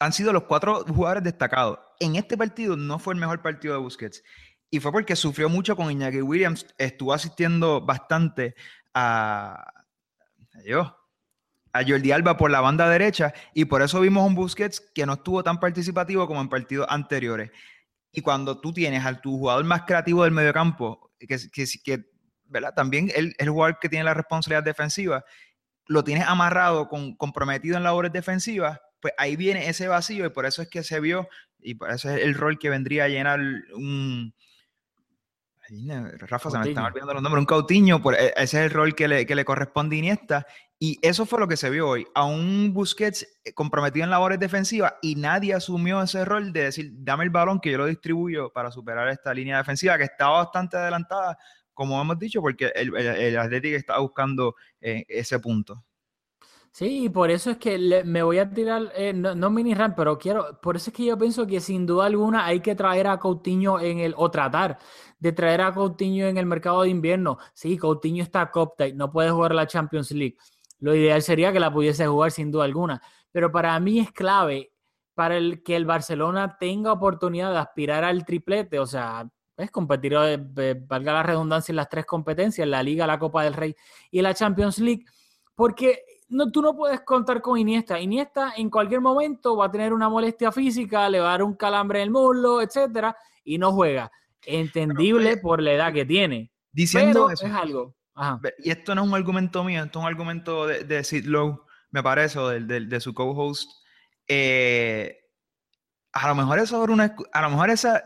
han 0.00 0.12
sido 0.12 0.32
los 0.32 0.44
cuatro 0.44 0.84
jugadores 0.84 1.22
destacados. 1.22 1.78
En 2.00 2.16
este 2.16 2.36
partido 2.36 2.76
no 2.76 2.98
fue 2.98 3.14
el 3.14 3.20
mejor 3.20 3.40
partido 3.40 3.74
de 3.74 3.80
Busquets. 3.80 4.22
Y 4.70 4.80
fue 4.80 4.92
porque 4.92 5.16
sufrió 5.16 5.48
mucho 5.48 5.76
con 5.76 5.90
Iñaki 5.90 6.22
Williams. 6.22 6.66
Estuvo 6.78 7.12
asistiendo 7.12 7.80
bastante 7.80 8.54
a, 8.94 9.72
a 11.72 11.84
Jordi 11.86 12.12
Alba 12.12 12.36
por 12.36 12.50
la 12.50 12.60
banda 12.60 12.88
derecha. 12.88 13.32
Y 13.54 13.66
por 13.66 13.82
eso 13.82 14.00
vimos 14.00 14.26
un 14.26 14.34
Busquets 14.34 14.80
que 14.94 15.06
no 15.06 15.14
estuvo 15.14 15.42
tan 15.44 15.60
participativo 15.60 16.26
como 16.26 16.40
en 16.40 16.48
partidos 16.48 16.86
anteriores. 16.90 17.50
Y 18.12 18.22
cuando 18.22 18.60
tú 18.60 18.72
tienes 18.72 19.04
al 19.04 19.20
tu 19.20 19.36
jugador 19.38 19.64
más 19.64 19.82
creativo 19.82 20.24
del 20.24 20.32
mediocampo, 20.32 21.12
que, 21.18 21.26
que, 21.26 21.66
que 21.84 22.04
¿verdad? 22.46 22.74
también 22.74 23.10
el, 23.14 23.34
el 23.38 23.50
jugador 23.50 23.78
que 23.78 23.88
tiene 23.88 24.04
la 24.04 24.14
responsabilidad 24.14 24.64
defensiva, 24.64 25.24
lo 25.86 26.02
tienes 26.02 26.26
amarrado, 26.26 26.88
con, 26.88 27.14
comprometido 27.16 27.76
en 27.76 27.84
labores 27.84 28.12
defensivas, 28.12 28.80
pues 29.00 29.14
ahí 29.18 29.36
viene 29.36 29.68
ese 29.68 29.88
vacío 29.88 30.26
y 30.26 30.30
por 30.30 30.46
eso 30.46 30.62
es 30.62 30.68
que 30.68 30.82
se 30.82 31.00
vio, 31.00 31.28
y 31.60 31.74
por 31.74 31.90
eso 31.90 32.10
es 32.10 32.22
el 32.22 32.34
rol 32.34 32.58
que 32.58 32.70
vendría 32.70 33.04
a 33.04 33.08
llenar 33.08 33.40
un, 33.74 34.34
Rafa, 36.18 36.50
se 36.50 36.58
me 36.58 36.68
están 36.68 36.84
olvidando 36.84 37.14
los 37.14 37.22
nombres. 37.22 37.40
Un 37.40 37.46
Cautiño, 37.46 38.02
por, 38.02 38.14
e, 38.14 38.32
ese 38.36 38.42
es 38.42 38.54
el 38.54 38.70
rol 38.70 38.94
que 38.94 39.08
le, 39.08 39.26
que 39.26 39.34
le 39.34 39.44
corresponde 39.44 39.96
a 39.96 39.98
Iniesta. 39.98 40.46
Y 40.78 40.98
eso 41.00 41.24
fue 41.24 41.40
lo 41.40 41.48
que 41.48 41.56
se 41.56 41.70
vio 41.70 41.88
hoy. 41.88 42.06
A 42.14 42.24
un 42.24 42.72
Busquets 42.74 43.26
eh, 43.44 43.52
comprometido 43.54 44.04
en 44.04 44.10
labores 44.10 44.38
defensivas 44.38 44.94
y 45.00 45.14
nadie 45.14 45.54
asumió 45.54 46.02
ese 46.02 46.24
rol 46.24 46.52
de 46.52 46.64
decir, 46.64 46.90
dame 46.92 47.24
el 47.24 47.30
balón 47.30 47.60
que 47.60 47.70
yo 47.70 47.78
lo 47.78 47.86
distribuyo 47.86 48.52
para 48.52 48.70
superar 48.70 49.08
esta 49.08 49.32
línea 49.32 49.56
defensiva 49.56 49.96
que 49.96 50.04
estaba 50.04 50.44
bastante 50.44 50.76
adelantada, 50.76 51.38
como 51.72 52.00
hemos 52.00 52.18
dicho, 52.18 52.42
porque 52.42 52.72
el, 52.74 52.94
el, 52.94 53.38
Atlético 53.38 53.76
estaba 53.76 54.00
buscando 54.00 54.54
eh, 54.80 55.04
ese 55.08 55.38
punto. 55.38 55.82
Sí, 56.76 57.04
y 57.04 57.08
por 57.08 57.30
eso 57.30 57.52
es 57.52 57.56
que 57.56 58.04
me 58.04 58.22
voy 58.22 58.38
a 58.38 58.50
tirar, 58.50 58.92
eh, 58.94 59.14
no, 59.14 59.48
mini 59.48 59.72
run, 59.74 59.94
pero 59.96 60.18
quiero, 60.18 60.60
por 60.60 60.76
eso 60.76 60.90
es 60.90 60.96
que 60.96 61.06
yo 61.06 61.16
pienso 61.16 61.46
que 61.46 61.58
sin 61.58 61.86
duda 61.86 62.04
alguna 62.04 62.44
hay 62.44 62.60
que 62.60 62.74
traer 62.74 63.06
a 63.06 63.18
Coutinho 63.18 63.80
en 63.80 63.98
el, 64.00 64.12
o 64.14 64.30
tratar 64.30 64.76
de 65.18 65.32
traer 65.32 65.62
a 65.62 65.72
Coutinho 65.72 66.26
en 66.26 66.36
el 66.36 66.44
mercado 66.44 66.82
de 66.82 66.90
invierno. 66.90 67.38
Sí, 67.54 67.78
Coutinho 67.78 68.22
está 68.22 68.50
copte, 68.50 68.92
no 68.92 69.10
puede 69.10 69.30
jugar 69.30 69.54
la 69.54 69.66
Champions 69.66 70.10
League. 70.10 70.36
Lo 70.78 70.94
ideal 70.94 71.22
sería 71.22 71.50
que 71.50 71.60
la 71.60 71.72
pudiese 71.72 72.06
jugar 72.06 72.30
sin 72.30 72.50
duda 72.50 72.64
alguna, 72.64 73.00
pero 73.32 73.50
para 73.50 73.80
mí 73.80 73.98
es 73.98 74.12
clave 74.12 74.70
para 75.14 75.38
el, 75.38 75.62
que 75.62 75.76
el 75.76 75.86
Barcelona 75.86 76.58
tenga 76.60 76.92
oportunidad 76.92 77.52
de 77.52 77.58
aspirar 77.58 78.04
al 78.04 78.26
triplete, 78.26 78.78
o 78.78 78.86
sea, 78.86 79.26
es 79.56 79.70
competir, 79.70 80.12
eh, 80.14 80.74
valga 80.86 81.14
la 81.14 81.22
redundancia, 81.22 81.72
en 81.72 81.76
las 81.76 81.88
tres 81.88 82.04
competencias, 82.04 82.68
la 82.68 82.82
Liga, 82.82 83.06
la 83.06 83.18
Copa 83.18 83.44
del 83.44 83.54
Rey 83.54 83.74
y 84.10 84.20
la 84.20 84.34
Champions 84.34 84.78
League, 84.78 85.06
porque 85.54 86.02
no, 86.28 86.50
tú 86.50 86.62
no 86.62 86.74
puedes 86.74 87.00
contar 87.02 87.40
con 87.40 87.58
Iniesta. 87.58 88.00
Iniesta 88.00 88.54
en 88.56 88.70
cualquier 88.70 89.00
momento 89.00 89.56
va 89.56 89.66
a 89.66 89.70
tener 89.70 89.92
una 89.92 90.08
molestia 90.08 90.50
física, 90.50 91.08
le 91.08 91.20
va 91.20 91.28
a 91.28 91.30
dar 91.32 91.42
un 91.42 91.54
calambre 91.54 92.00
en 92.00 92.04
el 92.04 92.10
muslo, 92.10 92.60
etcétera, 92.60 93.16
y 93.44 93.58
no 93.58 93.72
juega. 93.72 94.10
Entendible 94.44 95.36
por 95.36 95.62
la 95.62 95.72
edad 95.72 95.92
que 95.92 96.04
tiene. 96.04 96.50
Diciendo 96.72 97.30
eso. 97.30 97.46
Es 97.46 97.52
algo. 97.52 97.94
Y 98.58 98.70
esto 98.70 98.94
no 98.94 99.02
es 99.02 99.08
un 99.08 99.14
argumento 99.14 99.62
mío, 99.62 99.84
esto 99.84 99.98
es 99.98 100.02
un 100.02 100.08
argumento 100.08 100.66
de, 100.66 100.84
de 100.84 101.04
Sid 101.04 101.26
Lowe, 101.26 101.64
me 101.90 102.02
parece, 102.02 102.38
o 102.38 102.48
de, 102.48 102.60
de, 102.60 103.00
su 103.00 103.12
co-host. 103.12 103.70
Eh, 104.26 105.18
a 106.12 106.28
lo 106.28 106.34
mejor 106.34 106.58
eso 106.58 106.82
una, 106.82 107.14
a 107.32 107.42
lo 107.42 107.50
mejor 107.50 107.70
esa 107.70 108.02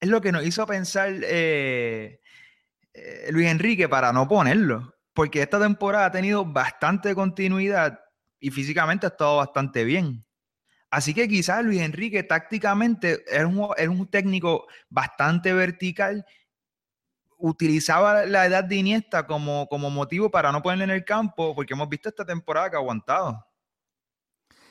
es 0.00 0.08
lo 0.08 0.20
que 0.20 0.32
nos 0.32 0.46
hizo 0.46 0.66
pensar 0.66 1.10
eh, 1.10 2.20
eh, 2.92 3.28
Luis 3.30 3.48
Enrique 3.48 3.88
para 3.88 4.12
no 4.12 4.28
ponerlo 4.28 4.94
porque 5.14 5.40
esta 5.40 5.60
temporada 5.60 6.06
ha 6.06 6.10
tenido 6.10 6.44
bastante 6.44 7.14
continuidad 7.14 8.00
y 8.40 8.50
físicamente 8.50 9.06
ha 9.06 9.10
estado 9.10 9.36
bastante 9.38 9.84
bien. 9.84 10.26
Así 10.90 11.14
que 11.14 11.28
quizás 11.28 11.64
Luis 11.64 11.80
Enrique 11.80 12.22
tácticamente 12.22 13.24
es 13.26 13.44
un, 13.44 13.58
un 13.88 14.06
técnico 14.08 14.66
bastante 14.88 15.52
vertical. 15.52 16.24
Utilizaba 17.36 18.26
la 18.26 18.46
edad 18.46 18.64
de 18.64 18.76
Iniesta 18.76 19.26
como, 19.26 19.66
como 19.68 19.90
motivo 19.90 20.30
para 20.30 20.52
no 20.52 20.62
ponerle 20.62 20.84
en 20.84 20.90
el 20.90 21.04
campo, 21.04 21.54
porque 21.54 21.74
hemos 21.74 21.88
visto 21.88 22.08
esta 22.08 22.24
temporada 22.24 22.70
que 22.70 22.76
ha 22.76 22.80
aguantado. 22.80 23.44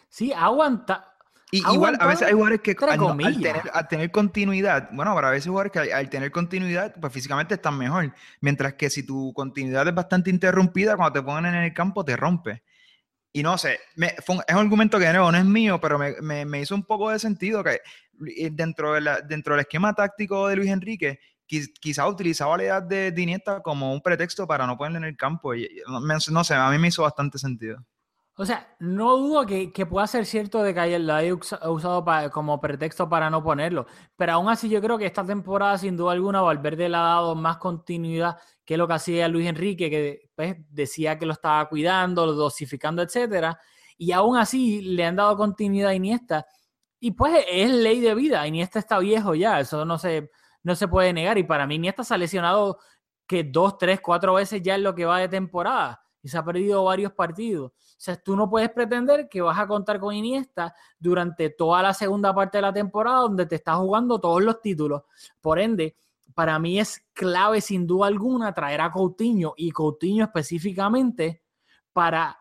Sí, 0.07 0.31
aguanta, 0.31 1.12
y 1.53 1.59
igual, 1.71 1.97
a 1.99 2.07
veces 2.07 2.27
hay 2.27 2.33
jugadores 2.33 2.61
que 2.61 2.75
al, 2.79 3.87
tener, 3.87 4.09
continuidad, 4.09 4.89
bueno, 4.91 5.13
para 5.13 5.27
a 5.27 5.31
veces 5.31 5.47
jugadores 5.47 5.71
que 5.71 5.93
al, 5.93 6.09
tener 6.09 6.31
continuidad, 6.31 6.95
pues 6.99 7.13
físicamente 7.13 7.53
están 7.53 7.77
mejor. 7.77 8.11
Mientras 8.41 8.73
que 8.73 8.89
si 8.89 9.05
tu 9.05 9.31
continuidad 9.33 9.87
es 9.87 9.93
bastante 9.93 10.31
interrumpida, 10.31 10.97
cuando 10.97 11.13
te 11.13 11.21
ponen 11.21 11.53
en 11.53 11.63
el 11.65 11.71
campo 11.71 12.03
te 12.03 12.17
rompe. 12.17 12.63
Y 13.31 13.43
no 13.43 13.59
sé, 13.59 13.79
es 13.95 14.29
un 14.29 14.41
argumento 14.47 14.97
que 14.97 15.05
de 15.05 15.13
no 15.13 15.29
es 15.29 15.45
mío, 15.45 15.79
pero 15.79 15.99
me, 15.99 16.43
me, 16.43 16.59
hizo 16.59 16.73
un 16.73 16.85
poco 16.85 17.11
de 17.11 17.19
sentido 17.19 17.63
que 17.63 17.81
dentro, 18.51 18.93
de 18.93 19.01
la, 19.01 19.21
dentro 19.21 19.53
del 19.53 19.61
esquema 19.61 19.93
táctico 19.93 20.47
de 20.47 20.55
Luis 20.55 20.71
Enrique, 20.71 21.19
quizá 21.45 22.07
utilizaba 22.07 22.57
la 22.57 22.63
edad 22.63 22.81
de 22.81 23.11
Diniesta 23.11 23.61
como 23.61 23.93
un 23.93 24.01
pretexto 24.01 24.47
para 24.47 24.65
no 24.65 24.75
ponerle 24.75 24.97
en 24.97 25.03
el 25.03 25.17
campo. 25.17 25.53
Y, 25.53 25.69
no 25.87 26.43
sé, 26.43 26.55
a 26.55 26.71
mí 26.71 26.79
me 26.79 26.87
hizo 26.87 27.03
bastante 27.03 27.37
sentido. 27.37 27.85
O 28.35 28.45
sea, 28.45 28.75
no 28.79 29.15
dudo 29.17 29.45
que, 29.45 29.85
pueda 29.85 30.07
ser 30.07 30.25
cierto 30.25 30.63
de 30.63 30.73
que 30.73 30.97
lo 30.97 31.13
haya 31.13 31.35
usado 31.35 32.03
como 32.31 32.59
pretexto 32.59 33.07
para 33.07 33.29
no 33.29 33.43
ponerlo, 33.43 33.85
pero 34.15 34.33
aún 34.33 34.49
así 34.49 34.69
yo 34.69 34.81
creo 34.81 34.97
que 34.97 35.05
esta 35.05 35.23
temporada 35.23 35.77
sin 35.77 35.95
duda 35.95 36.13
alguna 36.13 36.41
Valverde 36.41 36.89
le 36.89 36.97
ha 36.97 37.01
dado 37.01 37.35
más 37.35 37.57
continuidad 37.57 38.37
que 38.65 38.75
lo 38.75 38.87
que 38.87 38.93
hacía 38.95 39.27
Luis 39.27 39.47
Enrique, 39.47 39.87
que 39.89 40.29
pues, 40.35 40.55
decía 40.69 41.19
que 41.19 41.27
lo 41.27 41.33
estaba 41.33 41.69
cuidando, 41.69 42.25
lo 42.25 42.33
dosificando, 42.33 43.03
etcétera, 43.03 43.59
y 43.97 44.11
aún 44.13 44.35
así 44.37 44.81
le 44.81 45.05
han 45.05 45.15
dado 45.15 45.37
continuidad 45.37 45.89
a 45.91 45.95
Iniesta, 45.95 46.47
y 46.99 47.11
pues 47.11 47.45
es 47.51 47.69
ley 47.69 47.99
de 47.99 48.15
vida, 48.15 48.47
Iniesta 48.47 48.79
está 48.79 48.97
viejo 48.97 49.35
ya, 49.35 49.59
eso 49.59 49.85
no 49.85 49.99
se, 49.99 50.31
no 50.63 50.75
se 50.75 50.87
puede 50.87 51.13
negar, 51.13 51.37
y 51.37 51.43
para 51.43 51.67
mí 51.67 51.75
Iniesta 51.75 52.03
se 52.03 52.15
ha 52.15 52.17
lesionado 52.17 52.79
que 53.27 53.43
dos, 53.43 53.77
tres, 53.77 54.01
cuatro 54.01 54.33
veces 54.33 54.61
ya 54.63 54.75
en 54.75 54.83
lo 54.83 54.95
que 54.95 55.05
va 55.05 55.19
de 55.19 55.29
temporada 55.29 56.03
y 56.23 56.29
se 56.29 56.37
ha 56.37 56.43
perdido 56.43 56.85
varios 56.85 57.11
partidos. 57.11 57.73
O 57.93 58.01
sea, 58.03 58.17
tú 58.17 58.35
no 58.35 58.49
puedes 58.49 58.69
pretender 58.69 59.29
que 59.29 59.41
vas 59.41 59.57
a 59.59 59.67
contar 59.67 59.99
con 59.99 60.13
Iniesta 60.13 60.75
durante 60.99 61.49
toda 61.49 61.81
la 61.81 61.93
segunda 61.93 62.33
parte 62.33 62.57
de 62.57 62.63
la 62.63 62.73
temporada 62.73 63.19
donde 63.19 63.45
te 63.45 63.55
estás 63.55 63.77
jugando 63.77 64.19
todos 64.19 64.43
los 64.43 64.61
títulos. 64.61 65.03
Por 65.39 65.59
ende, 65.59 65.95
para 66.33 66.59
mí 66.59 66.79
es 66.79 67.05
clave 67.13 67.61
sin 67.61 67.87
duda 67.87 68.07
alguna 68.07 68.53
traer 68.53 68.81
a 68.81 68.91
Coutinho 68.91 69.53
y 69.55 69.71
Coutinho 69.71 70.25
específicamente 70.25 71.43
para 71.91 72.37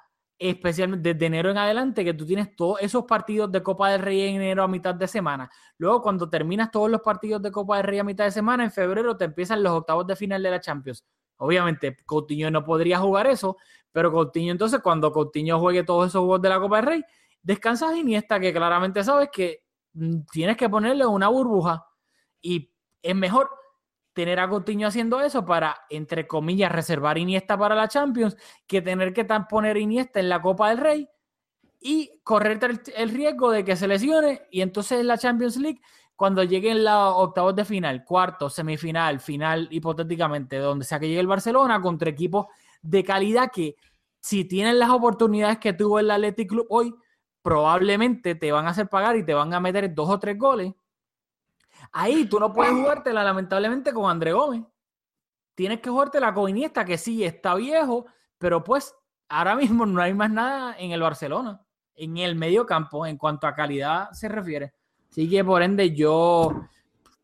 especialmente 0.51 1.15
desde 1.15 1.27
enero 1.27 1.51
en 1.51 1.59
adelante, 1.59 2.05
que 2.05 2.15
tú 2.15 2.27
tienes 2.27 2.57
todos 2.57 2.81
esos 2.81 3.05
partidos 3.05 3.53
de 3.53 3.63
Copa 3.63 3.91
del 3.91 4.03
Rey 4.03 4.23
en 4.23 4.37
enero 4.37 4.65
a 4.65 4.69
mitad 4.69 4.95
de 4.95 5.07
semana. 5.07 5.49
Luego, 5.79 6.03
cuando 6.03 6.29
terminas 6.29 6.71
todos 6.73 6.91
los 6.91 7.01
partidos 7.01 7.41
de 7.43 7.53
Copa 7.53 7.77
del 7.77 7.87
Rey 7.87 7.99
a 8.01 8.05
mitad 8.05 8.25
de 8.25 8.33
semana, 8.33 8.65
en 8.65 8.73
febrero 8.73 9.17
te 9.17 9.25
empiezan 9.27 9.63
los 9.63 9.73
octavos 9.73 10.05
de 10.07 10.17
final 10.17 10.43
de 10.43 10.51
la 10.51 10.61
Champions. 10.61 11.05
Obviamente, 11.37 11.97
Coutinho 12.05 12.51
no 12.51 12.65
podría 12.65 12.99
jugar 12.99 13.29
eso, 13.29 13.57
pero 13.93 14.11
Coutinho, 14.11 14.53
entonces, 14.53 14.81
cuando 14.81 15.13
Coutinho 15.13 15.61
juegue 15.61 15.85
todos 15.85 16.09
esos 16.09 16.21
juegos 16.21 16.43
de 16.43 16.49
la 16.49 16.59
Copa 16.59 16.77
del 16.77 16.87
Rey, 16.87 17.05
descansas 17.43 17.97
Iniesta, 17.97 18.41
que 18.41 18.53
claramente 18.53 19.05
sabes 19.05 19.29
que 19.31 19.65
mm, 19.93 20.21
tienes 20.33 20.57
que 20.57 20.69
ponerle 20.69 21.07
una 21.07 21.29
burbuja. 21.29 21.87
Y 22.41 22.73
es 23.03 23.15
mejor 23.15 23.51
tener 24.13 24.41
a 24.41 24.49
Coutinho 24.49 24.89
haciendo 24.89 25.21
eso 25.21 25.45
para, 25.45 25.83
entre 25.91 26.27
comillas, 26.27 26.73
reservar 26.73 27.19
Iniesta 27.19 27.57
para 27.59 27.75
la 27.75 27.89
Champions, 27.89 28.37
que 28.67 28.83
tener 28.83 29.13
que 29.13 29.25
poner 29.49 29.77
Iniesta 29.77 30.21
en 30.21 30.29
la 30.29 30.41
Copa 30.41 30.71
del 30.71 30.79
Rey 30.79 31.09
y 31.81 32.21
correr 32.23 32.61
el, 32.97 33.11
riesgo 33.11 33.51
de 33.51 33.65
que 33.65 33.77
se 33.77 33.89
lesione 33.89 34.43
y 34.51 34.61
entonces 34.61 35.01
en 35.01 35.09
la 35.09 35.19
Champions 35.19 35.57
League, 35.57 35.81
cuando 36.15 36.45
lleguen 36.45 36.85
los 36.85 37.15
octavos 37.17 37.57
de 37.57 37.65
final, 37.65 38.05
cuarto, 38.05 38.49
semifinal, 38.49 39.19
final, 39.19 39.67
hipotéticamente, 39.71 40.59
donde 40.59 40.85
sea 40.85 41.01
que 41.01 41.09
llegue 41.09 41.21
el 41.21 41.27
Barcelona 41.27 41.81
contra 41.81 42.09
equipos 42.09 42.47
de 42.83 43.05
calidad 43.05 43.51
que 43.53 43.77
si 44.21 44.45
tienen 44.45 44.79
las 44.79 44.91
oportunidades 44.91 45.59
que 45.59 45.73
tuvo 45.73 45.99
el 45.99 46.11
Athletic 46.11 46.49
Club 46.49 46.67
hoy, 46.69 46.95
probablemente 47.43 48.35
te 48.35 48.53
van 48.53 48.67
a 48.67 48.71
hacer 48.71 48.89
pagar 48.89 49.17
y 49.17 49.25
te 49.25 49.35
van 49.35 49.53
a 49.55 49.61
meter 49.61 49.93
dos 49.95 50.11
o 50.11 50.19
tres 50.19 50.39
goles 50.39 50.75
Ahí 51.91 52.27
tú 52.27 52.39
no 52.39 52.53
puedes 52.53 52.73
jugártela 52.73 53.25
lamentablemente 53.25 53.93
con 53.93 54.11
André 54.11 54.33
Gómez. 54.33 54.63
Tienes 55.55 55.81
que 55.81 55.91
jugártela 55.91 56.33
con 56.33 56.49
Iniesta, 56.49 56.85
que 56.85 56.97
sí 56.97 57.25
está 57.25 57.55
viejo, 57.55 58.07
pero 58.39 58.63
pues 58.63 58.95
ahora 59.29 59.57
mismo 59.57 59.85
no 59.87 60.01
hay 60.01 60.15
más 60.15 60.31
nada 60.31 60.77
en 60.79 60.93
el 60.93 61.03
Barcelona, 61.03 61.61
en 61.95 62.17
el 62.19 62.37
medio 62.37 62.65
campo, 62.67 63.07
en 63.07 63.19
cuanto 63.19 63.47
a 63.47 63.55
calidad 63.55 64.11
se 64.13 64.29
refiere. 64.29 64.73
Así 65.11 65.29
que 65.29 65.45
por 65.45 65.63
ende 65.63 65.95
yo, 65.95 66.63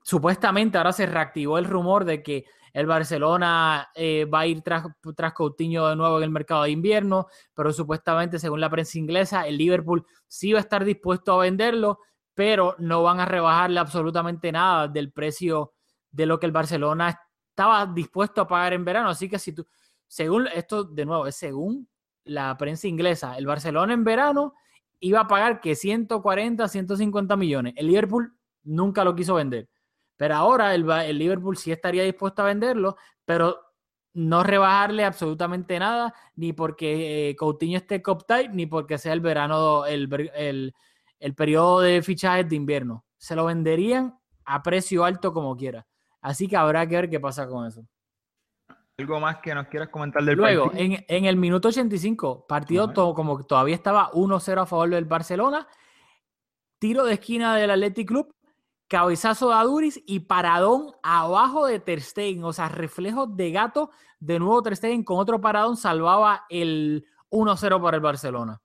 supuestamente 0.02 0.76
ahora 0.76 0.92
se 0.92 1.06
reactivó 1.06 1.58
el 1.58 1.64
rumor 1.64 2.04
de 2.04 2.22
que 2.22 2.44
el 2.78 2.86
Barcelona 2.86 3.88
eh, 3.92 4.24
va 4.24 4.40
a 4.40 4.46
ir 4.46 4.62
tras, 4.62 4.84
tras 5.16 5.32
Coutinho 5.32 5.88
de 5.88 5.96
nuevo 5.96 6.18
en 6.18 6.22
el 6.22 6.30
mercado 6.30 6.62
de 6.62 6.70
invierno, 6.70 7.26
pero 7.52 7.72
supuestamente, 7.72 8.38
según 8.38 8.60
la 8.60 8.70
prensa 8.70 8.98
inglesa, 8.98 9.48
el 9.48 9.58
Liverpool 9.58 10.06
sí 10.28 10.52
va 10.52 10.60
a 10.60 10.62
estar 10.62 10.84
dispuesto 10.84 11.32
a 11.32 11.42
venderlo, 11.42 11.98
pero 12.34 12.76
no 12.78 13.02
van 13.02 13.18
a 13.18 13.24
rebajarle 13.24 13.80
absolutamente 13.80 14.52
nada 14.52 14.86
del 14.86 15.10
precio 15.12 15.72
de 16.10 16.26
lo 16.26 16.38
que 16.38 16.46
el 16.46 16.52
Barcelona 16.52 17.20
estaba 17.50 17.84
dispuesto 17.86 18.42
a 18.42 18.46
pagar 18.46 18.74
en 18.74 18.84
verano. 18.84 19.08
Así 19.08 19.28
que 19.28 19.40
si 19.40 19.52
tú, 19.52 19.66
según 20.06 20.46
esto, 20.46 20.84
de 20.84 21.04
nuevo, 21.04 21.26
es 21.26 21.34
según 21.34 21.88
la 22.22 22.56
prensa 22.56 22.86
inglesa, 22.86 23.36
el 23.36 23.46
Barcelona 23.46 23.92
en 23.92 24.04
verano 24.04 24.54
iba 25.00 25.18
a 25.18 25.26
pagar 25.26 25.60
que 25.60 25.74
140, 25.74 26.68
150 26.68 27.36
millones. 27.36 27.74
El 27.76 27.88
Liverpool 27.88 28.32
nunca 28.62 29.02
lo 29.02 29.16
quiso 29.16 29.34
vender. 29.34 29.68
Pero 30.18 30.34
ahora 30.34 30.74
el, 30.74 30.90
el 30.90 31.18
Liverpool 31.18 31.56
sí 31.56 31.72
estaría 31.72 32.02
dispuesto 32.02 32.42
a 32.42 32.46
venderlo, 32.46 32.96
pero 33.24 33.58
no 34.14 34.42
rebajarle 34.42 35.04
absolutamente 35.04 35.78
nada, 35.78 36.12
ni 36.34 36.52
porque 36.52 37.30
eh, 37.30 37.36
Coutinho 37.36 37.78
esté 37.78 38.02
cop 38.02 38.26
tight, 38.26 38.50
ni 38.50 38.66
porque 38.66 38.98
sea 38.98 39.12
el 39.12 39.20
verano, 39.20 39.86
el, 39.86 40.12
el, 40.34 40.74
el 41.20 41.34
periodo 41.34 41.80
de 41.80 42.02
fichajes 42.02 42.48
de 42.48 42.56
invierno. 42.56 43.04
Se 43.16 43.36
lo 43.36 43.46
venderían 43.46 44.18
a 44.44 44.62
precio 44.62 45.04
alto 45.04 45.32
como 45.32 45.56
quiera. 45.56 45.86
Así 46.20 46.48
que 46.48 46.56
habrá 46.56 46.84
que 46.86 46.96
ver 46.96 47.08
qué 47.08 47.20
pasa 47.20 47.46
con 47.46 47.66
eso. 47.66 47.86
¿Algo 48.98 49.20
más 49.20 49.36
que 49.36 49.54
nos 49.54 49.68
quieras 49.68 49.90
comentar 49.90 50.24
del 50.24 50.36
Luego, 50.36 50.72
En, 50.74 51.04
en 51.06 51.24
el 51.26 51.36
minuto 51.36 51.68
85, 51.68 52.46
partido 52.48 52.92
todo, 52.92 53.14
como 53.14 53.44
todavía 53.46 53.76
estaba 53.76 54.10
1-0 54.10 54.62
a 54.62 54.66
favor 54.66 54.90
del 54.90 55.04
Barcelona, 55.04 55.68
tiro 56.80 57.04
de 57.04 57.14
esquina 57.14 57.54
del 57.54 57.70
Athletic 57.70 58.08
Club, 58.08 58.34
cabezazo 58.88 59.50
de 59.50 59.54
Aduris 59.54 60.02
y 60.06 60.20
paradón 60.20 60.92
abajo 61.02 61.66
de 61.66 61.78
Ter 61.78 62.00
Stegen, 62.00 62.42
o 62.44 62.52
sea, 62.52 62.68
reflejos 62.68 63.36
de 63.36 63.50
gato, 63.52 63.90
de 64.18 64.38
nuevo 64.38 64.62
Ter 64.62 64.76
Stegen 64.76 65.04
con 65.04 65.18
otro 65.18 65.40
paradón 65.40 65.76
salvaba 65.76 66.46
el 66.48 67.06
1-0 67.30 67.82
para 67.82 67.96
el 67.96 68.02
Barcelona. 68.02 68.60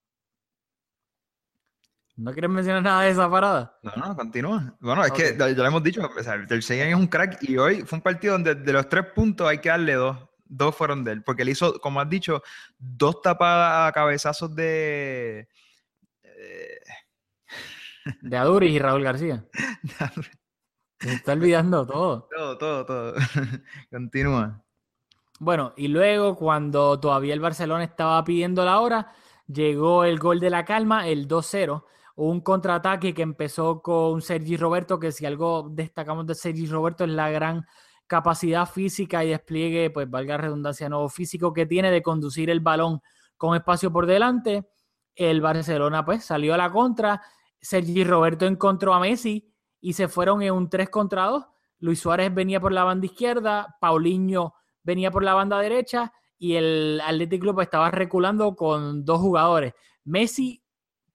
¿No 2.15 2.32
quieres 2.32 2.51
mencionar 2.51 2.84
nada 2.84 3.01
de 3.01 3.09
esa 3.09 3.30
parada? 3.30 3.78
No, 3.82 3.91
no, 3.95 4.15
continúa. 4.15 4.76
Bueno, 4.80 5.03
es 5.03 5.11
que 5.11 5.36
ya 5.36 5.47
lo 5.47 5.65
hemos 5.65 5.84
dicho, 5.84 6.01
o 6.01 6.24
sea, 6.24 6.36
el 6.36 6.63
Seguin 6.63 6.88
es 6.88 6.95
un 6.95 7.07
crack 7.07 7.41
y 7.41 7.57
hoy 7.57 7.82
fue 7.82 7.97
un 7.97 8.03
partido 8.03 8.34
donde 8.34 8.53
de 8.53 8.74
los 8.74 8.88
tres 8.88 9.07
puntos 9.15 9.47
hay 9.47 9.57
que 9.57 9.69
darle 9.69 9.93
dos. 9.93 10.17
Dos 10.45 10.76
fueron 10.76 11.03
de 11.03 11.13
él, 11.13 11.24
porque 11.24 11.41
él 11.41 11.49
hizo, 11.49 11.80
como 11.80 11.99
has 11.99 12.07
dicho, 12.07 12.43
dos 12.78 13.21
tapadas 13.24 13.89
a 13.89 13.91
cabezazos 13.91 14.53
de... 14.53 15.47
De 18.21 18.37
Aduris 18.37 18.71
y 18.71 18.79
Raúl 18.79 19.03
García. 19.03 19.45
Se 20.99 21.13
está 21.13 21.33
olvidando 21.33 21.85
todo. 21.85 22.27
Todo, 22.35 22.57
todo, 22.57 22.85
todo. 22.85 23.13
Continúa. 23.91 24.63
Bueno, 25.39 25.73
y 25.75 25.87
luego 25.89 26.35
cuando 26.35 26.99
todavía 26.99 27.33
el 27.33 27.39
Barcelona 27.39 27.83
estaba 27.83 28.23
pidiendo 28.23 28.63
la 28.63 28.79
hora, 28.79 29.11
llegó 29.47 30.05
el 30.05 30.19
gol 30.19 30.39
de 30.39 30.49
la 30.49 30.63
calma, 30.63 31.07
el 31.07 31.27
2-0 31.27 31.83
un 32.15 32.41
contraataque 32.41 33.13
que 33.13 33.23
empezó 33.23 33.81
con 33.81 34.21
Sergi 34.21 34.57
Roberto, 34.57 34.99
que 34.99 35.11
si 35.11 35.25
algo 35.25 35.67
destacamos 35.71 36.27
de 36.27 36.35
Sergi 36.35 36.67
Roberto 36.67 37.03
es 37.05 37.09
la 37.09 37.29
gran 37.31 37.65
capacidad 38.05 38.67
física 38.67 39.23
y 39.23 39.29
despliegue, 39.29 39.89
pues 39.89 40.09
valga 40.09 40.37
redundancia, 40.37 40.89
no 40.89 41.07
físico 41.09 41.53
que 41.53 41.65
tiene 41.65 41.89
de 41.89 42.03
conducir 42.03 42.49
el 42.49 42.59
balón 42.59 43.01
con 43.37 43.55
espacio 43.55 43.91
por 43.91 44.05
delante. 44.05 44.69
El 45.15 45.41
Barcelona 45.41 46.05
pues 46.05 46.23
salió 46.23 46.53
a 46.53 46.57
la 46.57 46.71
contra, 46.71 47.21
Sergi 47.64 48.03
Roberto 48.03 48.45
encontró 48.45 48.93
a 48.93 48.99
Messi 48.99 49.49
y 49.80 49.93
se 49.93 50.09
fueron 50.09 50.41
en 50.41 50.53
un 50.53 50.70
3 50.70 50.89
contra 50.89 51.26
2. 51.26 51.45
Luis 51.80 51.99
Suárez 51.99 52.34
venía 52.34 52.59
por 52.59 52.74
la 52.74 52.84
banda 52.84 53.05
izquierda, 53.05 53.78
Paulinho 53.80 54.53
venía 54.84 55.09
por 55.09 55.24
la 55.24 55.34
banda 55.34 55.59
derecha 55.59 56.14
y 56.38 56.55
el 56.55 57.01
Athletic 57.01 57.41
Club 57.41 57.61
estaba 57.61 57.89
reculando 57.89 58.55
con 58.55 59.05
dos 59.05 59.20
jugadores. 59.22 59.74
Messi 60.03 60.61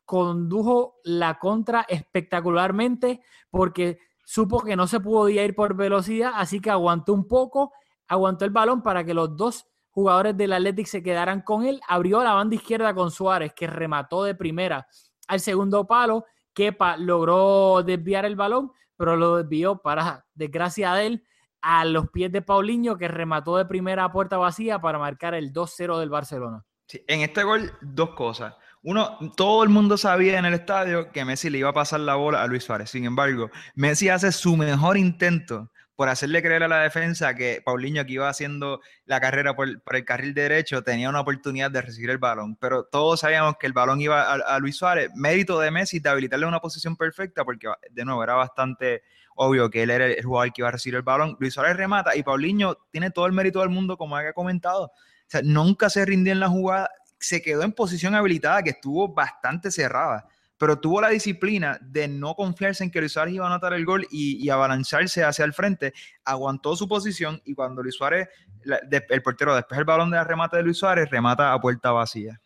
condujo 0.06 0.96
la 1.04 1.38
contra 1.38 1.84
espectacularmente 1.86 3.20
porque 3.50 3.98
supo 4.24 4.60
que 4.60 4.74
no 4.74 4.86
se 4.86 5.00
podía 5.00 5.44
ir 5.44 5.54
por 5.54 5.76
velocidad, 5.76 6.32
así 6.34 6.60
que 6.60 6.70
aguantó 6.70 7.12
un 7.12 7.28
poco, 7.28 7.72
aguantó 8.06 8.46
el 8.46 8.50
balón 8.50 8.82
para 8.82 9.04
que 9.04 9.12
los 9.12 9.36
dos 9.36 9.66
jugadores 9.90 10.34
del 10.34 10.54
Athletic 10.54 10.86
se 10.86 11.02
quedaran 11.02 11.42
con 11.42 11.66
él, 11.66 11.80
abrió 11.86 12.22
la 12.22 12.32
banda 12.32 12.54
izquierda 12.54 12.94
con 12.94 13.10
Suárez, 13.10 13.52
que 13.54 13.66
remató 13.66 14.24
de 14.24 14.34
primera 14.34 14.86
al 15.26 15.40
segundo 15.40 15.86
palo, 15.86 16.24
Kepa 16.54 16.96
logró 16.96 17.82
desviar 17.82 18.24
el 18.24 18.36
balón, 18.36 18.72
pero 18.96 19.16
lo 19.16 19.36
desvió 19.36 19.78
para 19.78 20.26
desgracia 20.34 20.94
de 20.94 21.06
él 21.06 21.24
a 21.60 21.84
los 21.84 22.10
pies 22.10 22.30
de 22.32 22.42
Paulinho, 22.42 22.96
que 22.96 23.08
remató 23.08 23.56
de 23.56 23.64
primera 23.64 24.10
puerta 24.12 24.36
vacía 24.36 24.80
para 24.80 24.98
marcar 24.98 25.34
el 25.34 25.52
2-0 25.52 25.98
del 25.98 26.10
Barcelona. 26.10 26.64
en 27.06 27.20
este 27.20 27.42
gol, 27.42 27.72
dos 27.80 28.10
cosas. 28.10 28.54
Uno, 28.82 29.18
todo 29.36 29.64
el 29.64 29.68
mundo 29.70 29.96
sabía 29.96 30.38
en 30.38 30.44
el 30.44 30.54
estadio 30.54 31.10
que 31.10 31.24
Messi 31.24 31.50
le 31.50 31.58
iba 31.58 31.70
a 31.70 31.74
pasar 31.74 32.00
la 32.00 32.14
bola 32.14 32.42
a 32.42 32.46
Luis 32.46 32.64
Suárez. 32.64 32.90
Sin 32.90 33.04
embargo, 33.04 33.50
Messi 33.74 34.08
hace 34.08 34.30
su 34.30 34.56
mejor 34.56 34.96
intento 34.96 35.70
por 35.98 36.08
hacerle 36.08 36.42
creer 36.42 36.62
a 36.62 36.68
la 36.68 36.78
defensa 36.78 37.34
que 37.34 37.60
Paulinho, 37.60 38.06
que 38.06 38.12
iba 38.12 38.28
haciendo 38.28 38.80
la 39.04 39.20
carrera 39.20 39.56
por, 39.56 39.68
el 39.68 40.04
carril 40.04 40.32
derecho, 40.32 40.84
tenía 40.84 41.08
una 41.08 41.22
oportunidad 41.22 41.72
de 41.72 41.82
recibir 41.82 42.10
el 42.10 42.18
balón. 42.18 42.54
Pero 42.54 42.84
todos 42.84 43.18
sabíamos 43.18 43.56
que 43.58 43.66
el 43.66 43.72
balón 43.72 44.00
iba 44.00 44.32
a, 44.32 44.58
Luis 44.60 44.76
Suárez. 44.76 45.10
Mérito 45.16 45.58
de 45.58 45.72
Messi 45.72 45.98
de 45.98 46.08
habilitarle 46.08 46.46
una 46.46 46.60
posición 46.60 46.96
perfecta, 46.96 47.44
porque 47.44 47.66
de 47.90 48.04
nuevo 48.04 48.22
era 48.22 48.34
bastante 48.34 49.02
obvio 49.34 49.68
que 49.70 49.82
él 49.82 49.90
era 49.90 50.06
el 50.06 50.24
jugador 50.24 50.52
que 50.52 50.60
iba 50.60 50.68
a 50.68 50.70
recibir 50.70 50.94
el 50.94 51.02
balón. 51.02 51.36
Luis 51.40 51.54
Suárez 51.54 51.76
remata 51.76 52.14
y 52.14 52.22
Paulinho 52.22 52.76
tiene 52.92 53.10
todo 53.10 53.26
el 53.26 53.32
mérito 53.32 53.58
del 53.58 53.70
mundo, 53.70 53.96
como 53.96 54.16
había 54.16 54.32
comentado. 54.32 54.84
O 54.84 54.92
sea, 55.26 55.42
nunca 55.42 55.90
se 55.90 56.04
rindió 56.04 56.32
en 56.32 56.38
la 56.38 56.48
jugada 56.48 56.90
se 57.18 57.42
quedó 57.42 57.62
en 57.62 57.72
posición 57.72 58.14
habilitada 58.14 58.62
que 58.62 58.70
estuvo 58.70 59.08
bastante 59.08 59.70
cerrada, 59.70 60.28
pero 60.58 60.80
tuvo 60.80 61.00
la 61.00 61.08
disciplina 61.08 61.78
de 61.80 62.08
no 62.08 62.34
confiarse 62.34 62.84
en 62.84 62.90
que 62.90 63.00
Luis 63.00 63.12
Suárez 63.12 63.34
iba 63.34 63.46
a 63.46 63.48
anotar 63.48 63.72
el 63.72 63.84
gol 63.84 64.06
y, 64.10 64.44
y 64.44 64.50
abalanzarse 64.50 65.24
hacia 65.24 65.44
el 65.44 65.52
frente, 65.52 65.94
aguantó 66.24 66.76
su 66.76 66.88
posición 66.88 67.40
y 67.44 67.54
cuando 67.54 67.82
Luis 67.82 67.94
Suárez, 67.94 68.28
el 68.64 69.22
portero 69.22 69.54
después 69.54 69.78
el 69.78 69.84
balón 69.84 70.10
de 70.10 70.22
remate 70.22 70.56
de 70.56 70.64
Luis 70.64 70.78
Suárez, 70.78 71.08
remata 71.10 71.52
a 71.52 71.60
puerta 71.60 71.92
vacía. 71.92 72.40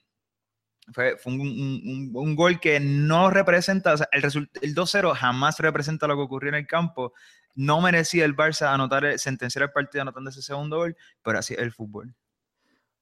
Fue, 0.93 1.17
un, 1.25 2.37
gol 2.37 2.61
que 2.61 2.81
no 2.81 3.31
representa, 3.31 3.95
el, 4.11 4.25
el 4.25 4.75
2-0 4.75 5.15
jamás 5.15 5.59
representa 5.61 6.07
lo 6.07 6.17
que 6.17 6.23
ocurrió 6.23 6.51
en 6.51 6.57
el 6.57 6.67
campo. 6.67 7.15
No 7.55 7.81
merecía 7.81 8.25
el 8.25 8.37
Barça 8.37 8.73
anotar, 8.73 9.19
sentenciar 9.19 9.63
el 9.63 9.71
partido 9.71 10.03
anotando 10.03 10.31
ese 10.31 10.43
segundo 10.43 10.79
gol, 10.79 10.97
pero 11.23 11.39
así 11.39 11.55
es 11.55 11.61
el 11.61 11.73
fútbol. 11.73 12.15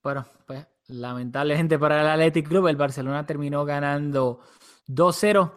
Bueno, 0.03 0.27
pues 0.47 0.67
Lamentablemente 0.91 1.79
para 1.79 2.01
el 2.01 2.09
Athletic 2.09 2.49
Club, 2.49 2.67
el 2.67 2.77
Barcelona 2.77 3.25
terminó 3.25 3.65
ganando 3.65 4.41
2-0 4.95 5.53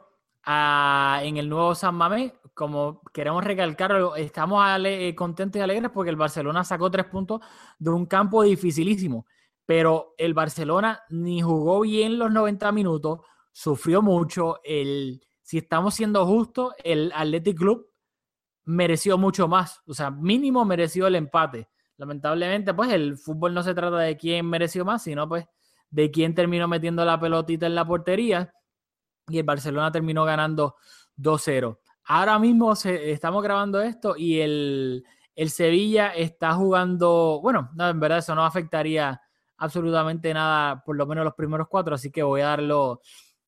en 1.23 1.37
el 1.37 1.49
nuevo 1.49 1.73
San 1.75 1.95
Mamés 1.95 2.33
como 2.53 3.01
queremos 3.11 3.43
recalcar, 3.43 3.95
estamos 4.17 4.63
ale- 4.63 5.15
contentos 5.15 5.59
y 5.59 5.63
alegres 5.63 5.89
porque 5.91 6.11
el 6.11 6.15
Barcelona 6.15 6.63
sacó 6.63 6.91
tres 6.91 7.05
puntos 7.05 7.41
de 7.79 7.89
un 7.89 8.05
campo 8.05 8.43
dificilísimo. 8.43 9.25
Pero 9.65 10.13
el 10.17 10.33
Barcelona 10.33 11.01
ni 11.09 11.41
jugó 11.41 11.81
bien 11.81 12.19
los 12.19 12.31
90 12.31 12.71
minutos, 12.71 13.21
sufrió 13.51 14.01
mucho. 14.01 14.59
El, 14.63 15.21
si 15.41 15.57
estamos 15.59 15.95
siendo 15.95 16.25
justos, 16.25 16.73
el 16.83 17.11
Athletic 17.15 17.57
Club 17.57 17.89
mereció 18.65 19.17
mucho 19.17 19.47
más. 19.47 19.81
O 19.87 19.93
sea, 19.93 20.11
mínimo 20.11 20.65
mereció 20.65 21.07
el 21.07 21.15
empate. 21.15 21.69
Lamentablemente, 21.97 22.73
pues 22.73 22.91
el 22.91 23.17
fútbol 23.17 23.53
no 23.53 23.63
se 23.63 23.73
trata 23.73 23.97
de 23.99 24.17
quién 24.17 24.45
mereció 24.47 24.83
más, 24.83 25.03
sino 25.03 25.27
pues 25.27 25.45
de 25.89 26.11
quién 26.11 26.35
terminó 26.35 26.67
metiendo 26.67 27.05
la 27.05 27.19
pelotita 27.19 27.65
en 27.65 27.75
la 27.75 27.85
portería. 27.85 28.53
Y 29.29 29.37
el 29.37 29.43
Barcelona 29.43 29.91
terminó 29.91 30.25
ganando 30.25 30.75
2-0. 31.17 31.79
Ahora 32.05 32.37
mismo 32.39 32.73
estamos 32.73 33.43
grabando 33.43 33.81
esto 33.81 34.15
y 34.17 34.39
el, 34.39 35.05
el 35.35 35.49
Sevilla 35.49 36.09
está 36.09 36.53
jugando, 36.53 37.39
bueno, 37.41 37.69
no, 37.75 37.89
en 37.89 37.99
verdad 37.99 38.19
eso 38.19 38.35
no 38.35 38.45
afectaría 38.45 39.21
absolutamente 39.57 40.33
nada, 40.33 40.83
por 40.83 40.97
lo 40.97 41.05
menos 41.07 41.23
los 41.23 41.35
primeros 41.35 41.67
cuatro, 41.69 41.95
así 41.95 42.11
que 42.11 42.23
voy 42.23 42.41
a 42.41 42.47
darlo 42.47 43.01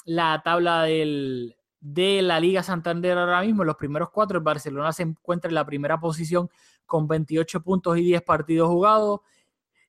la 0.05 0.41
tabla 0.43 0.83
del, 0.83 1.57
de 1.85 2.21
la 2.21 2.39
Liga 2.39 2.63
Santander 2.63 3.17
ahora 3.17 3.41
mismo. 3.41 3.63
Los 3.63 3.75
primeros 3.75 4.09
cuatro, 4.09 4.37
el 4.37 4.43
Barcelona 4.43 4.91
se 4.91 5.03
encuentra 5.03 5.49
en 5.49 5.55
la 5.55 5.65
primera 5.65 5.99
posición 5.99 6.49
con 6.85 7.07
28 7.07 7.61
puntos 7.61 7.97
y 7.97 8.03
10 8.03 8.21
partidos 8.23 8.69
jugados. 8.69 9.19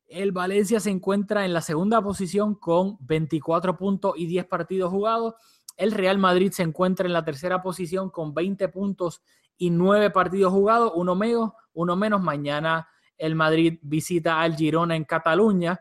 El 0.06 0.32
Valencia 0.32 0.78
se 0.78 0.90
encuentra 0.90 1.44
en 1.44 1.52
la 1.52 1.60
segunda 1.60 2.02
posición 2.02 2.54
con 2.54 2.96
24 3.00 3.76
puntos 3.76 4.12
y 4.16 4.26
10 4.26 4.46
partidos 4.46 4.90
jugados. 4.90 5.34
El 5.76 5.92
Real 5.92 6.18
Madrid 6.18 6.50
se 6.52 6.62
encuentra 6.62 7.06
en 7.06 7.12
la 7.12 7.24
tercera 7.24 7.62
posición 7.62 8.10
con 8.10 8.34
20 8.34 8.68
puntos 8.68 9.22
y 9.56 9.70
9 9.70 10.10
partidos 10.10 10.52
jugados, 10.52 10.92
uno 10.94 11.14
menos, 11.14 11.52
uno 11.74 11.96
menos. 11.96 12.22
Mañana 12.22 12.88
el 13.18 13.34
Madrid 13.34 13.78
visita 13.82 14.40
al 14.40 14.56
Girona 14.56 14.96
en 14.96 15.04
Cataluña. 15.04 15.80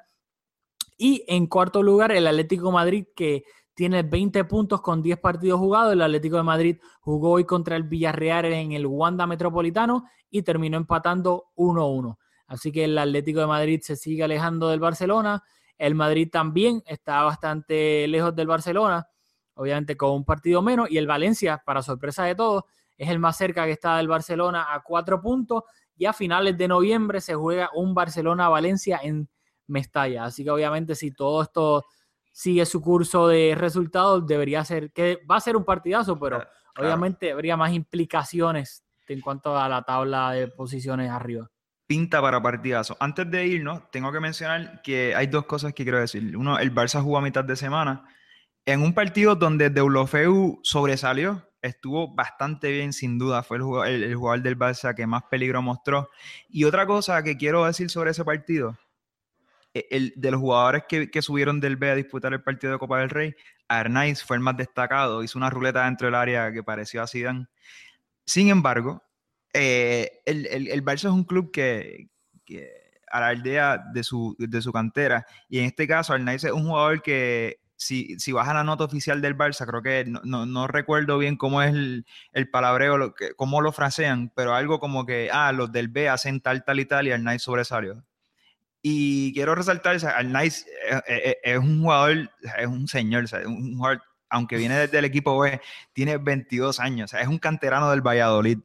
Y 0.97 1.23
en 1.27 1.47
cuarto 1.47 1.83
lugar, 1.83 2.11
el 2.11 2.27
Atlético 2.27 2.71
Madrid, 2.71 3.07
que 3.15 3.43
tiene 3.73 4.03
20 4.03 4.45
puntos 4.45 4.81
con 4.81 5.01
10 5.01 5.19
partidos 5.19 5.59
jugados. 5.59 5.93
El 5.93 6.01
Atlético 6.01 6.37
de 6.37 6.43
Madrid 6.43 6.77
jugó 7.01 7.31
hoy 7.31 7.43
contra 7.43 7.75
el 7.75 7.83
Villarreal 7.83 8.45
en 8.45 8.71
el 8.71 8.85
Wanda 8.85 9.27
Metropolitano 9.27 10.05
y 10.29 10.41
terminó 10.41 10.77
empatando 10.77 11.51
1-1. 11.55 12.17
Así 12.47 12.71
que 12.71 12.85
el 12.85 12.97
Atlético 12.97 13.41
de 13.41 13.47
Madrid 13.47 13.81
se 13.83 13.95
sigue 13.95 14.23
alejando 14.23 14.69
del 14.69 14.79
Barcelona. 14.79 15.43
El 15.77 15.95
Madrid 15.95 16.29
también 16.31 16.81
está 16.85 17.23
bastante 17.23 18.07
lejos 18.07 18.33
del 18.33 18.47
Barcelona, 18.47 19.07
obviamente 19.55 19.97
con 19.97 20.11
un 20.11 20.23
partido 20.25 20.61
menos. 20.61 20.89
Y 20.91 20.97
el 20.97 21.07
Valencia, 21.07 21.61
para 21.65 21.81
sorpresa 21.81 22.23
de 22.25 22.35
todos, 22.35 22.63
es 22.97 23.09
el 23.09 23.19
más 23.19 23.37
cerca 23.37 23.65
que 23.65 23.71
está 23.71 23.97
del 23.97 24.07
Barcelona 24.07 24.67
a 24.73 24.81
cuatro 24.83 25.21
puntos. 25.21 25.63
Y 25.97 26.05
a 26.05 26.13
finales 26.13 26.57
de 26.57 26.67
noviembre 26.67 27.21
se 27.21 27.35
juega 27.35 27.69
un 27.73 27.93
Barcelona-Valencia 27.93 28.99
en 29.03 29.27
Mestalla. 29.67 30.25
Así 30.25 30.43
que 30.43 30.51
obviamente 30.51 30.93
si 30.95 31.11
todo 31.11 31.41
esto 31.41 31.85
sigue 32.31 32.65
su 32.65 32.81
curso 32.81 33.27
de 33.27 33.55
resultados, 33.57 34.27
debería 34.27 34.63
ser, 34.65 34.91
que 34.91 35.19
va 35.29 35.37
a 35.37 35.39
ser 35.39 35.55
un 35.55 35.63
partidazo, 35.63 36.19
pero 36.19 36.37
Claro. 36.39 36.51
obviamente 36.77 37.31
habría 37.31 37.55
más 37.55 37.71
implicaciones 37.73 38.83
en 39.07 39.21
cuanto 39.21 39.57
a 39.57 39.69
la 39.69 39.83
tabla 39.83 40.31
de 40.31 40.47
posiciones 40.49 41.09
arriba. 41.09 41.49
pinta 41.87 42.19
para 42.19 42.41
partidazo. 42.41 42.97
Antes 42.99 43.29
de 43.29 43.45
irnos, 43.45 43.91
tengo 43.91 44.11
que 44.11 44.19
mencionar 44.19 44.81
que 44.81 45.13
hay 45.15 45.27
dos 45.27 45.45
cosas 45.45 45.71
que 45.73 45.83
quiero 45.83 45.99
decir. 45.99 46.35
Uno, 46.35 46.57
el 46.57 46.73
Barça 46.73 46.99
jugó 46.99 47.19
a 47.19 47.21
mitad 47.21 47.43
de 47.43 47.55
semana 47.55 48.03
en 48.65 48.81
un 48.81 48.93
partido 48.93 49.35
donde 49.35 49.69
Deulofeu 49.69 50.59
sobresalió, 50.63 51.47
estuvo 51.61 52.13
bastante 52.13 52.71
bien, 52.71 52.93
sin 52.93 53.17
duda, 53.17 53.43
fue 53.43 53.57
el 53.57 53.63
jugador, 53.63 53.87
el- 53.87 54.03
el 54.03 54.15
jugador 54.15 54.41
del 54.43 54.57
Barça 54.57 54.93
que 54.95 55.07
más 55.07 55.23
peligro 55.23 55.61
mostró. 55.61 56.09
Y 56.49 56.63
otra 56.63 56.85
cosa 56.85 57.23
que 57.23 57.37
quiero 57.37 57.65
decir 57.65 57.89
sobre 57.89 58.11
ese 58.11 58.23
partido, 58.23 58.77
e- 59.73 59.87
el, 59.91 60.13
de 60.15 60.31
los 60.31 60.39
jugadores 60.41 60.83
que, 60.87 61.21
subieron 61.21 61.59
del 61.59 61.75
B 61.77 61.89
a 61.91 61.95
disputar 61.95 62.33
el 62.33 62.43
partido 62.43 62.73
de 62.73 62.79
Copa 62.79 62.99
del 62.99 63.09
Rey, 63.09 63.35
Arnaiz 63.67 64.23
fue 64.23 64.37
el 64.37 64.43
más 64.43 64.57
destacado, 64.57 65.23
hizo 65.23 65.37
una 65.39 65.49
ruleta 65.49 65.85
dentro 65.85 66.07
del 66.07 66.15
área 66.15 66.51
que 66.51 66.63
pareció 66.63 67.01
a 67.01 67.07
Zidane. 67.07 67.47
Sin 68.25 68.49
embargo, 68.49 69.03
eh, 69.53 70.21
el, 70.25 70.83
Barça 70.83 71.05
es 71.07 71.13
un 71.13 71.23
club 71.23 71.51
que, 71.51 72.09
que 72.45 72.69
alardea 73.11 73.83
de 73.93 74.03
su, 74.03 74.35
de 74.37 74.61
su 74.61 74.71
cantera. 74.71 75.25
Y 75.49 75.59
en 75.59 75.65
este 75.65 75.87
caso, 75.87 76.13
Arnaiz 76.13 76.43
es 76.43 76.51
un 76.51 76.65
jugador 76.67 77.01
que, 77.01 77.59
si, 77.77 78.17
si 78.19 78.31
vas 78.31 78.47
a 78.47 78.53
la 78.53 78.63
nota 78.63 78.83
oficial 78.85 79.21
del 79.21 79.37
Barça, 79.37 79.65
creo 79.67 79.81
que 79.81 80.05
no, 80.05 80.45
no, 80.45 80.67
recuerdo 80.67 81.17
bien 81.17 81.37
cómo 81.37 81.61
es 81.61 81.71
el, 81.73 82.05
el 82.33 82.49
palabreo, 82.49 82.97
lo 82.97 83.13
que, 83.13 83.33
cómo 83.35 83.61
lo 83.61 83.71
frasean, 83.71 84.31
pero 84.35 84.53
algo 84.55 84.79
como 84.79 85.05
que, 85.05 85.29
ah, 85.31 85.51
los 85.51 85.71
del 85.71 85.89
B 85.89 86.09
hacen 86.09 86.41
tal, 86.41 86.63
tal 86.63 86.79
y 86.79 86.85
tal, 86.85 87.07
y 87.07 87.11
Arnaiz 87.11 87.41
sobresalió. 87.43 88.03
Y 88.81 89.33
quiero 89.33 89.55
resaltar, 89.55 89.95
o 89.95 89.99
sea, 89.99 90.11
Arnaiz 90.17 90.65
es, 90.87 91.03
es- 91.07 91.35
es 91.43 91.57
un 91.57 91.81
jugador, 91.81 92.29
es 92.57 92.67
un 92.67 92.87
señor, 92.87 93.25
un 93.45 93.77
jugador, 93.77 94.01
aunque 94.29 94.57
viene 94.57 94.77
desde 94.77 94.99
el 94.99 95.05
equipo 95.05 95.39
B, 95.39 95.59
tiene 95.93 96.17
22 96.17 96.79
años, 96.79 97.13
es 97.13 97.27
un 97.27 97.39
canterano 97.39 97.89
del 97.91 98.01
Valladolid. 98.01 98.59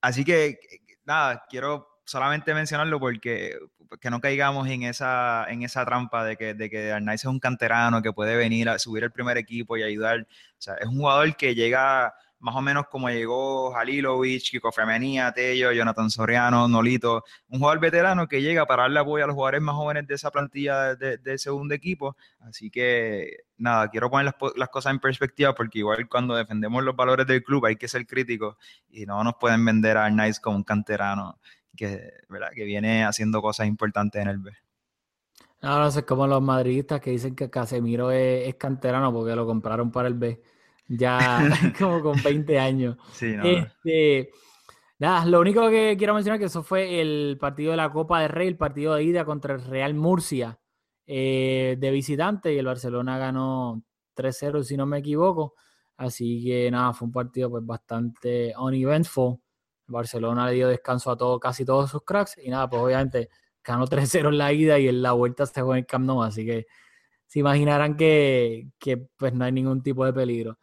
Así 0.00 0.24
que, 0.24 0.58
nada, 1.04 1.44
quiero 1.48 1.88
solamente 2.04 2.54
mencionarlo 2.54 2.98
porque 2.98 3.56
que 4.00 4.10
no 4.10 4.20
caigamos 4.20 4.68
en 4.68 4.82
esa, 4.84 5.46
en 5.48 5.62
esa 5.62 5.84
trampa 5.84 6.24
de 6.24 6.36
que, 6.36 6.54
de 6.54 6.70
que 6.70 6.92
Arnaiz 6.92 7.22
es 7.22 7.26
un 7.26 7.40
canterano 7.40 8.02
que 8.02 8.12
puede 8.12 8.36
venir 8.36 8.68
a 8.68 8.78
subir 8.78 9.04
el 9.04 9.10
primer 9.12 9.36
equipo 9.38 9.76
y 9.76 9.82
ayudar. 9.82 10.20
O 10.22 10.26
sea, 10.58 10.74
es 10.74 10.86
un 10.86 10.96
jugador 10.98 11.34
que 11.36 11.54
llega 11.54 12.14
más 12.42 12.56
o 12.56 12.62
menos 12.62 12.86
como 12.88 13.10
llegó 13.10 13.76
Halilovic, 13.76 14.42
Kiko 14.50 14.72
Femenía, 14.72 15.30
Tello, 15.30 15.72
Jonathan 15.72 16.08
Soriano, 16.08 16.66
Nolito, 16.68 17.22
un 17.50 17.58
jugador 17.58 17.80
veterano 17.80 18.26
que 18.28 18.40
llega 18.40 18.64
para 18.64 18.84
darle 18.84 19.00
apoyo 19.00 19.24
a 19.24 19.26
los 19.26 19.34
jugadores 19.34 19.60
más 19.60 19.74
jóvenes 19.74 20.06
de 20.06 20.14
esa 20.14 20.30
plantilla 20.30 20.94
de- 20.94 21.18
del 21.18 21.38
segundo 21.38 21.74
equipo. 21.74 22.16
Así 22.38 22.70
que, 22.70 23.40
nada, 23.58 23.88
quiero 23.90 24.08
poner 24.08 24.24
las, 24.24 24.34
las 24.56 24.70
cosas 24.70 24.92
en 24.92 25.00
perspectiva 25.00 25.54
porque 25.54 25.80
igual 25.80 26.08
cuando 26.08 26.34
defendemos 26.34 26.82
los 26.82 26.96
valores 26.96 27.26
del 27.26 27.42
club 27.44 27.66
hay 27.66 27.76
que 27.76 27.88
ser 27.88 28.06
críticos 28.06 28.56
y 28.88 29.04
no 29.04 29.22
nos 29.22 29.34
pueden 29.38 29.62
vender 29.62 29.98
a 29.98 30.06
Arnaiz 30.06 30.40
como 30.40 30.56
un 30.56 30.64
canterano 30.64 31.38
que, 31.76 32.12
¿verdad? 32.28 32.50
que 32.54 32.64
viene 32.64 33.04
haciendo 33.04 33.40
cosas 33.42 33.66
importantes 33.66 34.20
en 34.22 34.28
el 34.28 34.38
B. 34.38 34.52
No, 35.62 35.78
no 35.78 35.90
sé, 35.90 36.04
como 36.04 36.26
los 36.26 36.40
madridistas 36.40 37.00
que 37.00 37.10
dicen 37.10 37.34
que 37.34 37.50
Casemiro 37.50 38.10
es, 38.10 38.48
es 38.48 38.54
canterano 38.54 39.12
porque 39.12 39.36
lo 39.36 39.46
compraron 39.46 39.90
para 39.90 40.08
el 40.08 40.14
B. 40.14 40.40
Ya 40.88 41.40
como 41.78 42.02
con 42.02 42.22
20 42.22 42.58
años. 42.58 42.96
Sí, 43.12 43.36
no, 43.36 43.44
Este, 43.44 44.30
nada, 44.98 45.26
lo 45.26 45.40
único 45.40 45.68
que 45.68 45.96
quiero 45.98 46.14
mencionar 46.14 46.36
es 46.36 46.40
que 46.40 46.46
eso 46.46 46.62
fue 46.62 47.00
el 47.00 47.36
partido 47.38 47.72
de 47.72 47.76
la 47.76 47.92
Copa 47.92 48.20
del 48.20 48.30
Rey, 48.30 48.48
el 48.48 48.56
partido 48.56 48.94
de 48.94 49.04
ida 49.04 49.24
contra 49.24 49.54
el 49.54 49.62
Real 49.62 49.94
Murcia 49.94 50.58
eh, 51.06 51.76
de 51.78 51.90
visitante 51.90 52.54
y 52.54 52.58
el 52.58 52.66
Barcelona 52.66 53.18
ganó 53.18 53.82
3-0 54.14 54.62
si 54.62 54.76
no 54.76 54.86
me 54.86 54.98
equivoco. 54.98 55.54
Así 55.96 56.42
que 56.44 56.70
nada, 56.70 56.94
fue 56.94 57.06
un 57.06 57.12
partido 57.12 57.50
pues 57.50 57.66
bastante 57.66 58.54
uneventful. 58.58 59.38
El 59.90 59.94
Barcelona 59.94 60.46
le 60.46 60.54
dio 60.54 60.68
descanso 60.68 61.10
a 61.10 61.16
todo, 61.16 61.40
casi 61.40 61.64
todos 61.64 61.90
sus 61.90 62.02
cracks 62.04 62.38
y 62.38 62.48
nada, 62.48 62.70
pues 62.70 62.80
obviamente 62.80 63.28
ganó 63.64 63.86
3-0 63.88 64.28
en 64.28 64.38
la 64.38 64.52
ida 64.52 64.78
y 64.78 64.88
en 64.88 65.02
la 65.02 65.12
vuelta 65.12 65.46
se 65.46 65.62
fue 65.62 65.76
en 65.76 65.78
el 65.80 65.86
Camp 65.86 66.06
Nou, 66.06 66.22
así 66.22 66.46
que 66.46 66.66
se 67.26 67.40
imaginarán 67.40 67.96
que, 67.96 68.68
que, 68.78 68.96
pues 69.16 69.32
no 69.34 69.44
hay 69.44 69.52
ningún 69.52 69.82
tipo 69.82 70.04
de 70.04 70.12
peligro. 70.12 70.58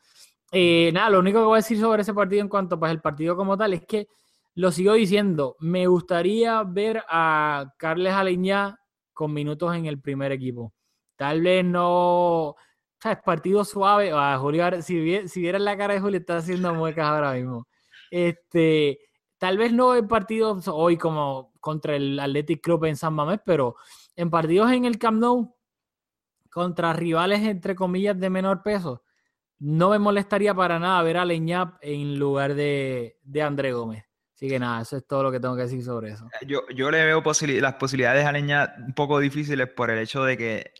Eh, 0.51 0.91
nada, 0.93 1.09
lo 1.09 1.19
único 1.19 1.39
que 1.39 1.45
voy 1.45 1.55
a 1.55 1.57
decir 1.57 1.79
sobre 1.79 2.01
ese 2.01 2.13
partido 2.13 2.41
en 2.41 2.49
cuanto 2.49 2.79
pues, 2.79 2.91
el 2.91 3.01
partido 3.01 3.35
como 3.35 3.57
tal 3.57 3.73
es 3.73 3.85
que 3.85 4.07
lo 4.55 4.71
sigo 4.71 4.93
diciendo, 4.93 5.55
me 5.59 5.87
gustaría 5.87 6.63
ver 6.63 7.03
a 7.09 7.73
Carles 7.77 8.13
Aleñá 8.13 8.79
con 9.13 9.33
minutos 9.33 9.75
en 9.75 9.85
el 9.85 10.01
primer 10.01 10.31
equipo. 10.31 10.73
Tal 11.15 11.41
vez 11.41 11.63
no, 11.63 12.55
¿sabes? 13.01 13.19
Partido 13.23 13.63
suave. 13.65 14.11
A 14.13 14.37
Julio, 14.39 14.81
si, 14.81 15.27
si 15.27 15.41
vieran 15.41 15.65
la 15.65 15.77
cara 15.77 15.93
de 15.93 15.99
Julio, 15.99 16.19
está 16.19 16.37
haciendo 16.37 16.73
muecas 16.73 17.05
ahora 17.05 17.33
mismo. 17.33 17.67
Este, 18.11 18.99
tal 19.37 19.57
vez 19.57 19.71
no 19.73 19.95
en 19.95 20.07
partidos 20.07 20.67
hoy 20.67 20.97
como 20.97 21.53
contra 21.59 21.95
el 21.95 22.19
Athletic 22.19 22.61
Club 22.61 22.85
en 22.85 22.95
San 22.95 23.13
Mamés, 23.13 23.39
pero 23.45 23.75
en 24.15 24.29
partidos 24.29 24.71
en 24.71 24.85
el 24.85 24.97
Camp 24.97 25.19
Nou 25.19 25.55
contra 26.49 26.93
rivales 26.93 27.41
entre 27.41 27.75
comillas 27.75 28.19
de 28.19 28.29
menor 28.29 28.63
peso, 28.63 29.03
no 29.59 29.89
me 29.89 29.99
molestaría 29.99 30.53
para 30.53 30.79
nada 30.79 31.01
ver 31.03 31.17
a 31.17 31.25
Leñap 31.25 31.77
en 31.81 32.17
lugar 32.17 32.55
de, 32.55 33.17
de 33.23 33.41
André 33.41 33.73
Gómez. 33.73 34.03
Así 34.35 34.47
que 34.47 34.59
nada, 34.59 34.81
eso 34.81 34.97
es 34.97 35.07
todo 35.07 35.23
lo 35.23 35.31
que 35.31 35.39
tengo 35.39 35.55
que 35.55 35.63
decir 35.63 35.83
sobre 35.83 36.11
eso. 36.11 36.29
Yo, 36.45 36.61
yo 36.75 36.91
le 36.91 37.03
veo 37.05 37.23
las 37.59 37.73
posibilidades 37.75 38.23
a 38.25 38.31
Leña 38.31 38.75
un 38.85 38.93
poco 38.93 39.19
difíciles 39.19 39.67
por 39.67 39.89
el 39.89 39.97
hecho 39.97 40.23
de 40.23 40.37
que 40.37 40.71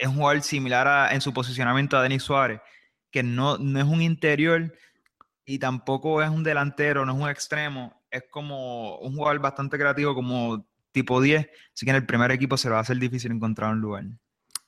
es 0.00 0.08
un 0.08 0.16
jugador 0.16 0.42
similar 0.42 0.88
a- 0.88 1.14
en 1.14 1.20
su 1.20 1.32
posicionamiento 1.32 1.96
a 1.96 2.02
Denis 2.02 2.24
Suárez, 2.24 2.60
que 3.12 3.22
no, 3.22 3.58
no 3.58 3.78
es 3.78 3.84
un 3.84 4.02
interior 4.02 4.72
y 5.44 5.58
tampoco 5.58 6.22
es 6.22 6.30
un 6.30 6.42
delantero, 6.42 7.04
no 7.04 7.12
es 7.14 7.22
un 7.22 7.28
extremo, 7.28 8.02
es 8.10 8.24
como 8.30 8.98
un 8.98 9.14
jugador 9.14 9.40
bastante 9.40 9.78
creativo 9.78 10.14
como 10.14 10.66
tipo 10.92 11.20
10, 11.20 11.48
así 11.74 11.84
que 11.84 11.90
en 11.90 11.96
el 11.96 12.06
primer 12.06 12.30
equipo 12.30 12.56
se 12.56 12.70
va 12.70 12.78
a 12.78 12.80
hacer 12.80 12.98
difícil 12.98 13.32
encontrar 13.32 13.72
un 13.72 13.80
lugar. 13.80 14.04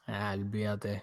Ah, 0.07 0.35
olvídate. 0.37 1.03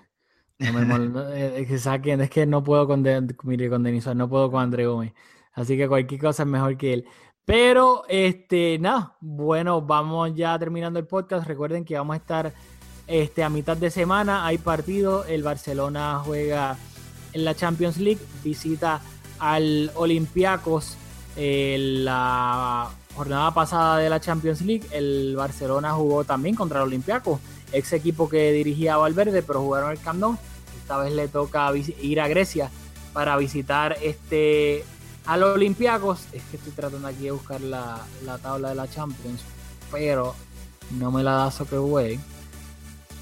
No 0.59 0.73
me 0.73 1.37
eh, 1.37 1.61
es 1.61 1.83
que 2.01 2.13
es 2.13 2.29
que 2.29 2.45
no 2.45 2.63
puedo 2.63 2.87
con, 2.87 3.03
De- 3.03 3.35
con 3.35 4.17
no 4.17 4.29
puedo 4.29 4.51
con 4.51 4.61
André 4.61 4.85
Gómez. 4.85 5.13
Así 5.53 5.77
que 5.77 5.87
cualquier 5.87 6.21
cosa 6.21 6.43
es 6.43 6.49
mejor 6.49 6.77
que 6.77 6.93
él. 6.93 7.05
Pero, 7.45 8.05
este, 8.07 8.77
nada, 8.79 9.17
bueno, 9.19 9.81
vamos 9.81 10.33
ya 10.35 10.57
terminando 10.57 10.99
el 10.99 11.07
podcast. 11.07 11.45
Recuerden 11.47 11.83
que 11.83 11.97
vamos 11.97 12.13
a 12.13 12.17
estar 12.17 12.53
este, 13.07 13.43
a 13.43 13.49
mitad 13.49 13.75
de 13.75 13.91
semana. 13.91 14.45
Hay 14.45 14.57
partido. 14.57 15.25
El 15.25 15.43
Barcelona 15.43 16.21
juega 16.23 16.77
en 17.33 17.43
la 17.43 17.53
Champions 17.53 17.97
League. 17.97 18.21
Visita 18.43 19.01
al 19.43 19.91
Olympiacos 19.95 20.95
en 21.35 22.05
la 22.05 22.89
jornada 23.13 23.53
pasada 23.53 23.97
de 23.97 24.09
la 24.09 24.21
Champions 24.21 24.61
League. 24.61 24.87
El 24.91 25.35
Barcelona 25.35 25.91
jugó 25.91 26.23
también 26.23 26.55
contra 26.55 26.79
el 26.79 26.87
Olympiacos, 26.87 27.41
ex 27.73 27.91
equipo 27.91 28.29
que 28.29 28.53
dirigía 28.53 28.95
Valverde, 28.95 29.43
pero 29.43 29.59
jugaron 29.59 29.91
el 29.91 29.99
Camp. 29.99 30.39
Esta 30.81 30.97
vez 30.97 31.11
le 31.11 31.27
toca 31.27 31.69
ir 31.75 32.21
a 32.21 32.29
Grecia 32.29 32.71
para 33.11 33.35
visitar 33.35 33.97
este 34.01 34.85
a 35.25 35.37
los 35.37 35.55
Olympiacos, 35.55 36.21
es 36.33 36.43
que 36.43 36.57
estoy 36.57 36.73
tratando 36.73 37.07
aquí 37.07 37.23
de 37.23 37.31
buscar 37.31 37.59
la, 37.61 37.99
tabla 38.41 38.69
de 38.69 38.75
la 38.75 38.89
Champions, 38.89 39.41
pero 39.91 40.35
no 40.91 41.11
me 41.11 41.23
la 41.23 41.31
da 41.33 41.51
Soccer 41.51 41.79
Way. 41.79 42.19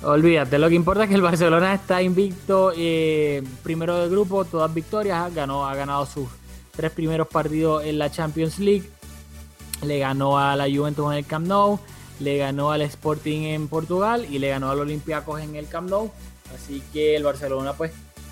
Olvídate, 0.04 0.58
lo 0.58 0.68
que 0.68 0.76
importa 0.76 1.04
es 1.04 1.10
que 1.10 1.16
el 1.16 1.22
Barcelona 1.22 1.76
está 1.76 2.02
invicto, 2.02 2.74
eh, 2.76 3.44
primero 3.62 3.98
del 3.98 4.10
grupo, 4.10 4.46
todas 4.46 4.74
victorias, 4.74 5.34
ganó, 5.34 5.68
ha 5.68 5.76
ganado 5.76 6.08
sus 6.08 6.28
tres 6.72 6.92
primeros 6.92 7.28
partidos 7.28 7.84
en 7.84 8.00
la 8.00 8.10
Champions 8.10 8.58
League, 8.58 8.90
le 9.84 10.00
ganó 10.00 10.40
a 10.40 10.56
la 10.56 10.66
Juventus 10.66 11.12
en 11.12 11.20
el 11.20 11.26
Camp 11.28 11.46
Nou, 11.46 11.80
le 12.20 12.38
ganó 12.38 12.72
al 12.72 12.82
Sporting 12.82 13.42
en 13.44 13.68
Portugal 13.68 14.26
y 14.28 14.40
le 14.40 14.50
ganó 14.50 14.72
al 14.72 14.80
Olympiacos 14.80 15.40
en 15.40 15.56
el 15.56 15.68
Camp 15.68 15.92
Nou, 15.92 16.12
así 16.56 16.82
que 16.92 17.16
el 17.16 17.24
Barcelona 17.24 17.74
pues 17.74 17.92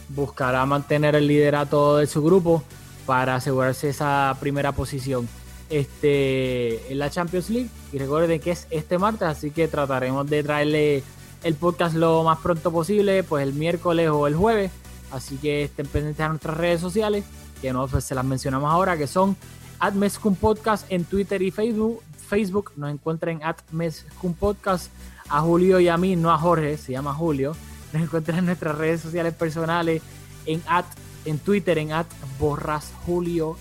buscará 0.10 0.66
mantener 0.66 1.16
el 1.16 1.28
liderato 1.28 1.98
de 1.98 2.08
su 2.08 2.24
grupo 2.24 2.64
para 3.06 3.36
asegurarse 3.36 3.90
esa 3.90 4.36
primera 4.40 4.72
posición 4.72 5.30
este, 5.70 6.92
en 6.92 6.98
la 6.98 7.12
Champions 7.12 7.52
League. 7.52 7.70
Y 7.94 8.00
recuerden 8.00 8.40
que 8.40 8.52
es 8.52 8.66
este 8.72 8.98
martes, 8.98 9.28
así 9.28 9.52
que 9.52 9.68
trataremos 9.68 10.28
de 10.28 10.44
traerle 10.44 11.04
el 11.44 11.56
podcast 11.56 11.96
lo 11.96 12.24
más 12.24 12.40
pronto 12.40 12.72
posible, 12.72 13.24
pues 13.24 13.44
el 13.44 13.54
miércoles 13.54 14.10
o 14.10 14.28
el 14.28 14.36
jueves. 14.36 14.72
Así 15.12 15.38
que 15.38 15.64
estén 15.64 15.88
pendientes 15.88 16.24
a 16.24 16.30
nuestras 16.30 16.58
redes 16.58 16.82
sociales, 16.82 17.26
que 17.62 17.74
no 17.74 17.88
pues, 17.88 18.06
se 18.06 18.16
las 18.16 18.26
mencionamos 18.26 18.72
ahora, 18.72 18.98
que 18.98 19.08
son 19.08 19.36
Atmescum 19.80 20.36
Podcast 20.36 20.86
en 20.92 21.06
Twitter 21.06 21.42
y 21.42 21.52
Facebook. 21.52 22.02
Facebook 22.28 22.72
nos 22.76 22.92
encuentran 22.92 23.42
en 23.42 24.34
Podcast. 24.34 24.92
A 25.32 25.42
Julio 25.42 25.80
y 25.80 25.88
a 25.88 25.96
mí, 25.96 26.16
no 26.16 26.32
a 26.32 26.40
Jorge, 26.40 26.76
se 26.78 26.92
llama 26.92 27.14
Julio. 27.14 27.56
Nos 27.94 28.02
encuentran 28.02 28.40
en 28.40 28.46
nuestras 28.48 28.76
redes 28.76 29.02
sociales 29.02 29.34
personales 29.36 30.02
en 30.48 30.64
en 31.26 31.38
Twitter 31.38 31.78
en 31.78 31.92
at 31.92 32.08
borrasjulio 32.40 33.56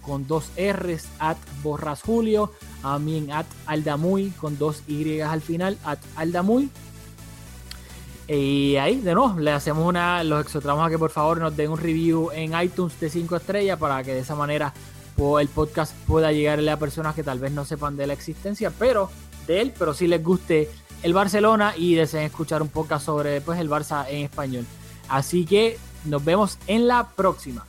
con 0.00 0.26
dos 0.26 0.50
R's, 0.56 1.06
at 1.20 1.36
borrasjulio, 1.62 2.52
a 2.82 2.98
mí 2.98 3.18
en 3.18 3.28
aldamuy 3.66 4.30
con 4.30 4.58
dos 4.58 4.82
Y 4.88 5.20
al 5.20 5.40
final, 5.40 5.78
at 5.84 6.00
aldamuy. 6.16 6.70
Y 8.28 8.76
ahí, 8.76 9.00
de 9.00 9.14
nuevo, 9.14 9.38
le 9.38 9.50
hacemos 9.50 9.86
una, 9.86 10.22
los 10.24 10.44
exhortamos 10.44 10.86
a 10.86 10.90
que 10.90 10.98
por 10.98 11.10
favor 11.10 11.38
nos 11.38 11.56
den 11.56 11.70
un 11.70 11.78
review 11.78 12.30
en 12.32 12.58
iTunes 12.60 12.98
de 13.00 13.10
5 13.10 13.36
estrellas 13.36 13.78
para 13.78 14.02
que 14.02 14.14
de 14.14 14.20
esa 14.20 14.34
manera 14.34 14.72
el 15.40 15.48
podcast 15.48 15.94
pueda 16.06 16.32
llegarle 16.32 16.70
a 16.70 16.78
personas 16.78 17.14
que 17.14 17.22
tal 17.22 17.38
vez 17.38 17.52
no 17.52 17.64
sepan 17.64 17.96
de 17.96 18.06
la 18.06 18.12
existencia, 18.12 18.72
pero 18.76 19.10
de 19.46 19.60
él, 19.60 19.72
pero 19.78 19.94
sí 19.94 20.06
les 20.06 20.22
guste 20.22 20.68
el 21.02 21.14
Barcelona 21.14 21.74
y 21.76 21.94
deseen 21.94 22.24
escuchar 22.24 22.62
un 22.62 22.68
podcast 22.68 23.06
sobre 23.06 23.40
pues, 23.40 23.58
el 23.60 23.70
Barça 23.70 24.06
en 24.08 24.24
español. 24.24 24.66
Así 25.08 25.44
que 25.44 25.78
nos 26.04 26.24
vemos 26.24 26.58
en 26.66 26.88
la 26.88 27.08
próxima. 27.08 27.66